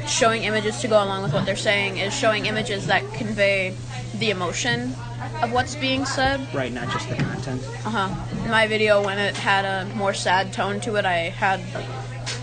showing 0.07 0.43
images 0.43 0.81
to 0.81 0.89
go 0.89 1.03
along 1.03 1.23
with 1.23 1.33
what 1.33 1.47
they're 1.47 1.57
saying, 1.57 1.99
is 1.99 2.15
showing 2.15 2.47
images 2.47 2.87
that 2.87 3.05
convey 3.15 3.77
the 4.21 4.31
emotion 4.31 4.95
of 5.43 5.53
what's 5.53 5.75
being 5.75 6.05
said. 6.05 6.47
Right. 6.55 6.73
Not 6.73 6.91
just 6.93 7.09
the 7.09 7.17
content. 7.17 7.63
Uh 7.85 7.91
huh. 7.91 8.45
In 8.45 8.51
my 8.51 8.67
video, 8.67 9.03
when 9.05 9.19
it 9.19 9.37
had 9.37 9.65
a 9.65 9.93
more 9.95 10.15
sad 10.15 10.53
tone 10.53 10.81
to 10.81 10.97
it, 10.97 11.05
I 11.05 11.31
had 11.31 11.61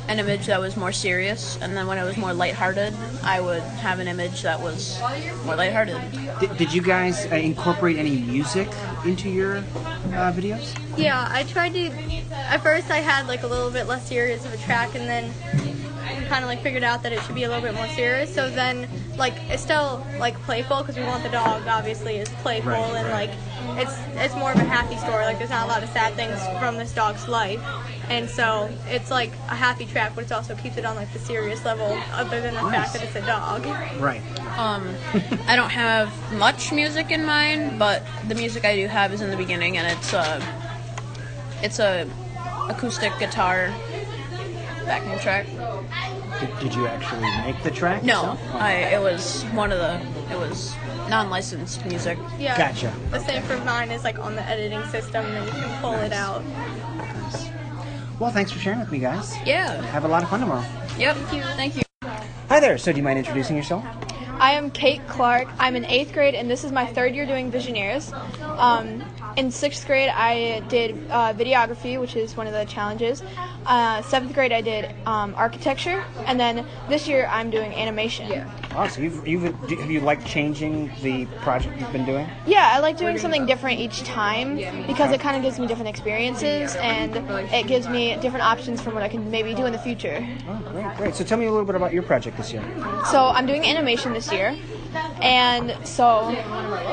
an 0.10 0.20
image 0.20 0.48
that 0.48 0.60
was 0.60 0.78
more 0.78 0.92
serious, 0.92 1.58
and 1.62 1.76
then 1.76 1.86
when 1.86 1.98
it 1.98 2.04
was 2.04 2.18
more 2.18 2.34
lighthearted, 2.34 2.94
I 3.24 3.42
would 3.42 3.62
have 3.62 4.00
an 4.00 4.08
image 4.08 4.42
that 4.42 4.60
was 4.60 5.00
more 5.46 5.56
lighthearted. 5.56 6.02
Did, 6.40 6.58
did 6.58 6.74
you 6.74 6.82
guys 6.82 7.26
uh, 7.26 7.36
incorporate 7.36 7.98
any 7.98 8.18
music 8.22 8.70
into 9.06 9.30
your 9.30 9.58
uh, 9.58 10.32
videos? 10.34 10.78
Yeah, 10.98 11.28
I 11.30 11.44
tried 11.44 11.74
to. 11.74 11.92
At 12.32 12.64
first, 12.64 12.90
I 12.90 12.98
had 12.98 13.28
like 13.28 13.44
a 13.44 13.48
little 13.48 13.70
bit 13.70 13.86
less 13.88 14.08
serious 14.08 14.46
of 14.46 14.54
a 14.54 14.58
track, 14.58 14.96
and 14.96 15.08
then 15.08 15.32
kind 16.28 16.44
of 16.44 16.50
like 16.50 16.62
figured 16.62 16.84
out 16.84 17.04
that 17.04 17.12
it 17.14 17.22
should 17.24 17.36
be 17.36 17.44
a 17.44 17.48
little 17.50 17.64
bit 17.64 17.74
more 17.74 17.88
serious. 17.90 18.34
So 18.34 18.50
then, 18.50 18.88
like, 19.18 19.34
it's 19.50 19.62
still 19.64 20.06
like 20.20 20.36
playful 20.42 20.78
because 20.82 20.96
we 20.98 21.04
want 21.04 21.24
the 21.24 21.30
dog 21.30 21.68
obviously 21.68 22.18
is 22.18 22.30
playful 22.42 22.72
Right, 22.72 22.96
and 22.96 23.08
right. 23.10 23.30
like 23.30 23.78
it's 23.80 23.96
it's 24.16 24.36
more 24.36 24.52
of 24.52 24.58
a 24.58 24.64
happy 24.64 24.98
story. 24.98 25.26
Like, 25.26 25.38
there's 25.38 25.50
not 25.50 25.66
a 25.66 25.70
lot 25.70 25.84
of 25.84 25.90
sad 25.90 26.14
things 26.14 26.40
from 26.60 26.78
this 26.78 26.94
dog's 26.94 27.28
life, 27.28 27.62
and 28.10 28.30
so 28.30 28.70
it's 28.88 29.12
like 29.12 29.32
a 29.50 29.56
happy 29.56 29.86
track, 29.86 30.14
but 30.16 30.24
it 30.26 30.32
also 30.32 30.56
keeps 30.56 30.78
it 30.78 30.86
on 30.86 30.96
like 30.96 31.12
the 31.14 31.20
serious 31.20 31.64
level, 31.66 31.98
other 32.14 32.42
than 32.42 32.54
the 32.56 32.62
fact 32.72 32.94
that 32.94 33.04
it's 33.04 33.16
a 33.16 33.26
dog. 33.26 33.66
Right. 34.00 34.22
Um, 34.58 34.88
I 35.48 35.56
don't 35.56 35.70
have 35.70 36.12
much 36.34 36.72
music 36.72 37.12
in 37.12 37.26
mind, 37.26 37.78
but 37.78 38.04
the 38.28 38.36
music 38.36 38.66
I 38.66 38.76
do 38.76 38.88
have 38.88 39.14
is 39.14 39.22
in 39.22 39.30
the 39.30 39.38
beginning, 39.38 39.78
and 39.78 39.88
it's 39.96 40.14
a 40.14 40.42
it's 41.62 41.80
a 41.80 42.10
acoustic 42.70 43.12
guitar 43.20 43.74
backing 44.88 45.20
track. 45.20 45.46
Did, 46.40 46.60
did 46.60 46.76
you 46.76 46.88
actually 46.88 47.30
make 47.46 47.62
the 47.64 47.72
track? 47.72 48.04
No. 48.04 48.38
Oh, 48.38 48.58
I 48.58 48.72
it 48.96 49.02
was 49.02 49.44
one 49.54 49.72
of 49.72 49.80
the 49.80 50.00
it 50.34 50.38
was 50.38 50.74
non-licensed 51.10 51.86
music. 51.86 52.18
Yeah. 52.40 52.58
Gotcha. 52.58 52.94
The 53.12 53.20
same 53.20 53.44
for 53.44 53.58
mine 53.60 53.92
is 53.92 54.04
like 54.04 54.18
on 54.20 54.36
the 54.36 54.44
editing 54.44 54.84
system, 54.86 55.26
and 55.26 55.36
then 55.36 55.46
you 55.46 55.52
can 55.52 55.82
pull 55.82 55.94
it 55.96 56.14
out. 56.14 56.44
Nice. 56.98 57.50
Well, 58.20 58.32
thanks 58.32 58.52
for 58.52 58.60
sharing 58.60 58.80
with 58.80 58.92
me, 58.92 59.00
guys. 59.00 59.36
Yeah. 59.46 59.82
Have 59.88 60.06
a 60.06 60.08
lot 60.08 60.24
of 60.24 60.30
fun 60.30 60.40
tomorrow. 60.40 60.66
Yep. 60.98 61.16
Thank 61.56 61.76
you. 61.76 61.84
Hi 62.50 62.60
there. 62.60 62.78
So, 62.78 62.92
do 62.92 62.98
you 62.98 63.04
mind 63.04 63.20
introducing 63.20 63.56
yourself? 63.56 63.86
I 64.40 64.52
am 64.52 64.70
Kate 64.72 65.06
Clark. 65.08 65.48
I'm 65.60 65.76
in 65.76 65.86
eighth 65.86 66.14
grade, 66.14 66.36
and 66.36 66.50
this 66.50 66.64
is 66.64 66.72
my 66.72 66.86
third 66.86 67.16
year 67.16 67.26
doing 67.26 67.52
Visioneers. 67.52 68.14
Um, 68.58 69.04
in 69.38 69.52
sixth 69.52 69.86
grade, 69.86 70.10
I 70.10 70.62
did 70.68 70.98
uh, 71.12 71.32
videography, 71.34 72.00
which 72.00 72.16
is 72.16 72.36
one 72.36 72.48
of 72.48 72.54
the 72.54 72.66
challenges. 72.66 73.22
Uh, 73.68 74.02
seventh 74.02 74.34
grade, 74.34 74.52
I 74.52 74.62
did 74.62 74.94
um, 75.06 75.36
architecture, 75.38 76.04
and 76.26 76.40
then 76.40 76.66
this 76.90 77.08
year, 77.08 77.28
I'm 77.30 77.52
doing 77.52 77.72
animation. 77.74 78.30
Yeah. 78.30 78.50
Oh, 78.76 78.88
so 78.88 79.00
you've, 79.02 79.28
you've 79.28 79.68
do- 79.68 79.78
have 79.78 79.92
you 79.92 80.00
liked 80.02 80.26
changing 80.26 80.92
the 81.04 81.26
project 81.42 81.80
you've 81.80 81.92
been 81.92 82.06
doing? 82.06 82.28
Yeah, 82.48 82.72
I 82.74 82.80
like 82.80 82.98
doing 82.98 83.20
something 83.20 83.46
different 83.46 83.80
each 83.80 84.04
time 84.04 84.58
because 84.88 85.12
it 85.12 85.22
kind 85.22 85.38
of 85.38 85.44
gives 85.44 85.60
me 85.60 85.68
different 85.68 85.90
experiences 85.90 86.76
and 86.78 87.16
it 87.54 87.68
gives 87.68 87.88
me 87.88 88.16
different 88.18 88.44
options 88.44 88.82
from 88.82 88.96
what 88.96 89.04
I 89.04 89.08
can 89.08 89.30
maybe 89.30 89.54
do 89.54 89.66
in 89.66 89.72
the 89.72 89.80
future. 89.80 90.28
Oh, 90.50 90.60
great, 90.72 90.98
great. 90.98 91.16
So, 91.16 91.24
tell 91.24 91.38
me 91.38 91.46
a 91.46 91.52
little 91.52 91.66
bit 91.66 91.76
about 91.76 91.94
your 91.94 92.04
project 92.04 92.38
this 92.38 92.52
year. 92.52 92.64
So 93.12 93.28
I'm 93.28 93.46
doing 93.46 93.66
animation 93.66 94.14
this 94.14 94.32
year, 94.32 94.58
and 95.22 95.76
so 95.86 96.32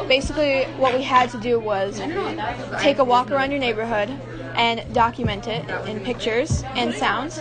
basically 0.09 0.65
what 0.77 0.95
we 0.95 1.03
had 1.03 1.31
to 1.31 1.39
do 1.39 1.59
was 1.59 2.01
take 2.81 2.99
a 2.99 3.05
walk 3.05 3.31
around 3.31 3.51
your 3.51 3.61
neighborhood 3.61 4.09
and 4.57 4.95
document 4.95 5.49
it 5.49 5.69
in 5.89 6.01
pictures 6.01 6.63
and 6.77 6.95
sounds, 6.95 7.39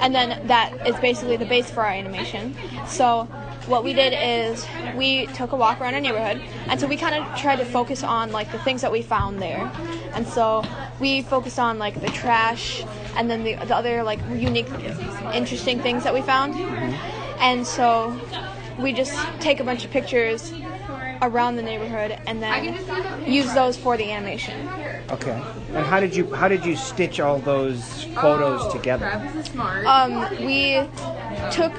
and 0.00 0.14
then 0.14 0.46
that 0.46 0.72
is 0.86 0.94
basically 1.00 1.36
the 1.36 1.44
base 1.44 1.70
for 1.70 1.82
our 1.82 1.90
animation. 1.90 2.54
So 2.86 3.24
what 3.66 3.84
we 3.84 3.92
did 3.92 4.14
is 4.16 4.66
we 4.96 5.26
took 5.26 5.52
a 5.52 5.56
walk 5.56 5.80
around 5.80 5.94
our 5.94 6.00
neighborhood, 6.00 6.40
and 6.68 6.80
so 6.80 6.86
we 6.86 6.96
kind 6.96 7.14
of 7.14 7.36
tried 7.36 7.56
to 7.56 7.64
focus 7.64 8.02
on 8.02 8.30
like 8.32 8.50
the 8.52 8.58
things 8.58 8.80
that 8.82 8.92
we 8.92 9.02
found 9.02 9.42
there, 9.42 9.70
and 10.14 10.26
so 10.26 10.64
we 11.00 11.22
focused 11.22 11.58
on 11.58 11.78
like 11.78 12.00
the 12.00 12.08
trash 12.08 12.84
and 13.16 13.28
then 13.30 13.42
the, 13.42 13.54
the 13.54 13.74
other 13.74 14.02
like 14.02 14.20
unique, 14.28 14.68
interesting 15.34 15.80
things 15.80 16.04
that 16.04 16.14
we 16.14 16.22
found. 16.22 16.54
And 17.40 17.66
so 17.66 18.10
we 18.82 18.92
just 18.92 19.14
take 19.40 19.60
a 19.60 19.64
bunch 19.64 19.84
of 19.84 19.90
pictures 19.90 20.52
around 21.22 21.56
the 21.56 21.62
neighborhood 21.62 22.18
and 22.26 22.42
then 22.42 22.74
use 23.30 23.52
those 23.52 23.76
for 23.76 23.96
the 23.96 24.10
animation. 24.10 24.66
Okay. 25.10 25.38
And 25.74 25.84
how 25.86 26.00
did 26.00 26.16
you 26.16 26.32
how 26.34 26.48
did 26.48 26.64
you 26.64 26.76
stitch 26.76 27.20
all 27.20 27.38
those 27.38 28.04
photos 28.14 28.72
together? 28.72 29.10
Um, 29.86 30.20
we 30.46 30.80
took, 31.52 31.72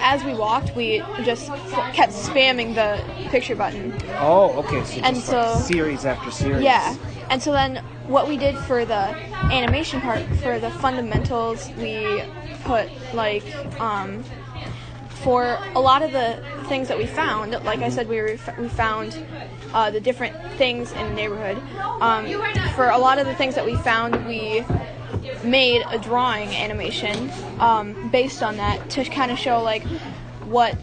as 0.00 0.24
we 0.24 0.34
walked, 0.34 0.74
we 0.74 0.98
just 1.22 1.48
f- 1.50 1.94
kept 1.94 2.12
spamming 2.12 2.74
the 2.74 3.00
picture 3.30 3.54
button. 3.56 3.96
Oh, 4.18 4.52
okay. 4.64 4.82
So 4.84 4.94
just 4.94 5.04
And 5.04 5.16
like 5.16 5.24
so- 5.24 5.54
series 5.60 6.04
after 6.04 6.30
series. 6.30 6.62
Yeah. 6.62 6.96
And 7.30 7.42
so 7.42 7.52
then 7.52 7.76
what 8.06 8.26
we 8.26 8.36
did 8.36 8.56
for 8.56 8.84
the 8.84 9.14
animation 9.52 10.00
part, 10.00 10.22
for 10.42 10.58
the 10.58 10.70
fundamentals, 10.70 11.70
we 11.78 12.22
put 12.64 12.88
like, 13.14 13.44
um, 13.80 14.24
for 15.22 15.58
a 15.74 15.80
lot 15.80 16.02
of 16.02 16.12
the 16.12 16.42
things 16.68 16.88
that 16.88 16.98
we 16.98 17.06
found, 17.06 17.52
like 17.64 17.80
I 17.80 17.88
said, 17.88 18.08
we, 18.08 18.20
were, 18.20 18.36
we 18.58 18.68
found 18.68 19.18
uh, 19.74 19.90
the 19.90 20.00
different 20.00 20.34
things 20.56 20.92
in 20.92 21.08
the 21.08 21.14
neighborhood. 21.14 21.60
Um, 22.00 22.26
for 22.74 22.88
a 22.90 22.98
lot 22.98 23.18
of 23.18 23.26
the 23.26 23.34
things 23.34 23.54
that 23.54 23.64
we 23.64 23.76
found, 23.76 24.26
we 24.26 24.64
made 25.44 25.84
a 25.90 25.98
drawing 25.98 26.48
animation 26.50 27.30
um, 27.58 28.10
based 28.10 28.42
on 28.42 28.56
that 28.56 28.90
to 28.90 29.04
kind 29.04 29.30
of 29.30 29.38
show 29.38 29.62
like 29.62 29.82
what 30.44 30.76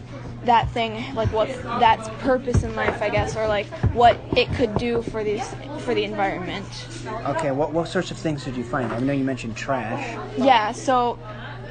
that 0.44 0.70
thing 0.70 1.14
like 1.16 1.30
what 1.32 1.48
that's 1.80 2.08
purpose 2.20 2.62
in 2.62 2.74
life 2.76 3.02
i 3.02 3.10
guess 3.10 3.34
or 3.36 3.48
like 3.48 3.66
what 3.92 4.16
it 4.36 4.48
could 4.52 4.72
do 4.76 5.02
for 5.02 5.24
these 5.24 5.42
for 5.80 5.92
the 5.92 6.04
environment 6.04 6.64
Okay. 7.26 7.50
What 7.50 7.72
what 7.72 7.88
sorts 7.88 8.12
of 8.12 8.18
things 8.18 8.44
did 8.44 8.56
you 8.56 8.62
find? 8.62 8.92
I 8.92 9.00
know 9.00 9.12
you 9.12 9.24
mentioned 9.24 9.56
trash. 9.56 10.16
yeah 10.38 10.70
so 10.70 11.18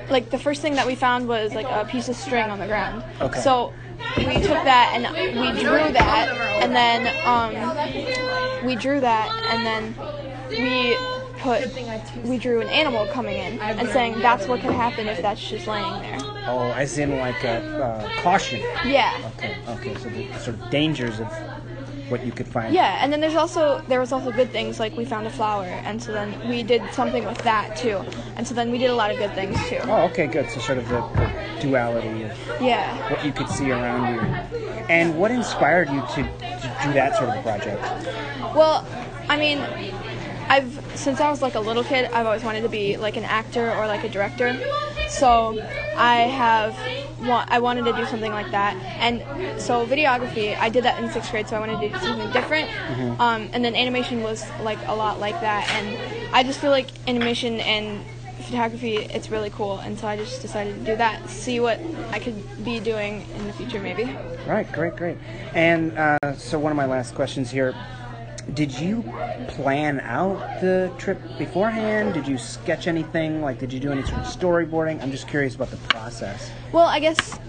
like 0.09 0.29
the 0.29 0.39
first 0.39 0.61
thing 0.61 0.75
that 0.75 0.85
we 0.87 0.95
found 0.95 1.27
was 1.27 1.53
like 1.55 1.67
a 1.69 1.85
piece 1.85 2.09
of 2.09 2.15
string 2.15 2.49
on 2.49 2.59
the 2.59 2.67
ground 2.67 3.03
Okay. 3.21 3.41
so 3.41 3.73
we 4.17 4.35
took 4.35 4.63
that 4.63 4.91
and 4.93 5.39
we 5.39 5.51
drew 5.51 5.91
that 5.91 6.29
and 6.61 6.75
then 6.75 7.07
um, 7.25 8.65
we 8.65 8.75
drew 8.75 8.99
that 8.99 9.31
and 9.49 9.65
then 9.65 9.95
we 10.61 10.95
put 11.39 11.67
we 12.23 12.37
drew 12.37 12.61
an 12.61 12.69
animal 12.69 13.05
coming 13.07 13.35
in 13.37 13.59
and 13.59 13.87
saying 13.89 14.19
that's 14.21 14.47
what 14.47 14.61
could 14.61 14.71
happen 14.71 15.07
if 15.07 15.21
that's 15.21 15.49
just 15.49 15.67
laying 15.67 15.99
there 16.01 16.17
Oh, 16.47 16.71
as 16.73 16.97
in 16.97 17.17
like 17.17 17.43
a 17.43 17.57
uh, 17.81 18.21
caution. 18.21 18.59
yeah 18.85 19.31
Okay. 19.37 19.55
Okay. 19.67 19.95
So 19.95 20.09
the 20.09 20.39
sort 20.39 20.57
of 20.57 20.69
dangers 20.69 21.19
of 21.19 21.27
what 22.09 22.25
you 22.25 22.31
could 22.31 22.47
find. 22.47 22.73
Yeah, 22.73 22.99
and 23.01 23.11
then 23.11 23.19
there's 23.21 23.35
also 23.35 23.81
there 23.87 23.99
was 23.99 24.11
also 24.11 24.31
good 24.31 24.51
things 24.51 24.79
like 24.79 24.95
we 24.95 25.05
found 25.05 25.27
a 25.27 25.29
flower, 25.29 25.65
and 25.65 26.01
so 26.01 26.11
then 26.11 26.47
we 26.47 26.63
did 26.63 26.81
something 26.93 27.25
with 27.25 27.37
that 27.39 27.75
too, 27.75 28.03
and 28.35 28.47
so 28.47 28.53
then 28.53 28.71
we 28.71 28.77
did 28.77 28.89
a 28.89 28.95
lot 28.95 29.11
of 29.11 29.17
good 29.17 29.33
things 29.33 29.57
too. 29.69 29.79
Oh, 29.83 30.05
okay, 30.05 30.27
good. 30.27 30.49
So 30.49 30.59
sort 30.59 30.77
of 30.77 30.87
the, 30.89 30.99
the 31.01 31.61
duality 31.61 32.23
of 32.23 32.37
Yeah. 32.61 32.95
what 33.09 33.23
you 33.25 33.31
could 33.31 33.49
see 33.49 33.71
around 33.71 34.13
you. 34.15 34.21
And 34.87 35.17
what 35.17 35.31
inspired 35.31 35.89
you 35.89 36.01
to, 36.01 36.15
to 36.23 36.77
do 36.83 36.93
that 36.93 37.15
sort 37.17 37.29
of 37.29 37.35
a 37.37 37.41
project? 37.41 37.81
Well, 38.55 38.85
I 39.29 39.37
mean, 39.37 39.57
I've 40.47 40.79
since 40.95 41.19
I 41.19 41.29
was 41.29 41.41
like 41.41 41.55
a 41.55 41.59
little 41.59 41.83
kid, 41.83 42.05
I've 42.11 42.25
always 42.25 42.43
wanted 42.43 42.61
to 42.61 42.69
be 42.69 42.97
like 42.97 43.17
an 43.17 43.23
actor 43.23 43.71
or 43.73 43.87
like 43.87 44.03
a 44.03 44.09
director. 44.09 44.57
So 45.09 45.59
I 45.95 46.21
have 46.21 46.77
want 47.27 47.49
I 47.49 47.59
wanted 47.59 47.85
to 47.85 47.93
do 47.93 48.05
something 48.05 48.31
like 48.31 48.51
that, 48.51 48.75
and 48.99 49.21
so 49.61 49.85
videography 49.85 50.57
I 50.57 50.69
did 50.69 50.83
that 50.83 51.01
in 51.01 51.09
sixth 51.09 51.31
grade, 51.31 51.47
so 51.47 51.55
I 51.55 51.59
wanted 51.59 51.79
to 51.79 51.89
do 51.89 52.05
something 52.05 52.31
different. 52.31 52.69
Um, 53.19 53.49
and 53.53 53.63
then 53.63 53.75
animation 53.75 54.21
was 54.23 54.45
like 54.61 54.79
a 54.87 54.95
lot 54.95 55.19
like 55.19 55.39
that, 55.41 55.69
and 55.69 56.35
I 56.35 56.43
just 56.43 56.59
feel 56.59 56.71
like 56.71 56.87
animation 57.07 57.59
and 57.61 58.03
photography 58.41 58.97
it's 58.97 59.29
really 59.29 59.49
cool, 59.49 59.79
and 59.79 59.97
so 59.97 60.07
I 60.07 60.17
just 60.17 60.41
decided 60.41 60.75
to 60.75 60.83
do 60.83 60.95
that, 60.97 61.29
see 61.29 61.59
what 61.59 61.79
I 62.11 62.19
could 62.19 62.63
be 62.63 62.79
doing 62.79 63.25
in 63.37 63.47
the 63.47 63.53
future 63.53 63.79
maybe. 63.79 64.15
Right, 64.45 64.71
great, 64.71 64.95
great. 64.95 65.17
And 65.53 65.97
uh, 65.97 66.35
so, 66.37 66.59
one 66.59 66.71
of 66.71 66.75
my 66.75 66.85
last 66.85 67.15
questions 67.15 67.49
here 67.49 67.73
did 68.53 68.71
you 68.79 69.03
plan 69.47 69.99
out 70.01 70.61
the 70.61 70.91
trip 70.97 71.19
beforehand? 71.37 72.13
Did 72.13 72.27
you 72.27 72.37
sketch 72.37 72.87
anything? 72.87 73.41
Like, 73.41 73.59
did 73.59 73.73
you 73.73 73.79
do 73.79 73.91
any 73.91 74.03
sort 74.03 74.19
of 74.19 74.25
storyboarding? 74.25 75.01
I'm 75.01 75.11
just 75.11 75.27
curious 75.27 75.55
about 75.55 75.71
the 75.71 75.77
process. 75.77 76.51
Well, 76.71 76.85
I 76.85 76.99
guess 76.99 77.39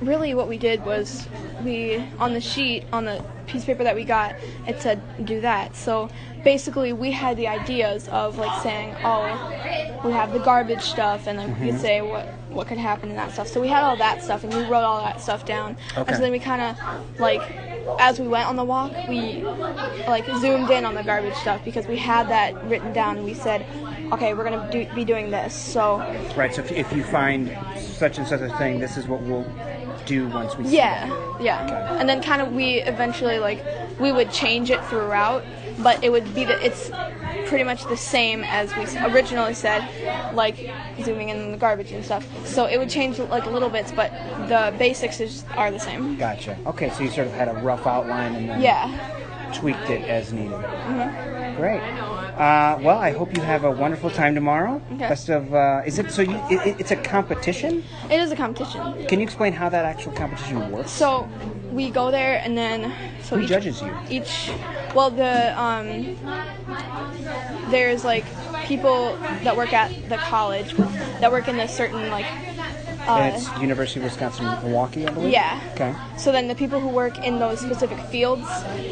really 0.00 0.34
what 0.34 0.48
we 0.48 0.58
did 0.58 0.84
was 0.84 1.28
we 1.64 1.96
on 2.18 2.32
the 2.32 2.40
sheet 2.40 2.84
on 2.92 3.04
the 3.04 3.24
piece 3.46 3.62
of 3.62 3.66
paper 3.66 3.82
that 3.82 3.96
we 3.96 4.04
got 4.04 4.36
it 4.66 4.80
said 4.80 5.00
do 5.26 5.40
that. 5.40 5.74
So 5.74 6.08
basically 6.44 6.92
we 6.92 7.10
had 7.10 7.36
the 7.36 7.48
ideas 7.48 8.08
of 8.08 8.38
like 8.38 8.62
saying 8.62 8.94
oh 9.02 10.00
we 10.04 10.12
have 10.12 10.32
the 10.32 10.38
garbage 10.38 10.82
stuff 10.82 11.26
and 11.26 11.38
then 11.38 11.48
we 11.48 11.66
could 11.66 11.74
mm-hmm. 11.74 11.78
say 11.78 12.00
what 12.00 12.26
what 12.50 12.66
could 12.66 12.78
happen 12.78 13.08
and 13.08 13.18
that 13.18 13.32
stuff. 13.32 13.48
So 13.48 13.60
we 13.60 13.68
had 13.68 13.82
all 13.82 13.96
that 13.96 14.22
stuff 14.22 14.44
and 14.44 14.54
we 14.54 14.62
wrote 14.62 14.84
all 14.84 15.02
that 15.02 15.20
stuff 15.20 15.44
down. 15.44 15.76
Okay. 15.92 16.04
And 16.06 16.16
so 16.16 16.22
then 16.22 16.32
we 16.32 16.38
kind 16.38 16.62
of 16.62 17.20
like 17.20 17.42
as 17.98 18.20
we 18.20 18.28
went 18.28 18.46
on 18.46 18.56
the 18.56 18.64
walk 18.64 18.92
we 19.08 19.42
like 20.06 20.24
zoomed 20.40 20.70
in 20.70 20.84
on 20.84 20.94
the 20.94 21.02
garbage 21.02 21.34
stuff 21.34 21.64
because 21.64 21.86
we 21.86 21.96
had 21.96 22.28
that 22.28 22.54
written 22.64 22.92
down 22.92 23.16
and 23.16 23.24
we 23.24 23.34
said 23.34 23.64
okay 24.12 24.34
we're 24.34 24.44
gonna 24.44 24.68
do, 24.70 24.86
be 24.94 25.04
doing 25.04 25.30
this. 25.30 25.54
So 25.54 25.98
Right, 26.36 26.54
so 26.54 26.62
if, 26.62 26.72
if 26.72 26.92
you 26.92 27.02
find 27.02 27.54
such 27.76 28.18
and 28.18 28.26
such 28.26 28.40
a 28.40 28.50
thing, 28.58 28.80
this 28.80 28.96
is 28.96 29.06
what 29.06 29.20
we'll 29.22 29.46
do 30.06 30.28
once 30.28 30.56
we 30.56 30.64
see 30.64 30.76
Yeah, 30.76 31.40
yeah. 31.40 31.98
And 31.98 32.08
then 32.08 32.22
kind 32.22 32.40
of 32.40 32.52
we 32.52 32.76
eventually 32.82 33.38
like 33.38 33.64
we 33.98 34.12
would 34.12 34.30
change 34.30 34.70
it 34.70 34.84
throughout, 34.84 35.44
but 35.82 36.02
it 36.02 36.10
would 36.10 36.34
be 36.34 36.44
the 36.44 36.64
it's 36.64 36.90
pretty 37.44 37.64
much 37.64 37.86
the 37.86 37.96
same 37.96 38.44
as 38.44 38.76
we 38.76 38.86
originally 39.04 39.54
said, 39.54 39.82
like 40.32 40.68
zooming 41.00 41.28
in 41.30 41.52
the 41.52 41.56
garbage 41.58 41.92
and 41.92 42.04
stuff. 42.04 42.26
So 42.46 42.66
it 42.66 42.76
would 42.78 42.90
change 42.90 43.18
like 43.18 43.46
a 43.46 43.50
little 43.50 43.70
bits, 43.70 43.90
but 43.92 44.12
the 44.48 44.74
basics 44.78 45.20
is, 45.20 45.44
are 45.56 45.70
the 45.70 45.78
same. 45.78 46.16
Gotcha. 46.18 46.58
Okay, 46.66 46.90
so 46.90 47.02
you 47.02 47.10
sort 47.10 47.26
of 47.28 47.32
had 47.32 47.48
a 47.48 47.54
rough 47.54 47.86
outline 47.86 48.34
and 48.34 48.48
then 48.50 48.60
Yeah. 48.60 48.92
tweaked 49.52 49.88
it 49.90 50.06
as 50.08 50.32
needed. 50.32 50.60
Mm-hmm. 50.60 51.54
Great. 51.56 51.82
Uh, 52.38 52.78
well, 52.82 52.98
I 52.98 53.10
hope 53.10 53.36
you 53.36 53.42
have 53.42 53.64
a 53.64 53.70
wonderful 53.70 54.10
time 54.10 54.32
tomorrow. 54.36 54.80
Okay. 54.92 55.08
Best 55.08 55.28
of. 55.28 55.52
Uh, 55.52 55.82
is 55.84 55.98
it 55.98 56.12
so? 56.12 56.22
You, 56.22 56.36
it, 56.48 56.66
it- 56.68 56.76
it's 56.78 56.90
a 56.92 56.96
competition. 56.96 57.82
It 58.08 58.20
is 58.20 58.30
a 58.30 58.36
competition. 58.36 59.06
Can 59.08 59.18
you 59.18 59.24
explain 59.24 59.52
how 59.52 59.68
that 59.68 59.84
actual 59.84 60.12
competition 60.12 60.70
works? 60.70 60.92
So 60.92 61.28
we 61.72 61.90
go 61.90 62.12
there 62.12 62.40
and 62.44 62.56
then 62.56 62.94
so 63.22 63.34
Who 63.34 63.42
each, 63.42 63.48
judges 63.48 63.82
you? 63.82 63.96
Each 64.08 64.52
well 64.94 65.10
the 65.10 65.52
um 65.60 66.08
there's 67.70 68.04
like 68.04 68.24
people 68.64 69.18
that 69.42 69.56
work 69.56 69.72
at 69.72 69.90
the 70.08 70.16
college 70.18 70.74
that 71.20 71.32
work 71.32 71.48
in 71.48 71.58
a 71.58 71.66
certain 71.66 72.08
like 72.08 72.26
And 73.08 73.34
uh, 73.34 73.36
it's 73.36 73.60
University 73.60 74.00
of 74.00 74.04
Wisconsin 74.04 74.44
Milwaukee, 74.62 75.06
I 75.06 75.10
believe. 75.10 75.32
Yeah. 75.32 75.60
Okay. 75.74 75.94
So 76.18 76.30
then 76.30 76.46
the 76.46 76.54
people 76.54 76.78
who 76.78 76.88
work 76.88 77.24
in 77.24 77.38
those 77.38 77.58
specific 77.60 77.98
fields 78.06 78.46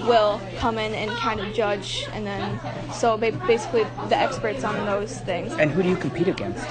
will 0.07 0.41
come 0.57 0.79
in 0.79 0.95
and 0.95 1.11
kind 1.19 1.39
of 1.39 1.55
judge, 1.55 2.09
and 2.13 2.27
then 2.27 2.59
so 2.93 3.19
ba- 3.19 3.33
basically 3.47 3.85
the 4.09 4.17
experts 4.19 4.65
on 4.65 4.87
those 4.87 5.19
things. 5.19 5.53
And 5.59 5.71
who 5.71 5.83
do 5.83 5.89
you 5.89 5.97
compete 5.97 6.29
against? 6.29 6.67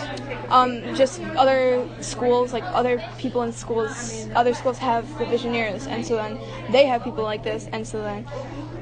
Um, 0.50 0.96
just 0.96 1.22
other 1.38 1.88
schools, 2.02 2.52
like 2.54 2.64
other 2.74 3.02
people 3.20 3.44
in 3.44 3.52
schools, 3.52 4.28
other 4.36 4.54
schools 4.54 4.80
have 4.80 5.06
the 5.20 5.26
visionaries, 5.26 5.86
and 5.88 6.06
so 6.06 6.16
then 6.16 6.40
they 6.70 6.86
have 6.88 7.04
people 7.04 7.24
like 7.24 7.44
this, 7.44 7.68
and 7.72 7.88
so 7.88 8.02
then 8.02 8.26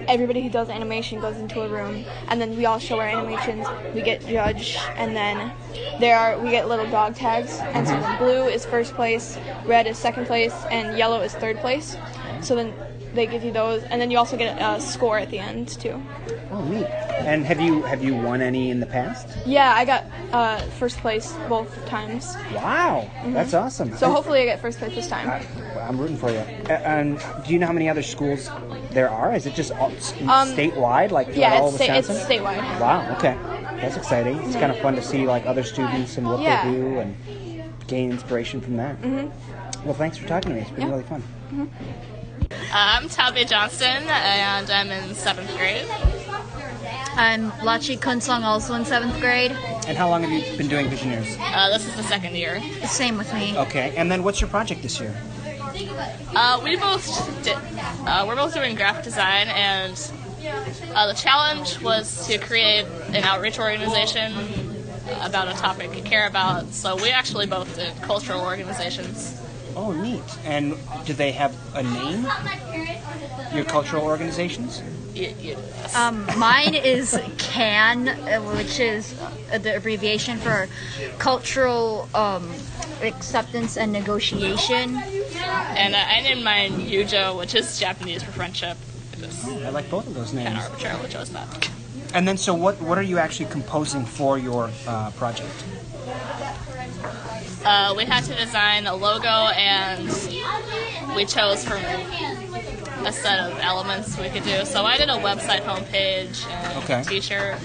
everybody 0.08 0.42
who 0.42 0.50
does 0.50 0.70
animation 0.70 1.20
goes 1.20 1.38
into 1.38 1.62
a 1.62 1.70
room, 1.70 2.06
and 2.28 2.40
then 2.40 2.56
we 2.56 2.66
all 2.66 2.80
show 2.80 3.00
our 3.00 3.08
animations. 3.08 3.66
We 3.94 4.02
get 4.02 4.26
judged, 4.26 4.78
and 4.96 5.16
then 5.16 5.54
there 6.00 6.18
are 6.18 6.40
we 6.40 6.50
get 6.52 6.68
little 6.68 6.90
dog 6.90 7.16
tags, 7.16 7.60
and 7.60 7.88
so 7.88 7.94
then 8.00 8.18
blue 8.18 8.48
is 8.48 8.66
first 8.66 8.94
place, 8.94 9.38
red 9.66 9.88
is 9.88 9.98
second 9.98 10.26
place, 10.26 10.54
and 10.72 10.98
yellow 10.98 11.22
is 11.22 11.34
third 11.34 11.58
place. 11.58 11.98
So 12.42 12.56
then 12.56 12.74
they 13.14 13.28
give 13.28 13.44
you 13.44 13.52
those, 13.52 13.84
and 13.84 14.02
then 14.02 14.10
you 14.12 14.18
also 14.18 14.38
get 14.38 14.58
a 14.62 14.82
score 14.82 15.18
at 15.18 15.30
the 15.30 15.40
end 15.40 15.68
too. 15.70 16.02
Oh, 16.52 16.64
neat. 16.66 16.86
And 16.86 17.46
have 17.46 17.62
you 17.62 17.82
have 17.84 18.04
you 18.04 18.16
won 18.16 18.42
any 18.42 18.70
in 18.70 18.80
the 18.80 18.86
past? 18.86 19.28
Yeah, 19.46 19.74
I 19.76 19.86
got 19.86 20.06
uh, 20.32 20.58
first 20.80 20.98
place 20.98 21.34
both 21.48 21.86
times. 21.86 22.36
Wow, 22.54 23.10
that's 23.28 23.54
awesome. 23.54 23.90
Mm-hmm. 23.90 23.98
So 23.98 24.08
And- 24.08 24.16
hopefully 24.16 24.42
I 24.42 24.46
get 24.46 24.60
first 24.62 24.80
place 24.80 24.94
this 24.96 25.08
time. 25.08 25.30
I'm 25.80 26.00
rooting 26.00 26.18
for 26.18 26.30
you. 26.30 26.38
And 26.70 27.20
do 27.46 27.54
you 27.54 27.60
know 27.60 27.68
how 27.68 27.74
many 27.74 27.90
other 27.90 28.04
schools 28.04 28.50
there 28.92 29.10
are? 29.10 29.36
Is 29.36 29.46
it 29.46 29.54
just 29.54 29.72
all, 29.74 29.88
Um, 29.88 30.50
statewide, 30.56 31.12
like 31.12 31.36
Yeah, 31.36 31.56
all 31.60 31.68
it's, 31.70 31.78
sta- 31.84 31.94
it's 31.98 32.10
statewide. 32.10 32.58
Wow. 32.80 33.16
Okay, 33.18 33.38
that's 33.82 33.98
exciting. 33.98 34.38
It's 34.44 34.56
kind 34.56 34.72
of 34.72 34.80
fun 34.80 34.96
to 34.96 35.02
see 35.02 35.26
like 35.28 35.46
other 35.46 35.64
students 35.64 36.18
and 36.18 36.28
what 36.28 36.40
Yeah. 36.42 36.66
they 36.66 36.72
do 36.72 37.00
and 37.00 37.16
gain 37.88 38.12
inspiration 38.12 38.62
from 38.62 38.78
that. 38.78 39.00
Mm-hmm. 39.02 39.86
Well, 39.86 39.94
thanks 39.96 40.18
for 40.18 40.28
talking 40.28 40.50
to 40.52 40.56
me. 40.56 40.62
It's 40.62 40.72
been 40.72 40.82
Yeah. 40.88 40.90
really 40.92 41.04
fun. 41.04 41.24
I'm 42.76 43.08
Tabby 43.08 43.46
Johnston, 43.46 44.04
and 44.08 44.68
I'm 44.72 44.90
in 44.90 45.14
seventh 45.14 45.56
grade. 45.56 45.86
I'm 47.16 47.52
Lachi 47.62 48.00
Kunsong, 48.00 48.42
also 48.42 48.74
in 48.74 48.84
seventh 48.84 49.20
grade. 49.20 49.52
And 49.88 49.96
how 49.96 50.10
long 50.10 50.24
have 50.24 50.32
you 50.32 50.58
been 50.58 50.70
doing 50.70 50.88
Visioneers? 50.88 51.38
Uh, 51.40 51.70
this 51.70 51.86
is 51.86 51.96
the 51.96 52.02
second 52.02 52.36
year. 52.36 52.60
Same 52.88 53.20
with 53.20 53.32
me. 53.36 53.56
Okay. 53.56 53.94
And 53.96 54.12
then 54.12 54.24
what's 54.24 54.42
your 54.42 54.50
project 54.50 54.82
this 54.82 55.00
year? 55.00 55.16
Uh, 56.36 56.62
we 56.64 56.76
both 56.76 57.44
did. 57.44 57.58
Uh, 58.08 58.26
we're 58.28 58.36
both 58.36 58.56
doing 58.56 58.76
graphic 58.76 59.04
design, 59.04 59.50
and 59.50 59.94
uh, 60.96 61.06
the 61.06 61.14
challenge 61.14 61.80
was 61.80 62.26
to 62.26 62.40
create 62.40 62.88
an 63.10 63.24
outreach 63.24 63.60
organization 63.60 64.34
about 65.22 65.48
a 65.48 65.54
topic 65.54 65.96
you 65.96 66.02
care 66.02 66.28
about. 66.28 66.74
So 66.74 66.96
we 66.96 67.12
actually 67.12 67.46
both 67.46 67.76
did 67.76 67.96
cultural 68.02 68.42
organizations. 68.42 69.40
Oh, 69.76 69.92
neat. 69.92 70.24
And 70.46 70.76
do 71.06 71.14
they 71.14 71.32
have 71.32 71.56
a 71.76 71.84
name? 71.84 72.28
Your 73.54 73.66
cultural 73.66 74.04
organizations? 74.04 74.82
Y- 75.16 75.34
y- 75.44 75.56
Um, 75.96 76.26
mine 76.38 76.74
is 76.74 77.20
CAN, 77.38 78.08
uh, 78.10 78.40
which 78.58 78.80
is 78.80 79.14
uh, 79.20 79.58
the 79.60 79.76
abbreviation 79.76 80.40
for 80.40 80.68
Cultural 81.20 82.10
um, 82.16 82.52
Acceptance 83.02 83.78
and 83.78 83.92
Negotiation. 83.92 84.98
and 85.76 85.94
uh, 85.94 86.00
I 86.16 86.22
named 86.22 86.44
mine 86.44 86.72
Yujo, 86.90 87.38
which 87.38 87.54
is 87.54 87.78
Japanese 87.80 88.24
for 88.24 88.32
friendship. 88.32 88.78
It 89.14 89.22
was 89.22 89.46
I 89.64 89.70
like 89.70 89.88
both 89.90 90.08
of 90.08 90.16
those 90.16 90.34
names. 90.34 90.58
of 90.58 90.72
arbitrarily 90.72 91.10
chose 91.10 91.30
that. 91.30 91.70
And 92.16 92.28
then, 92.28 92.38
so 92.38 92.54
what? 92.56 92.82
What 92.82 92.98
are 92.98 93.04
you 93.04 93.18
actually 93.20 93.50
composing 93.50 94.06
for 94.06 94.38
your 94.40 94.72
uh, 94.88 95.12
project? 95.12 95.52
Uh, 97.66 97.94
we 97.96 98.06
had 98.06 98.24
to 98.26 98.36
design 98.36 98.88
a 98.88 98.96
logo, 98.96 99.28
and 99.28 100.08
we 101.16 101.26
chose 101.26 101.64
from 101.64 101.78
a 103.06 103.12
set 103.12 103.40
of 103.40 103.58
elements 103.60 104.18
we 104.18 104.30
could 104.30 104.44
do. 104.44 104.66
So 104.66 104.84
I 104.84 104.98
did 104.98 105.10
a 105.10 105.14
website 105.14 105.62
homepage 105.62 106.48
and 106.50 106.84
Okay. 106.84 107.04
t-shirt. 107.04 107.58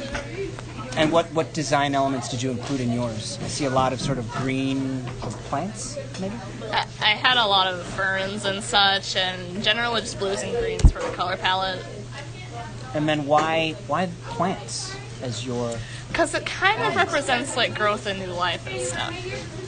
And 0.96 1.12
what, 1.12 1.26
what 1.32 1.52
design 1.52 1.94
elements 1.94 2.28
did 2.28 2.42
you 2.42 2.50
include 2.50 2.80
in 2.80 2.92
yours? 2.92 3.38
I 3.42 3.48
see 3.48 3.64
a 3.66 3.70
lot 3.70 3.92
of 3.92 4.00
sort 4.00 4.18
of 4.18 4.28
green 4.32 5.04
plants, 5.48 5.96
maybe. 6.20 6.34
I, 6.72 6.86
I 7.00 7.10
had 7.10 7.36
a 7.36 7.46
lot 7.46 7.66
of 7.72 7.84
ferns 7.86 8.44
and 8.44 8.62
such, 8.62 9.16
and 9.16 9.62
generally 9.62 10.00
just 10.00 10.18
blues 10.18 10.42
and 10.42 10.56
greens 10.56 10.90
for 10.90 11.00
the 11.00 11.10
color 11.10 11.36
palette. 11.36 11.84
And 12.94 13.08
then 13.08 13.26
why 13.26 13.72
why 13.86 14.08
plants 14.28 14.96
as 15.22 15.44
your 15.46 15.78
Because 16.08 16.34
it 16.34 16.46
kind 16.46 16.80
of 16.82 16.96
represents 16.96 17.56
like 17.56 17.74
growth 17.74 18.06
and 18.06 18.18
new 18.18 18.32
life 18.32 18.66
and 18.66 18.80
stuff. 18.80 19.14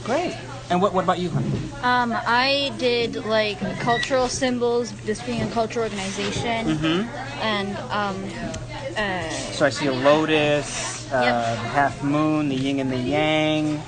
great? 0.03 0.35
And 0.69 0.81
what 0.81 0.93
what 0.93 1.03
about 1.03 1.19
you, 1.19 1.29
honey? 1.29 1.51
Um, 1.83 2.13
I 2.15 2.71
did 2.77 3.15
like 3.25 3.59
cultural 3.79 4.29
symbols, 4.29 4.91
this 5.03 5.21
being 5.23 5.41
a 5.41 5.47
cultural 5.49 5.83
organization, 5.83 6.77
Mm-hmm. 6.77 7.41
and 7.41 7.77
um, 7.91 8.29
uh, 8.97 9.51
So 9.51 9.65
I 9.65 9.69
see 9.69 9.87
a 9.87 9.93
lotus, 9.93 11.07
uh, 11.11 11.21
Yep. 11.21 11.63
the 11.63 11.69
half 11.69 12.03
moon, 12.03 12.49
the 12.49 12.55
yin 12.55 12.79
and 12.79 12.91
the 12.91 12.97
yang. 12.97 13.81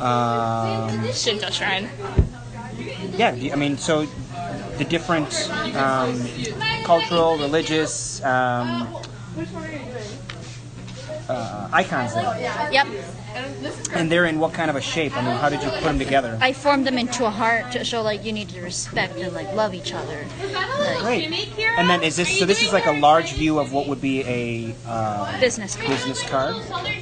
Um, 0.00 1.10
Shinto 1.12 1.50
shrine. 1.50 1.90
yeah, 3.16 3.32
do 3.32 3.50
I 3.52 3.56
mean, 3.56 3.76
so 3.78 4.06
the 4.78 4.84
different 4.84 5.50
um, 5.74 6.24
cultural, 6.84 7.36
religious 7.36 8.22
um, 8.24 8.94
uh, 11.28 11.68
icons 11.72 12.14
there. 12.14 12.24
yep, 12.72 12.86
And 13.92 14.10
they're 14.10 14.26
in 14.26 14.38
what 14.38 14.52
kind 14.52 14.70
of 14.70 14.76
a 14.76 14.80
shape? 14.80 15.16
I 15.16 15.22
mean, 15.22 15.36
how 15.36 15.48
did 15.48 15.62
you 15.62 15.70
put 15.70 15.82
them 15.82 15.98
together? 15.98 16.38
I 16.40 16.52
formed 16.52 16.86
them 16.86 16.98
into 16.98 17.24
a 17.26 17.30
heart 17.30 17.72
to 17.72 17.84
show 17.84 18.02
like 18.02 18.24
you 18.24 18.32
need 18.32 18.48
to 18.50 18.60
respect 18.62 19.16
and 19.16 19.32
like 19.32 19.52
love 19.54 19.74
each 19.74 19.92
other. 19.92 20.24
Like, 20.52 21.00
Great. 21.00 21.58
And 21.78 21.88
then 21.88 22.02
is 22.02 22.16
this 22.16 22.38
so? 22.38 22.44
This 22.44 22.62
is 22.62 22.72
like 22.72 22.86
a 22.86 22.98
large 22.98 23.32
view 23.34 23.58
of 23.58 23.72
what 23.72 23.86
would 23.88 24.00
be 24.00 24.22
a 24.22 24.74
uh, 24.86 25.38
business 25.40 25.76
card. 25.76 25.88
business 25.88 26.22
card. 26.28 26.56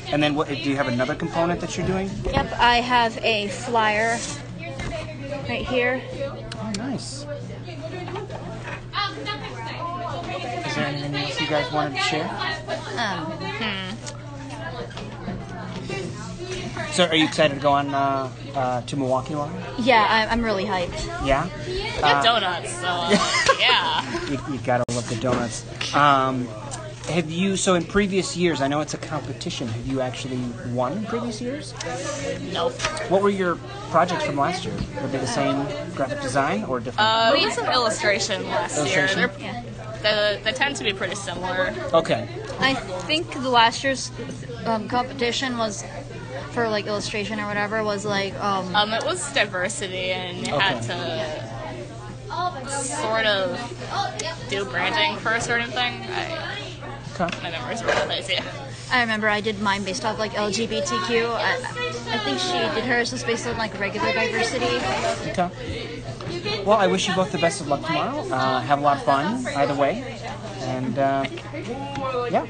And 0.08 0.22
then 0.22 0.34
what? 0.34 0.48
Do 0.48 0.54
you 0.54 0.76
have 0.76 0.88
another 0.88 1.14
component 1.14 1.60
that 1.60 1.76
you're 1.76 1.86
doing? 1.86 2.10
Yep, 2.24 2.52
I 2.58 2.76
have 2.76 3.16
a 3.22 3.48
flyer 3.48 4.18
right 5.48 5.66
here. 5.66 6.02
Oh, 6.58 6.72
nice. 6.76 7.26
Is 10.66 10.74
there 10.74 10.86
anything 10.86 11.14
else 11.14 11.40
you 11.40 11.46
guys 11.48 11.72
wanted 11.72 11.96
to 11.96 12.02
share? 12.02 12.28
Um, 12.98 13.32
So, 16.92 17.04
are 17.06 17.14
you 17.14 17.24
excited 17.24 17.54
to 17.54 17.60
go 17.60 17.72
on 17.72 17.94
uh, 17.94 18.30
uh, 18.54 18.80
to 18.82 18.96
Milwaukee 18.96 19.30
tomorrow? 19.30 19.52
yeah, 19.78 20.06
I'm, 20.08 20.38
I'm 20.40 20.44
really 20.44 20.64
hyped. 20.64 21.26
Yeah. 21.26 21.48
Get 21.66 22.24
donuts, 22.24 22.72
so 22.74 22.86
uh, 22.86 23.10
yeah. 23.60 24.26
You, 24.30 24.38
you 24.52 24.58
gotta 24.60 24.84
love 24.92 25.08
the 25.08 25.16
donuts. 25.16 25.64
Um, 25.94 26.46
have 27.08 27.30
you? 27.30 27.56
So, 27.56 27.74
in 27.74 27.84
previous 27.84 28.36
years, 28.36 28.60
I 28.60 28.68
know 28.68 28.80
it's 28.80 28.94
a 28.94 28.98
competition. 28.98 29.68
Have 29.68 29.86
you 29.86 30.00
actually 30.00 30.40
won 30.72 30.92
in 30.92 31.04
previous 31.06 31.40
years? 31.40 31.72
Nope. 32.52 32.72
What 33.10 33.22
were 33.22 33.30
your 33.30 33.56
projects 33.90 34.24
from 34.24 34.36
last 34.36 34.64
year? 34.64 34.74
Were 35.00 35.08
they 35.08 35.18
the 35.18 35.26
same 35.26 35.64
graphic 35.94 36.20
design 36.20 36.64
or 36.64 36.80
different? 36.80 37.00
Uh, 37.08 37.30
we 37.32 37.42
used 37.42 37.56
some 37.56 37.70
illustration 37.70 38.44
last 38.48 38.76
Illustration? 38.78 39.18
year. 39.20 39.28
They're, 40.02 40.36
they, 40.36 40.40
they 40.44 40.52
tend 40.52 40.76
to 40.76 40.84
be 40.84 40.92
pretty 40.92 41.14
similar. 41.14 41.74
okay. 41.94 42.28
I 42.58 42.74
think 42.74 43.32
the 43.32 43.50
last 43.50 43.84
year's 43.84 44.10
um, 44.64 44.88
competition 44.88 45.58
was 45.58 45.84
for 46.56 46.68
like 46.70 46.86
illustration 46.86 47.38
or 47.38 47.46
whatever 47.46 47.84
was 47.84 48.06
like 48.06 48.34
um, 48.42 48.74
Um, 48.74 48.94
it 48.94 49.04
was 49.04 49.30
diversity, 49.34 50.10
and 50.12 50.46
you 50.46 50.58
had 50.58 50.80
to 50.84 50.96
sort 52.66 53.26
of 53.26 53.60
do 54.48 54.64
branding 54.64 55.18
for 55.18 55.32
a 55.32 55.40
certain 55.40 55.70
thing. 55.70 55.92
I, 56.10 56.42
Okay. 57.18 57.28
my 57.42 57.50
memory's 57.50 57.82
really 57.82 58.06
lazy. 58.08 58.38
I 58.90 59.00
remember 59.00 59.28
I 59.28 59.40
did 59.40 59.60
mine 59.62 59.84
based 59.84 60.04
off 60.04 60.18
like 60.18 60.32
LGBTQ. 60.32 61.28
I, 61.34 61.56
I 62.12 62.18
think 62.18 62.38
she 62.38 62.52
did 62.52 62.84
hers 62.84 63.10
was 63.12 63.24
based 63.24 63.46
on 63.46 63.56
like 63.56 63.78
regular 63.80 64.12
diversity. 64.12 64.76
Okay. 65.30 65.50
Well, 66.64 66.76
I 66.76 66.86
wish 66.88 67.08
you 67.08 67.14
both 67.14 67.32
the 67.32 67.38
best 67.38 67.60
of 67.62 67.68
luck 67.68 67.84
tomorrow. 67.84 68.20
Uh, 68.30 68.60
have 68.60 68.78
a 68.78 68.82
lot 68.82 68.98
of 68.98 69.04
fun 69.04 69.46
either 69.56 69.74
way. 69.74 70.18
And 70.60 70.98
uh, 70.98 71.24
yeah. 72.30 72.46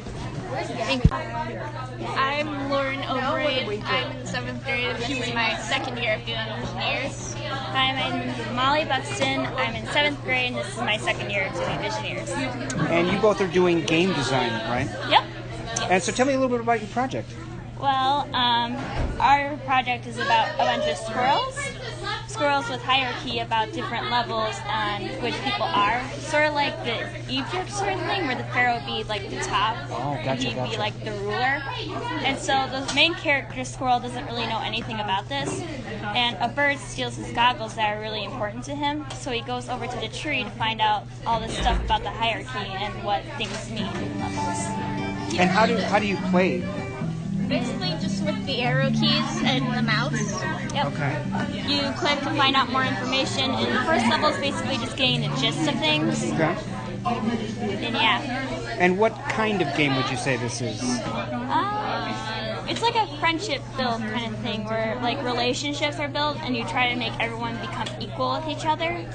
I'm 2.14 2.70
Lauren 2.70 3.00
O'Brien. 3.04 3.82
I'm 3.84 4.16
in 4.16 4.26
seventh 4.26 4.62
grade. 4.64 4.96
This 4.96 5.10
is 5.10 5.34
my 5.34 5.56
second 5.56 5.98
year 5.98 6.14
of 6.14 6.24
doing 6.24 6.38
Visioneers. 6.38 7.34
Hi, 7.34 7.92
my 7.92 8.18
name 8.18 8.28
is 8.28 8.52
Molly 8.52 8.84
Buxton. 8.84 9.40
I'm 9.40 9.74
in 9.74 9.86
seventh 9.88 10.22
grade, 10.22 10.48
and 10.48 10.56
this 10.56 10.68
is 10.68 10.78
my 10.78 10.96
second 10.98 11.30
year 11.30 11.46
of 11.46 11.54
doing 11.54 11.78
Visioneers. 11.78 12.88
And 12.90 13.08
you 13.08 13.18
both 13.18 13.40
are 13.40 13.48
doing 13.48 13.84
game 13.84 14.12
design, 14.12 14.52
right? 14.70 14.88
Yep. 15.10 15.24
And 15.90 16.02
so 16.02 16.12
tell 16.12 16.26
me 16.26 16.34
a 16.34 16.38
little 16.38 16.54
bit 16.56 16.60
about 16.60 16.80
your 16.80 16.90
project. 16.90 17.28
Well, 17.80 18.28
um, 18.34 18.76
our 19.20 19.56
project 19.64 20.06
is 20.06 20.18
about 20.18 20.54
a 20.54 20.58
bunch 20.58 20.84
of 20.84 20.96
squirrels. 20.96 21.58
Squirrels 22.36 22.68
with 22.68 22.82
hierarchy 22.82 23.38
about 23.38 23.72
different 23.72 24.10
levels 24.10 24.54
and 24.68 25.08
which 25.22 25.32
people 25.42 25.64
are. 25.64 26.02
Sort 26.18 26.44
of 26.44 26.52
like 26.52 26.76
the 26.84 27.08
Egypt 27.32 27.70
sort 27.70 27.94
of 27.94 28.00
thing, 28.00 28.26
where 28.26 28.36
the 28.36 28.44
pharaoh 28.52 28.74
would 28.74 28.84
be 28.84 29.04
like 29.04 29.30
the 29.30 29.38
top, 29.38 29.74
Oh, 29.90 30.12
and 30.20 30.38
he'd 30.38 30.62
be 30.70 30.76
like 30.76 30.92
the 31.02 31.12
ruler. 31.12 31.62
And 32.26 32.38
so 32.38 32.68
the 32.70 32.92
main 32.94 33.14
character, 33.14 33.64
Squirrel, 33.64 34.00
doesn't 34.00 34.26
really 34.26 34.46
know 34.48 34.60
anything 34.62 35.00
about 35.00 35.30
this. 35.30 35.62
And 36.02 36.36
a 36.38 36.48
bird 36.48 36.76
steals 36.76 37.16
his 37.16 37.32
goggles 37.32 37.74
that 37.76 37.96
are 37.96 38.02
really 38.02 38.24
important 38.24 38.64
to 38.64 38.74
him. 38.74 39.06
So 39.14 39.30
he 39.30 39.40
goes 39.40 39.70
over 39.70 39.86
to 39.86 39.96
the 39.96 40.08
tree 40.08 40.44
to 40.44 40.50
find 40.50 40.82
out 40.82 41.06
all 41.24 41.40
this 41.40 41.56
stuff 41.56 41.82
about 41.86 42.02
the 42.02 42.10
hierarchy 42.10 42.68
and 42.70 43.02
what 43.02 43.22
things 43.38 43.70
mean 43.70 43.86
in 43.86 44.20
levels. 44.20 44.66
And 45.38 45.48
how 45.48 45.64
do 45.64 45.78
how 45.78 45.98
do 45.98 46.06
you 46.06 46.16
play? 46.30 46.62
Basically, 47.48 47.90
just 48.00 48.24
with 48.24 48.44
the 48.46 48.60
arrow 48.62 48.90
keys 48.90 49.42
and 49.44 49.64
the 49.74 49.82
mouse. 49.82 50.12
Yep. 50.74 50.86
Okay. 50.86 51.22
You 51.68 51.92
click 51.92 52.18
to 52.20 52.30
find 52.36 52.56
out 52.56 52.70
more 52.70 52.84
information, 52.84 53.50
and 53.50 53.74
the 53.74 53.80
first 53.84 54.06
level 54.08 54.28
is 54.30 54.38
basically 54.38 54.76
just 54.78 54.96
getting 54.96 55.20
the 55.22 55.36
gist 55.36 55.68
of 55.68 55.74
things. 55.78 56.24
Okay. 56.32 56.56
And 57.06 57.94
yeah, 57.94 58.20
And 58.78 58.98
what 58.98 59.14
kind 59.28 59.62
of 59.62 59.74
game 59.76 59.94
would 59.96 60.10
you 60.10 60.16
say 60.16 60.36
this 60.36 60.60
is? 60.60 60.82
uh, 60.82 62.66
it's 62.68 62.82
like 62.82 62.96
a 62.96 63.06
friendship 63.18 63.62
build 63.76 64.00
kind 64.02 64.34
of 64.34 64.40
thing, 64.40 64.64
where 64.64 64.98
like 65.00 65.22
relationships 65.22 66.00
are 66.00 66.08
built, 66.08 66.36
and 66.42 66.56
you 66.56 66.64
try 66.64 66.90
to 66.92 66.96
make 66.96 67.12
everyone 67.20 67.56
become 67.60 67.86
equal 68.00 68.32
with 68.40 68.48
each 68.48 68.66
other. 68.66 69.06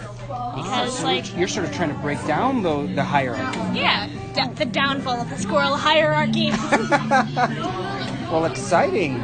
Because 0.56 1.00
So 1.00 1.06
like 1.06 1.36
you're, 1.38 1.50
sort 1.50 1.66
of 1.68 1.74
trying 1.76 1.90
to 1.90 2.00
break 2.00 2.26
down 2.26 2.64
the 2.64 2.88
the 2.96 3.04
hierarchy. 3.04 3.60
yeah, 3.78 4.08
the 4.56 4.66
downfall 4.66 5.20
of 5.22 5.30
the 5.30 5.38
squirrel 5.38 5.76
hierarchy. 5.76 6.48
Well, 8.32 8.46
exciting. 8.46 9.20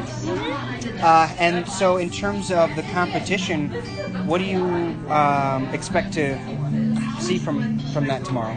Uh, 1.00 1.34
and 1.38 1.66
so, 1.66 1.96
in 1.96 2.10
terms 2.10 2.52
of 2.52 2.76
the 2.76 2.82
competition, 2.92 3.70
what 4.26 4.36
do 4.36 4.44
you 4.44 4.64
um, 5.10 5.66
expect 5.72 6.12
to 6.12 6.36
see 7.18 7.38
from 7.38 7.78
from 7.94 8.06
that 8.08 8.26
tomorrow? 8.26 8.54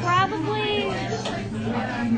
Probably 0.00 0.82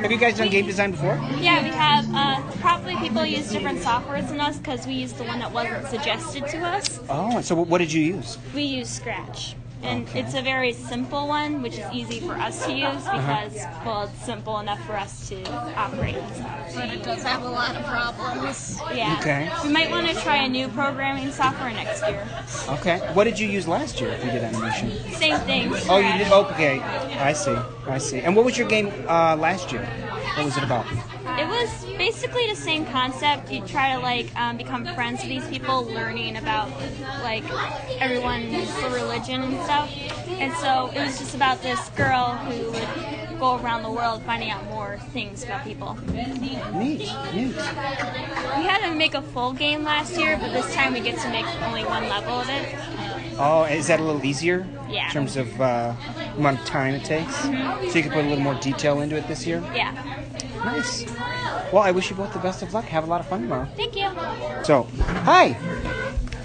Have 0.03 0.13
you 0.13 0.19
guys 0.19 0.37
done 0.37 0.51
game 0.51 0.67
design 0.67 0.91
before? 0.91 1.19
Yeah, 1.41 1.63
we 1.63 1.71
have. 1.71 2.07
Uh, 2.13 2.43
probably 2.61 2.95
people 2.97 3.25
use 3.25 3.51
different 3.51 3.79
softwares 3.79 4.29
than 4.29 4.39
us 4.41 4.59
because 4.59 4.87
we 4.87 4.93
used 4.93 5.17
the 5.17 5.25
one 5.25 5.39
that 5.39 5.51
wasn't 5.51 5.87
suggested 5.89 6.47
to 6.49 6.59
us. 6.59 7.01
Oh, 7.09 7.37
and 7.37 7.45
so 7.45 7.55
what 7.55 7.79
did 7.79 7.91
you 7.91 8.03
use? 8.03 8.37
We 8.55 8.65
use 8.65 8.91
Scratch. 8.91 9.57
And 9.83 10.09
Okay. 10.09 10.21
it's 10.21 10.35
a 10.35 10.43
very 10.43 10.73
simple 10.73 11.29
one, 11.29 11.63
which 11.63 11.79
is 11.79 11.85
easy 11.93 12.21
for 12.21 12.35
us 12.35 12.67
to 12.67 12.73
use 12.73 13.05
because, 13.05 13.55
well, 13.87 14.03
it's 14.05 14.25
simple 14.27 14.59
enough 14.59 14.81
for 14.85 14.97
us 14.97 15.29
to 15.29 15.43
operate. 15.77 16.17
But 16.75 16.91
it 16.91 17.03
does 17.03 17.23
have 17.23 17.43
a 17.43 17.49
lot 17.49 17.77
of 17.77 17.85
problems. 17.85 18.81
Yeah. 18.93 19.17
Okay. 19.21 19.49
We 19.63 19.73
might 19.73 19.91
want 19.91 20.09
to 20.09 20.15
try 20.15 20.37
a 20.45 20.49
new 20.49 20.69
programming 20.69 21.31
software 21.31 21.71
next 21.71 22.07
year. 22.09 22.27
Okay. 22.69 22.99
What 23.15 23.25
did 23.25 23.39
you 23.39 23.49
use 23.49 23.69
last 23.69 24.01
year 24.01 24.11
if 24.11 24.25
you 24.25 24.31
did 24.31 24.43
animation? 24.43 24.91
Same 25.13 25.39
thing. 25.41 25.69
Oh, 25.89 25.99
you 25.99 26.09
Scratch. 26.09 26.19
did. 26.19 26.33
Okay, 26.33 26.81
I 26.81 27.33
see. 27.33 27.57
I 27.87 27.99
see. 27.99 28.19
And 28.21 28.35
what 28.35 28.45
was 28.45 28.59
your 28.59 28.69
game 28.69 28.89
uh, 29.09 29.37
last 29.37 29.71
year? 29.73 29.85
What 30.37 30.45
was 30.45 30.57
it 30.57 30.65
about? 30.65 30.87
Was 31.69 31.85
basically 31.99 32.47
the 32.49 32.57
same 32.57 32.87
concept. 32.87 33.51
You 33.51 33.61
try 33.67 33.95
to 33.95 34.01
like 34.01 34.35
um, 34.37 34.57
become 34.57 34.87
friends 34.95 35.21
with 35.21 35.29
these 35.29 35.47
people, 35.49 35.85
learning 35.85 36.37
about 36.37 36.71
like 37.23 37.45
everyone's 38.01 38.71
religion 38.85 39.43
and 39.43 39.63
stuff. 39.65 39.93
And 40.29 40.53
so 40.55 40.91
it 40.95 41.05
was 41.05 41.19
just 41.19 41.35
about 41.35 41.61
this 41.63 41.89
girl 41.91 42.37
who 42.37 42.71
would 42.71 43.39
go 43.39 43.57
around 43.59 43.83
the 43.83 43.91
world 43.91 44.23
finding 44.23 44.51
out 44.51 44.65
more 44.67 44.99
things 45.13 45.45
about 45.45 45.65
people. 45.65 45.99
Neat. 46.13 46.59
Neat. 46.73 47.07
We 47.35 48.65
had 48.65 48.81
to 48.89 48.95
make 48.95 49.15
a 49.15 49.23
full 49.23 49.53
game 49.53 49.85
last 49.85 50.17
year, 50.17 50.39
but 50.39 50.53
this 50.53 50.75
time 50.75 50.95
we 50.95 51.01
get 51.01 51.19
to 51.19 51.29
make 51.31 51.47
only 51.65 51.85
one 51.85 52.09
level 52.09 52.41
of 52.41 52.49
it. 52.49 52.75
Oh, 53.39 53.65
is 53.65 53.89
that 53.89 54.01
a 54.01 54.03
little 54.03 54.25
easier? 54.25 54.67
Yeah. 54.89 55.07
In 55.07 55.13
terms 55.13 55.37
of 55.37 55.61
uh, 55.61 55.95
amount 56.37 56.61
of 56.61 56.67
time 56.67 56.95
it 56.95 57.05
takes, 57.05 57.37
so 57.37 57.51
you 57.51 58.03
can 58.03 58.11
put 58.11 58.25
a 58.25 58.29
little 58.29 58.43
more 58.43 58.55
detail 58.55 59.01
into 59.01 59.17
it 59.17 59.29
this 59.29 59.47
year. 59.47 59.63
Yeah. 59.75 59.93
Nice. 60.65 61.05
Well, 61.73 61.83
I 61.83 61.91
wish 61.91 62.09
you 62.11 62.17
both 62.17 62.33
the 62.33 62.39
best 62.39 62.63
of 62.63 62.73
luck. 62.73 62.85
Have 62.87 63.05
a 63.05 63.07
lot 63.07 63.21
of 63.21 63.29
fun 63.29 63.43
tomorrow. 63.43 63.69
Thank 63.77 63.95
you. 63.97 64.09
So, 64.65 64.89
hi. 65.29 65.57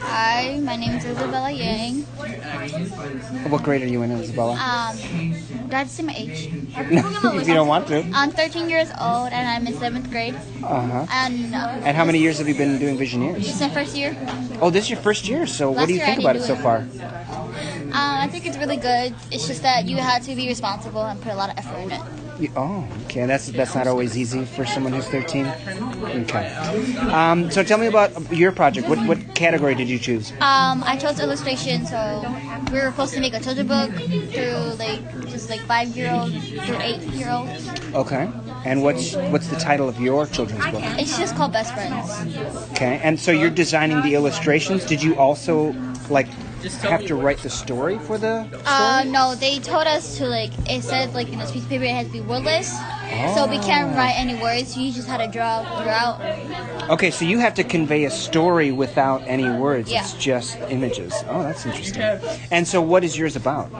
Hi, 0.01 0.59
my 0.59 0.75
name 0.75 0.97
is 0.97 1.05
Isabella 1.05 1.49
Yang. 1.49 2.01
What 3.49 3.63
grade 3.63 3.81
are 3.83 3.87
you 3.87 4.01
in, 4.03 4.11
Isabella? 4.11 4.53
Um, 4.53 4.97
do 5.69 5.75
I 5.75 5.79
have 5.79 5.87
to 5.87 5.93
say 5.93 6.03
my 6.03 6.13
age? 6.13 6.49
if 6.75 7.47
you 7.47 7.53
don't 7.53 7.67
want 7.67 7.87
to. 7.87 8.03
I'm 8.13 8.31
13 8.31 8.69
years 8.69 8.89
old 8.99 9.31
and 9.31 9.47
I'm 9.47 9.65
in 9.65 9.73
seventh 9.79 10.11
grade. 10.11 10.35
Uh 10.61 10.81
huh. 10.81 11.05
And 11.09 11.55
uh, 11.55 11.81
And 11.87 11.95
how 11.95 12.03
many 12.03 12.19
years 12.19 12.37
have 12.39 12.47
you 12.47 12.55
been 12.55 12.77
doing 12.77 12.97
Visioneers? 12.97 13.35
This 13.37 13.55
is 13.55 13.61
my 13.61 13.69
first 13.69 13.95
year. 13.95 14.15
Oh, 14.61 14.69
this 14.69 14.83
is 14.85 14.89
your 14.89 14.99
first 14.99 15.27
year. 15.27 15.47
So, 15.47 15.71
what 15.71 15.87
do 15.87 15.93
you 15.93 16.01
think 16.01 16.19
about 16.19 16.35
it 16.35 16.39
didn't 16.39 16.47
so 16.47 16.55
do 16.55 16.61
far? 16.61 16.77
Um, 17.93 18.15
I 18.25 18.27
think 18.27 18.45
it's 18.45 18.57
really 18.57 18.77
good. 18.77 19.15
It's 19.31 19.47
just 19.47 19.61
that 19.63 19.85
you 19.85 19.97
had 19.97 20.21
to 20.23 20.35
be 20.35 20.47
responsible 20.47 21.03
and 21.05 21.21
put 21.21 21.31
a 21.31 21.35
lot 21.35 21.49
of 21.49 21.57
effort 21.57 21.77
in 21.79 21.91
it. 21.91 22.01
Oh, 22.55 22.87
okay. 23.05 23.25
That's 23.25 23.47
that's 23.47 23.75
not 23.75 23.87
always 23.87 24.17
easy 24.17 24.45
for 24.45 24.65
someone 24.65 24.93
who's 24.93 25.07
13. 25.07 25.45
Okay. 26.23 26.53
Um, 27.11 27.51
so, 27.51 27.63
tell 27.63 27.77
me 27.77 27.87
about 27.87 28.09
your 28.33 28.51
project. 28.51 28.89
What 28.89 28.99
what 29.07 29.35
category 29.35 29.75
did 29.75 29.87
you 29.87 29.99
choose? 29.99 30.31
Um, 30.41 30.83
I 30.83 30.97
chose 30.97 31.19
illustration, 31.19 31.85
so 31.85 31.99
we 32.71 32.79
were 32.79 32.89
supposed 32.91 33.13
to 33.13 33.21
make 33.21 33.33
a 33.33 33.39
children's 33.39 33.69
book 33.69 33.91
through 34.31 34.75
like 34.77 35.01
just 35.29 35.49
like 35.49 35.61
five 35.61 35.89
year 35.95 36.11
olds 36.11 36.33
through 36.65 36.79
eight 36.81 37.01
year 37.13 37.29
olds. 37.29 37.69
Okay. 37.93 38.29
And 38.65 38.81
what's 38.81 39.15
what's 39.31 39.47
the 39.47 39.57
title 39.57 39.87
of 39.87 39.99
your 39.99 40.25
children's 40.25 40.65
book? 40.71 40.81
It's 40.97 41.17
just 41.17 41.35
called 41.35 41.53
Best 41.53 41.73
Friends. 41.73 42.09
Okay. 42.71 42.99
And 43.03 43.19
so 43.19 43.31
you're 43.31 43.49
designing 43.49 44.01
the 44.01 44.15
illustrations. 44.15 44.85
Did 44.85 45.03
you 45.03 45.15
also 45.17 45.75
like 46.09 46.27
have 46.83 47.05
to 47.05 47.15
write 47.15 47.39
the 47.39 47.49
story 47.49 47.99
for 47.99 48.17
the 48.17 48.47
story? 48.47 48.61
Uh, 48.65 49.03
no, 49.07 49.35
they 49.35 49.59
told 49.59 49.85
us 49.87 50.17
to 50.17 50.25
like. 50.27 50.51
It 50.69 50.83
said 50.83 51.13
like 51.13 51.29
in 51.29 51.39
this 51.39 51.51
piece 51.51 51.63
of 51.63 51.69
paper 51.69 51.83
it 51.83 51.91
has 51.91 52.07
to 52.07 52.13
be 52.13 52.21
wordless, 52.21 52.69
so 53.35 53.47
we 53.47 53.57
can't 53.59 53.93
Oh. 53.93 53.97
write 53.97 54.13
any 54.15 54.35
words. 54.41 54.77
You 54.77 54.91
just 54.91 55.07
had 55.07 55.17
to 55.17 55.27
draw 55.27 55.63
throughout. 55.81 56.19
Okay, 56.89 57.11
so 57.11 57.25
you 57.25 57.39
have 57.39 57.53
to 57.55 57.63
convey 57.63 58.05
a 58.05 58.11
story 58.11 58.71
without 58.71 59.21
any 59.25 59.49
words. 59.49 59.91
Yeah. 59.91 60.01
It's 60.01 60.13
just 60.13 60.57
images. 60.69 61.13
Oh, 61.29 61.43
that's 61.43 61.65
interesting. 61.65 62.01
And 62.51 62.67
so, 62.67 62.81
what 62.81 63.03
is 63.03 63.17
yours 63.17 63.35
about? 63.35 63.71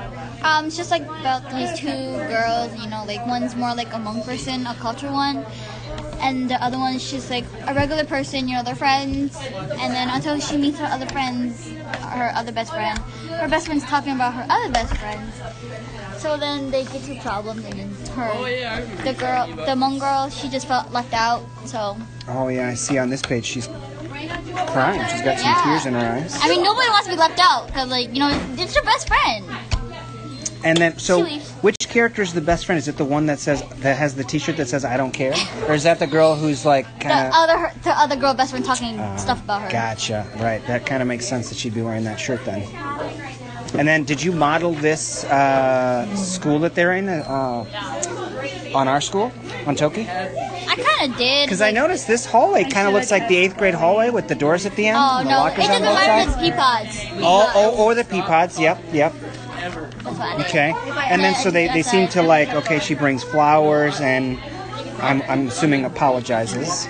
Um, 0.43 0.67
it's 0.67 0.77
just 0.77 0.91
like 0.91 1.03
about 1.03 1.49
these 1.51 1.71
two 1.79 1.87
girls. 1.87 2.75
You 2.77 2.89
know, 2.89 3.03
like 3.05 3.25
one's 3.27 3.55
more 3.55 3.73
like 3.75 3.87
a 3.93 3.97
Hmong 3.97 4.25
person, 4.25 4.67
a 4.67 4.75
culture 4.75 5.11
one, 5.11 5.45
and 6.19 6.49
the 6.49 6.61
other 6.63 6.77
one 6.77 6.99
she's 6.99 7.29
like 7.29 7.45
a 7.67 7.73
regular 7.73 8.03
person, 8.05 8.47
you 8.47 8.55
know, 8.55 8.63
they're 8.63 8.75
friends, 8.75 9.37
and 9.79 9.93
then 9.93 10.09
until 10.09 10.39
she 10.39 10.57
meets 10.57 10.79
her 10.79 10.85
other 10.85 11.05
friends, 11.07 11.71
her 11.97 12.31
other 12.35 12.51
best 12.51 12.71
friend, 12.71 12.97
her 13.39 13.47
best 13.47 13.65
friend's 13.67 13.83
talking 13.85 14.13
about 14.13 14.33
her 14.33 14.45
other 14.49 14.71
best 14.71 14.95
friends. 14.97 15.33
So 16.17 16.37
then 16.37 16.71
they 16.71 16.83
get 16.85 17.03
to 17.03 17.15
problems, 17.21 17.65
and 17.65 17.73
then 17.73 17.89
her, 18.15 18.33
the 19.03 19.13
girl, 19.13 19.47
the 19.47 19.75
Hmong 19.75 19.99
girl, 19.99 20.29
she 20.29 20.47
just 20.49 20.67
felt 20.67 20.91
left 20.91 21.13
out. 21.13 21.43
So 21.65 21.97
Oh 22.27 22.47
yeah, 22.47 22.69
I 22.69 22.73
see 22.75 22.97
on 22.97 23.09
this 23.09 23.21
page 23.21 23.45
she's 23.45 23.67
crying. 24.67 25.01
She's 25.11 25.21
got 25.21 25.37
some 25.37 25.51
Yeah. 25.51 25.63
tears 25.63 25.85
in 25.85 25.93
her 25.93 25.99
eyes. 25.99 26.37
I 26.41 26.49
mean, 26.49 26.63
nobody 26.63 26.87
wants 26.89 27.07
to 27.07 27.13
be 27.13 27.17
left 27.17 27.39
out 27.39 27.67
because, 27.67 27.89
like, 27.89 28.13
you 28.13 28.19
know, 28.19 28.29
it's 28.57 28.73
your 28.73 28.83
best 28.83 29.07
friend. 29.07 29.45
And 30.63 30.77
then, 30.77 30.97
so 30.97 31.25
which 31.61 31.75
character 31.89 32.21
is 32.21 32.33
the 32.33 32.41
best 32.41 32.65
friend? 32.65 32.79
Is 32.79 32.87
it 32.87 32.95
the 32.97 33.03
one 33.05 33.25
that 33.25 33.39
says 33.39 33.63
that 33.81 33.97
has 33.97 34.15
the 34.15 34.23
T-shirt 34.23 34.55
that 34.57 34.69
says 34.69 34.85
"I 34.85 34.95
don't 34.95 35.11
care," 35.11 35.33
or 35.67 35.73
is 35.73 35.83
that 35.83 35.99
the 35.99 36.07
girl 36.07 36.35
who's 36.35 36.65
like 36.65 36.85
The 36.99 37.05
kind 37.05 37.27
of? 37.27 37.33
other, 37.35 37.71
the 37.83 37.91
other 37.91 38.15
girl 38.15 38.33
best 38.33 38.51
friend 38.51 38.63
talking 38.63 38.95
stuff 39.17 39.43
about 39.43 39.63
her. 39.63 39.69
Gotcha. 39.69 40.25
Right. 40.37 40.65
That 40.67 40.85
kind 40.85 41.01
of 41.01 41.07
makes 41.07 41.25
sense 41.27 41.49
that 41.49 41.57
she'd 41.57 41.73
be 41.73 41.81
wearing 41.81 42.05
that 42.05 42.19
shirt 42.19 42.45
then. 42.45 42.61
And 43.75 43.87
then, 43.87 44.03
did 44.03 44.23
you 44.23 44.31
model 44.31 44.73
this 44.73 45.25
uh, 45.25 46.05
school 46.15 46.59
that 46.59 46.75
they're 46.75 46.93
in 46.93 47.09
uh, 47.09 47.65
on 48.73 48.87
our 48.87 49.01
school 49.01 49.31
on 49.65 49.75
Toki? 49.75 50.07
I 50.73 50.75
kind 50.75 51.11
of 51.11 51.17
did. 51.17 51.45
Because 51.45 51.61
I 51.61 51.71
noticed 51.71 52.07
this 52.07 52.25
hallway 52.25 52.63
kind 52.63 52.87
of 52.87 52.93
looks 52.93 53.11
like 53.11 53.27
the 53.27 53.35
eighth 53.35 53.57
grade 53.57 53.73
hallway 53.73 54.09
with 54.11 54.27
the 54.27 54.35
doors 54.35 54.65
at 54.65 54.75
the 54.75 54.87
end. 54.87 54.97
Oh 54.99 55.23
the 55.23 55.29
no, 55.29 55.45
it 55.45 55.55
doesn't 55.55 55.81
matter 55.81 56.29
it's 56.29 56.39
pea 56.39 56.51
pods. 56.51 57.21
Oh, 57.21 57.51
oh, 57.53 57.83
or 57.83 57.95
the 57.95 58.03
pea 58.03 58.21
pods. 58.21 58.59
Yep, 58.59 58.81
yep. 58.91 59.13
Okay. 60.05 60.73
And 61.07 61.21
then 61.23 61.35
so 61.35 61.51
they, 61.51 61.67
they 61.67 61.81
seem 61.81 62.07
to 62.09 62.21
like 62.21 62.53
okay, 62.53 62.79
she 62.79 62.93
brings 62.95 63.23
flowers 63.23 63.99
and 64.01 64.39
I'm 65.01 65.21
I'm 65.23 65.47
assuming 65.47 65.85
apologizes. 65.85 66.87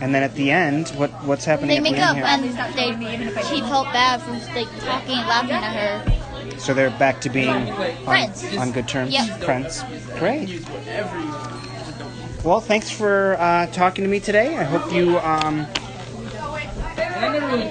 And 0.00 0.14
then 0.14 0.22
at 0.22 0.34
the 0.34 0.50
end, 0.50 0.88
what 0.90 1.10
what's 1.24 1.44
happening 1.44 1.68
They 1.68 1.76
the 1.76 1.82
make 1.82 1.98
end 1.98 2.02
up 2.02 2.16
here? 2.16 2.24
and 2.26 3.34
they 3.34 3.42
she 3.42 3.60
felt 3.60 3.86
bad 3.92 4.22
for 4.22 4.32
like 4.54 4.68
talking 4.80 5.16
and 5.16 5.28
laughing 5.28 5.50
at 5.52 5.74
her. 5.74 6.58
So 6.58 6.74
they're 6.74 6.90
back 6.90 7.20
to 7.22 7.30
being 7.30 7.48
on, 7.48 8.04
Friends. 8.04 8.56
on 8.56 8.72
good 8.72 8.88
terms. 8.88 9.12
Yep. 9.12 9.40
Friends. 9.42 9.82
Great. 10.18 10.62
Well, 12.44 12.60
thanks 12.60 12.90
for 12.90 13.36
uh, 13.38 13.66
talking 13.68 14.04
to 14.04 14.10
me 14.10 14.20
today. 14.20 14.56
I 14.56 14.64
hope 14.64 14.92
you 14.92 15.18
um, 15.18 15.66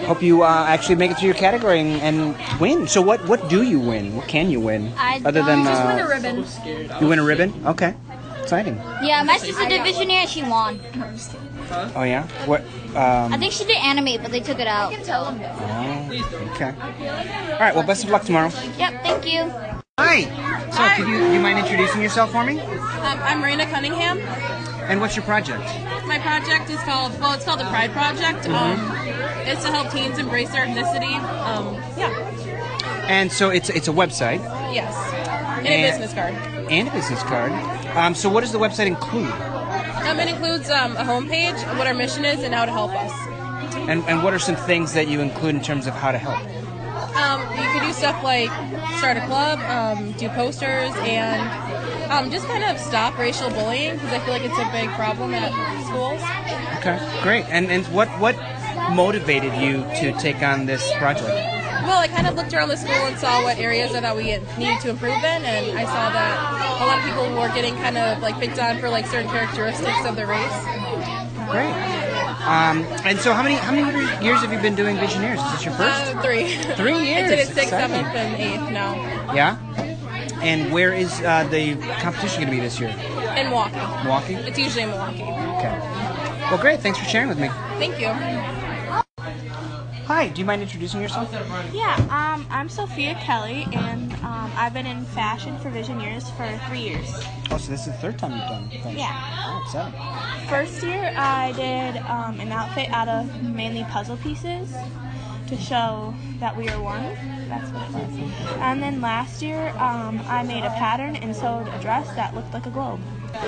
hope 0.05 0.21
you 0.21 0.43
uh, 0.43 0.65
actually 0.67 0.95
make 0.95 1.11
it 1.11 1.17
through 1.17 1.27
your 1.27 1.35
category 1.35 1.79
and, 1.79 2.01
and 2.01 2.59
win. 2.59 2.87
So 2.87 3.01
what 3.01 3.25
what 3.27 3.49
do 3.49 3.63
you 3.63 3.79
win? 3.79 4.15
What 4.15 4.27
can 4.27 4.49
you 4.49 4.59
win? 4.59 4.91
I 4.97 5.21
Other 5.25 5.43
than 5.43 5.63
just 5.63 5.81
uh, 5.81 5.87
win 5.87 5.99
a 5.99 6.07
ribbon. 6.07 6.45
You 7.01 7.07
win 7.07 7.19
a 7.19 7.23
ribbon? 7.23 7.53
Okay. 7.65 7.95
Exciting. 8.41 8.75
Yeah, 9.03 9.23
my 9.23 9.37
sister 9.37 9.67
did 9.67 9.81
Visioneer 9.81 10.25
and 10.25 10.29
she 10.29 10.43
won. 10.43 10.79
Oh 11.95 12.03
yeah. 12.03 12.27
What? 12.45 12.61
Um, 12.95 13.33
I 13.33 13.37
think 13.37 13.53
she 13.53 13.63
did 13.65 13.77
animate, 13.77 14.21
but 14.23 14.31
they 14.31 14.39
took 14.39 14.59
it 14.59 14.67
out. 14.67 14.93
oh, 14.93 16.09
okay. 16.55 16.73
All 17.53 17.59
right. 17.59 17.75
Well, 17.75 17.85
best 17.85 18.03
of 18.03 18.09
luck 18.09 18.23
tomorrow. 18.23 18.49
Yep, 18.77 19.03
thank 19.03 19.31
you. 19.31 19.51
Hi. 19.99 20.23
So, 20.71 20.87
could 20.95 21.07
you 21.11 21.19
do 21.19 21.33
you 21.33 21.39
mind 21.39 21.59
introducing 21.59 22.01
yourself 22.01 22.31
for 22.31 22.43
me? 22.43 22.59
Um, 22.59 23.19
I'm 23.21 23.41
Raina 23.43 23.69
Cunningham. 23.69 24.17
And 24.89 24.99
what's 24.99 25.15
your 25.15 25.25
project? 25.25 25.61
My 26.07 26.17
project 26.17 26.69
is 26.71 26.79
called, 26.79 27.11
well, 27.19 27.33
it's 27.33 27.45
called 27.45 27.59
the 27.59 27.65
Pride 27.65 27.91
Project. 27.91 28.47
Mm-hmm. 28.47 28.55
Um, 28.55 29.18
it's 29.49 29.63
to 29.63 29.71
help 29.71 29.91
teens 29.91 30.17
embrace 30.17 30.49
their 30.51 30.65
ethnicity. 30.65 31.15
Um, 31.45 31.75
yeah, 31.97 33.05
And 33.07 33.31
so 33.31 33.49
it's 33.49 33.69
it's 33.69 33.87
a 33.87 33.91
website 33.91 34.39
yes. 34.73 34.93
And 35.59 35.67
a 35.67 35.89
business 35.91 36.13
card. 36.13 36.33
and 36.71 36.87
a 36.87 36.91
business 36.91 37.21
card. 37.23 37.51
Um, 37.97 38.15
so 38.15 38.29
what 38.29 38.41
does 38.41 38.51
the 38.53 38.59
website 38.59 38.87
include? 38.87 39.29
Um, 40.07 40.19
it 40.19 40.29
includes 40.29 40.69
um, 40.69 40.95
a 40.95 41.03
homepage, 41.03 41.59
what 41.77 41.85
our 41.87 41.93
mission 41.93 42.23
is, 42.25 42.39
and 42.43 42.53
how 42.53 42.65
to 42.65 42.71
help 42.71 42.91
us. 42.93 43.11
And 43.89 44.03
and 44.05 44.23
what 44.23 44.33
are 44.33 44.39
some 44.39 44.55
things 44.55 44.93
that 44.93 45.07
you 45.07 45.19
include 45.21 45.55
in 45.55 45.61
terms 45.61 45.85
of 45.87 45.93
how 45.93 46.11
to 46.11 46.17
help? 46.17 46.37
Um, 47.15 47.41
you 47.57 47.65
can 47.73 47.85
do 47.87 47.93
stuff 47.93 48.23
like 48.23 48.49
start 48.99 49.17
a 49.17 49.25
club, 49.25 49.59
um, 49.67 50.11
do 50.13 50.29
posters, 50.29 50.93
and 51.03 51.41
um, 52.11 52.31
just 52.31 52.47
kind 52.47 52.63
of 52.63 52.79
stop 52.79 53.17
racial 53.17 53.49
bullying 53.49 53.93
because 53.95 54.13
I 54.13 54.19
feel 54.19 54.33
like 54.33 54.43
it's 54.45 54.57
a 54.57 54.69
big 54.71 54.89
problem 54.95 55.33
at 55.33 55.51
schools. 55.87 56.21
Okay. 56.79 56.97
Great. 57.23 57.45
And 57.49 57.69
and 57.71 57.85
what 57.87 58.07
what 58.19 58.35
motivated 58.95 59.53
you 59.55 59.83
to 60.01 60.11
take 60.19 60.41
on 60.41 60.65
this 60.65 60.83
project? 60.97 61.27
Well, 61.29 61.97
I 61.99 62.07
kind 62.07 62.27
of 62.27 62.35
looked 62.35 62.53
around 62.53 62.69
the 62.69 62.77
school 62.77 62.91
and 62.93 63.17
saw 63.17 63.41
what 63.43 63.57
areas 63.57 63.91
that 63.93 64.15
we 64.15 64.23
needed 64.57 64.79
to 64.81 64.89
improve 64.91 65.13
in, 65.17 65.43
and 65.45 65.77
I 65.77 65.85
saw 65.85 66.09
that 66.11 66.81
a 66.81 66.85
lot 66.85 66.99
of 66.99 67.03
people 67.05 67.23
were 67.41 67.47
getting 67.55 67.75
kind 67.77 67.97
of 67.97 68.21
like 68.21 68.39
picked 68.39 68.59
on 68.59 68.79
for 68.79 68.89
like 68.89 69.07
certain 69.07 69.29
characteristics 69.31 70.05
of 70.05 70.15
their 70.15 70.27
race. 70.27 70.63
Great. 71.49 71.73
Um, 72.45 72.83
and 73.05 73.19
so 73.19 73.33
how 73.33 73.41
many 73.43 73.55
how 73.55 73.71
many 73.71 73.91
years 74.23 74.39
have 74.41 74.53
you 74.53 74.59
been 74.59 74.75
doing 74.75 74.97
Visioneers? 74.97 75.43
Is 75.45 75.51
this 75.53 75.65
your 75.65 75.73
first? 75.75 76.15
Uh, 76.15 76.21
three. 76.21 76.57
Three 76.75 76.93
I 76.99 77.01
years. 77.03 77.29
did 77.29 77.39
it 77.39 77.47
sixth, 77.47 77.69
seventh, 77.69 78.07
and 78.15 78.35
eighth 78.35 78.71
now 78.71 78.93
Yeah. 79.33 79.57
And 80.41 80.71
where 80.71 80.93
is 80.93 81.19
uh, 81.21 81.43
the 81.49 81.75
competition 82.01 82.43
going 82.43 82.47
to 82.47 82.51
be 82.55 82.59
this 82.61 82.79
year? 82.79 82.89
in 82.89 83.47
Milwaukee. 83.49 83.75
Milwaukee. 84.03 84.33
It's 84.35 84.57
usually 84.59 84.83
in 84.83 84.89
Milwaukee. 84.89 85.23
Okay. 85.23 85.77
Well, 86.49 86.57
great. 86.59 86.79
Thanks 86.81 86.97
for 86.99 87.05
sharing 87.05 87.29
with 87.29 87.39
me. 87.39 87.49
Thank 87.77 87.99
you. 87.99 88.58
Hi. 90.09 90.27
Do 90.29 90.39
you 90.39 90.45
mind 90.45 90.63
introducing 90.63 91.01
yourself? 91.01 91.31
Yeah, 91.71 91.95
um, 92.09 92.47
I'm 92.49 92.67
Sophia 92.67 93.13
Kelly, 93.21 93.67
and 93.73 94.11
um, 94.23 94.51
I've 94.55 94.73
been 94.73 94.87
in 94.87 95.05
fashion 95.05 95.55
for 95.59 95.69
Visioneers 95.69 96.35
for 96.35 96.49
three 96.67 96.79
years. 96.79 97.13
Oh, 97.51 97.59
so 97.59 97.69
this 97.69 97.81
is 97.81 97.85
the 97.85 97.93
third 97.93 98.17
time 98.17 98.31
you've 98.31 98.49
done 98.49 98.69
things. 98.71 98.97
Yeah. 98.97 99.13
Oh, 99.45 99.61
exciting. 99.63 100.49
First 100.49 100.81
year, 100.81 101.13
I 101.15 101.51
did 101.51 101.97
um, 102.07 102.39
an 102.39 102.51
outfit 102.51 102.89
out 102.89 103.07
of 103.07 103.43
mainly 103.43 103.83
puzzle 103.83 104.17
pieces 104.17 104.73
to 105.45 105.55
show 105.55 106.15
that 106.39 106.57
we 106.57 106.67
are 106.69 106.81
one. 106.81 107.03
That's 107.47 107.69
what 107.69 107.83
it 107.83 107.93
was. 107.93 108.57
And 108.61 108.81
then 108.81 109.01
last 109.01 109.43
year, 109.43 109.69
um, 109.77 110.21
I 110.25 110.41
made 110.41 110.63
a 110.63 110.71
pattern 110.71 111.17
and 111.17 111.35
sewed 111.35 111.67
a 111.67 111.79
dress 111.83 112.07
that 112.15 112.33
looked 112.33 112.51
like 112.51 112.65
a 112.65 112.71
globe. 112.71 112.99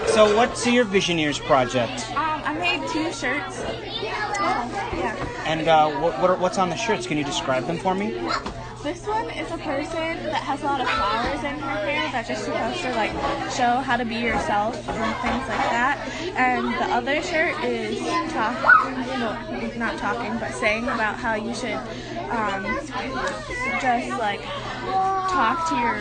So 0.08 0.36
what's 0.36 0.66
your 0.68 0.86
Visioneers 0.86 1.40
project? 1.46 2.10
Um, 2.12 2.42
I 2.46 2.54
made 2.54 2.88
two 2.90 3.12
shirts. 3.14 3.62
Yeah. 4.02 5.44
And 5.46 5.68
uh, 5.68 5.90
what, 6.00 6.20
what 6.20 6.30
are, 6.30 6.36
what's 6.36 6.58
on 6.58 6.70
the 6.70 6.76
shirts? 6.76 7.08
Can 7.08 7.18
you 7.18 7.24
describe 7.24 7.66
them 7.66 7.78
for 7.78 7.96
me? 7.96 8.12
This 8.84 9.06
one 9.06 9.30
is 9.30 9.50
a 9.52 9.58
person 9.58 10.24
that 10.26 10.42
has 10.42 10.62
a 10.64 10.66
lot 10.66 10.82
of 10.82 10.90
flowers 10.90 11.44
in 11.44 11.60
her 11.60 11.86
hair 11.86 12.12
that's 12.12 12.28
just 12.28 12.46
supposed 12.46 12.82
to 12.82 12.92
like 12.96 13.12
show 13.52 13.78
how 13.78 13.96
to 13.96 14.06
be 14.06 14.16
yourself 14.16 14.76
and 14.90 15.16
things 15.22 15.48
like 15.48 15.70
that. 15.70 16.02
And 16.36 16.66
the 16.66 16.86
other 16.92 17.22
shirt 17.22 17.64
is 17.64 18.00
talk, 18.32 18.58
no, 19.20 19.78
not 19.78 20.00
talking, 20.00 20.36
but 20.40 20.52
saying 20.54 20.86
about 20.86 21.16
how 21.16 21.36
you 21.36 21.54
should 21.54 21.78
um, 22.32 22.64
just 23.80 24.10
like 24.18 24.42
talk 24.82 25.70
to 25.70 25.76
your 25.76 25.96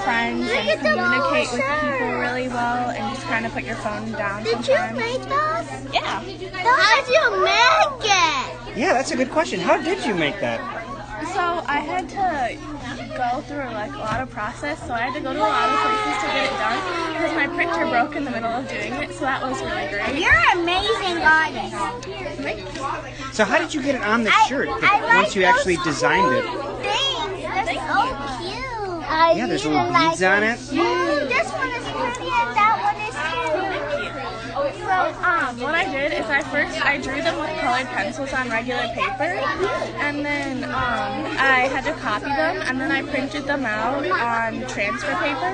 friends 0.00 0.48
and 0.50 0.80
communicate 0.80 1.52
with 1.52 1.62
people 1.80 2.18
really 2.18 2.48
well 2.48 2.90
and 2.90 3.14
just 3.14 3.26
kind 3.26 3.44
of 3.46 3.52
put 3.52 3.64
your 3.64 3.76
phone 3.76 4.10
down 4.12 4.42
Did 4.44 4.66
you 4.66 4.74
make 4.96 5.22
those? 5.22 5.92
Yeah. 5.92 6.20
How 6.62 6.96
did 6.96 7.08
you 7.08 7.42
make 7.42 8.04
it? 8.04 8.78
Yeah, 8.78 8.92
that's 8.92 9.10
a 9.10 9.16
good 9.16 9.30
question. 9.30 9.60
How 9.60 9.80
did 9.80 10.04
you 10.06 10.14
make 10.14 10.40
that? 10.40 10.60
So 11.34 11.62
I 11.66 11.80
had 11.80 12.08
to 12.10 12.56
go 13.16 13.42
through 13.42 13.70
like 13.74 13.92
a 13.92 13.98
lot 13.98 14.20
of 14.20 14.30
process. 14.30 14.80
So 14.86 14.94
I 14.94 15.00
had 15.00 15.14
to 15.14 15.20
go 15.20 15.32
to 15.32 15.38
a 15.38 15.42
lot 15.42 15.68
of 15.68 15.76
places 15.80 16.22
to 16.22 16.28
get 16.32 16.44
it 16.46 16.56
done 16.56 17.12
because 17.12 17.34
my 17.36 17.46
printer 17.46 17.86
broke 17.90 18.16
in 18.16 18.24
the 18.24 18.30
middle 18.30 18.50
of 18.50 18.68
doing 18.68 18.94
it. 18.94 19.12
So 19.12 19.20
that 19.20 19.42
was 19.42 19.60
really 19.60 19.88
great. 19.88 20.16
You're 20.18 20.32
an 20.32 20.60
amazing 20.60 21.20
artist. 21.20 21.76
So 23.36 23.44
how 23.44 23.58
did 23.58 23.74
you 23.74 23.82
get 23.82 23.94
it 23.96 24.02
on 24.02 24.24
the 24.24 24.32
shirt 24.48 24.68
I 24.70 25.00
like 25.00 25.14
once 25.14 25.36
you 25.36 25.44
actually 25.44 25.76
designed 25.84 26.34
it? 26.34 26.44
Things, 27.70 27.82
they're 27.82 27.94
oh, 27.94 28.10
so 28.10 28.42
cute. 28.42 29.06
I 29.06 29.32
Yeah, 29.36 29.46
there's 29.46 29.64
even 29.64 29.76
little 29.78 29.92
like 29.92 30.10
beads 30.10 30.22
on 30.24 30.42
it. 30.42 30.58
Ooh, 30.58 31.22
this 31.30 31.52
one 31.54 31.70
is 31.70 31.86
pretty 31.86 32.26
and 32.26 32.50
that 32.58 32.74
one 32.82 32.98
is 33.06 33.14
cute. 33.30 33.70
So 34.82 34.89
um, 35.00 35.60
what 35.60 35.74
I 35.74 35.84
did 35.84 36.12
is 36.12 36.26
I 36.26 36.42
first 36.42 36.80
I 36.84 36.98
drew 36.98 37.20
them 37.22 37.38
with 37.38 37.50
colored 37.60 37.86
pencils 37.86 38.32
on 38.32 38.48
regular 38.50 38.86
paper, 38.94 39.40
and 39.98 40.24
then 40.24 40.64
um, 40.64 41.24
I 41.38 41.68
had 41.72 41.84
to 41.84 41.92
copy 42.00 42.26
them, 42.26 42.62
and 42.66 42.80
then 42.80 42.90
I 42.92 43.02
printed 43.02 43.44
them 43.44 43.64
out 43.64 44.04
on 44.06 44.66
transfer 44.68 45.14
paper, 45.16 45.52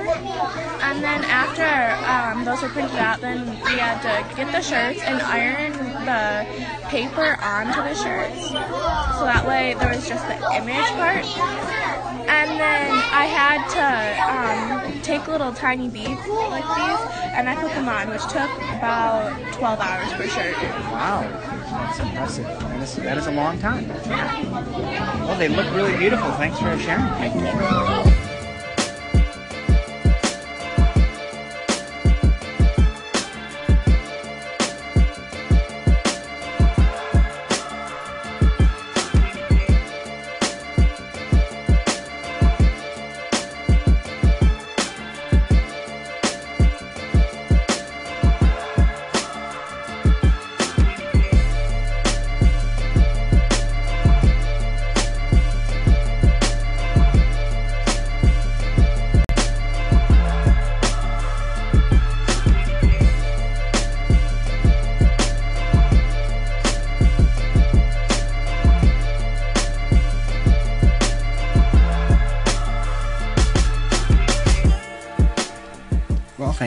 and 0.83 1.03
then 1.03 1.23
after 1.25 1.67
um, 2.05 2.45
those 2.45 2.61
were 2.61 2.69
printed 2.69 2.97
out, 2.99 3.21
then 3.21 3.45
we 3.47 3.79
had 3.79 4.01
to 4.01 4.35
get 4.35 4.51
the 4.51 4.61
shirts 4.61 5.01
and 5.01 5.21
iron 5.21 5.73
the 6.05 6.45
paper 6.89 7.37
onto 7.41 7.81
the 7.81 7.95
shirts, 7.95 8.49
so 8.49 9.25
that 9.25 9.45
way 9.47 9.75
there 9.79 9.89
was 9.89 10.07
just 10.07 10.27
the 10.27 10.37
image 10.55 10.89
part. 10.95 11.25
And 12.27 12.59
then 12.59 12.91
I 12.91 13.25
had 13.25 13.63
to 13.71 14.91
um, 14.91 15.01
take 15.01 15.27
little 15.27 15.53
tiny 15.53 15.87
beads 15.87 16.27
like 16.27 16.67
these, 16.75 17.01
and 17.31 17.47
I 17.47 17.55
put 17.55 17.71
them 17.71 17.87
on, 17.87 18.09
which 18.09 18.23
took 18.23 18.51
about 18.75 19.36
12 19.53 19.79
hours 19.79 20.13
per 20.13 20.27
shirt. 20.27 20.55
Wow, 20.91 21.21
that's 21.69 21.99
impressive. 21.99 22.45
That 22.45 22.81
is, 22.81 22.95
that 22.95 23.17
is 23.17 23.27
a 23.27 23.31
long 23.31 23.59
time. 23.59 23.87
Yeah. 24.05 25.25
Well, 25.25 25.37
they 25.37 25.49
look 25.49 25.73
really 25.73 25.97
beautiful. 25.97 26.31
Thanks 26.33 26.59
for 26.59 26.77
sharing. 26.79 27.33
with 27.33 28.05
me. 28.05 28.16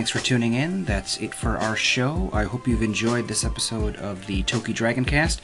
Thanks 0.00 0.10
for 0.10 0.20
tuning 0.20 0.54
in. 0.54 0.86
That's 0.86 1.18
it 1.18 1.34
for 1.34 1.58
our 1.58 1.76
show. 1.76 2.30
I 2.32 2.44
hope 2.44 2.66
you've 2.66 2.82
enjoyed 2.82 3.28
this 3.28 3.44
episode 3.44 3.96
of 3.96 4.26
the 4.26 4.42
Toki 4.44 4.72
Dragoncast. 4.72 5.40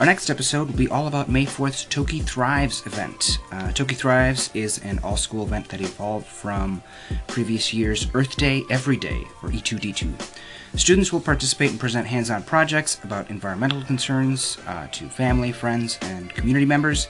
Our 0.00 0.06
next 0.06 0.28
episode 0.28 0.66
will 0.66 0.76
be 0.76 0.88
all 0.88 1.06
about 1.06 1.28
May 1.28 1.46
4th's 1.46 1.84
Toki 1.84 2.18
Thrives 2.18 2.84
event. 2.84 3.38
Uh, 3.52 3.70
Toki 3.70 3.94
Thrives 3.94 4.50
is 4.52 4.78
an 4.78 4.98
all 5.04 5.16
school 5.16 5.44
event 5.44 5.68
that 5.68 5.80
evolved 5.80 6.26
from 6.26 6.82
previous 7.28 7.72
year's 7.72 8.08
Earth 8.12 8.36
Day 8.36 8.64
Every 8.70 8.96
Day, 8.96 9.22
or 9.40 9.52
E 9.52 9.60
E2D2. 9.60 10.12
Students 10.74 11.12
will 11.12 11.20
participate 11.20 11.70
and 11.70 11.78
present 11.78 12.08
hands 12.08 12.28
on 12.28 12.42
projects 12.42 12.98
about 13.04 13.30
environmental 13.30 13.82
concerns 13.82 14.58
uh, 14.66 14.88
to 14.88 15.08
family, 15.08 15.52
friends, 15.52 15.96
and 16.02 16.34
community 16.34 16.66
members, 16.66 17.06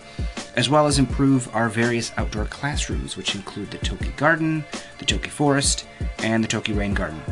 as 0.55 0.68
well 0.68 0.87
as 0.87 0.99
improve 0.99 1.49
our 1.57 1.70
various 1.70 2.12
outdoor 2.18 2.45
classrooms, 2.45 3.16
which 3.16 3.35
include 3.35 3.70
the 3.70 3.78
Toki 3.78 4.11
Garden, 4.11 4.62
the 4.99 5.07
Toki 5.07 5.30
Forest, 5.30 5.87
and 6.18 6.45
the 6.45 6.49
Toki 6.49 6.74
Rain 6.74 6.93
Garden. 6.93 7.22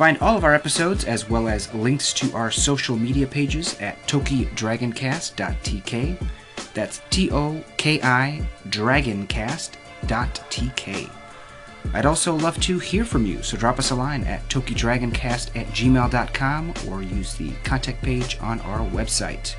Find 0.00 0.16
all 0.22 0.34
of 0.34 0.44
our 0.44 0.54
episodes 0.54 1.04
as 1.04 1.28
well 1.28 1.46
as 1.46 1.74
links 1.74 2.14
to 2.14 2.34
our 2.34 2.50
social 2.50 2.96
media 2.96 3.26
pages 3.26 3.78
at 3.82 4.02
tokidragoncast.tk. 4.06 6.26
That's 6.72 7.02
T 7.10 7.30
O 7.30 7.62
K 7.76 8.00
I 8.00 8.48
Dragoncast.tk. 8.70 11.10
I'd 11.92 12.06
also 12.06 12.34
love 12.34 12.58
to 12.62 12.78
hear 12.78 13.04
from 13.04 13.26
you, 13.26 13.42
so 13.42 13.58
drop 13.58 13.78
us 13.78 13.90
a 13.90 13.94
line 13.94 14.24
at 14.24 14.48
tokidragoncast 14.48 15.54
at 15.54 15.66
gmail.com 15.66 16.72
or 16.88 17.02
use 17.02 17.34
the 17.34 17.52
contact 17.64 18.02
page 18.02 18.38
on 18.40 18.58
our 18.60 18.80
website. 18.88 19.54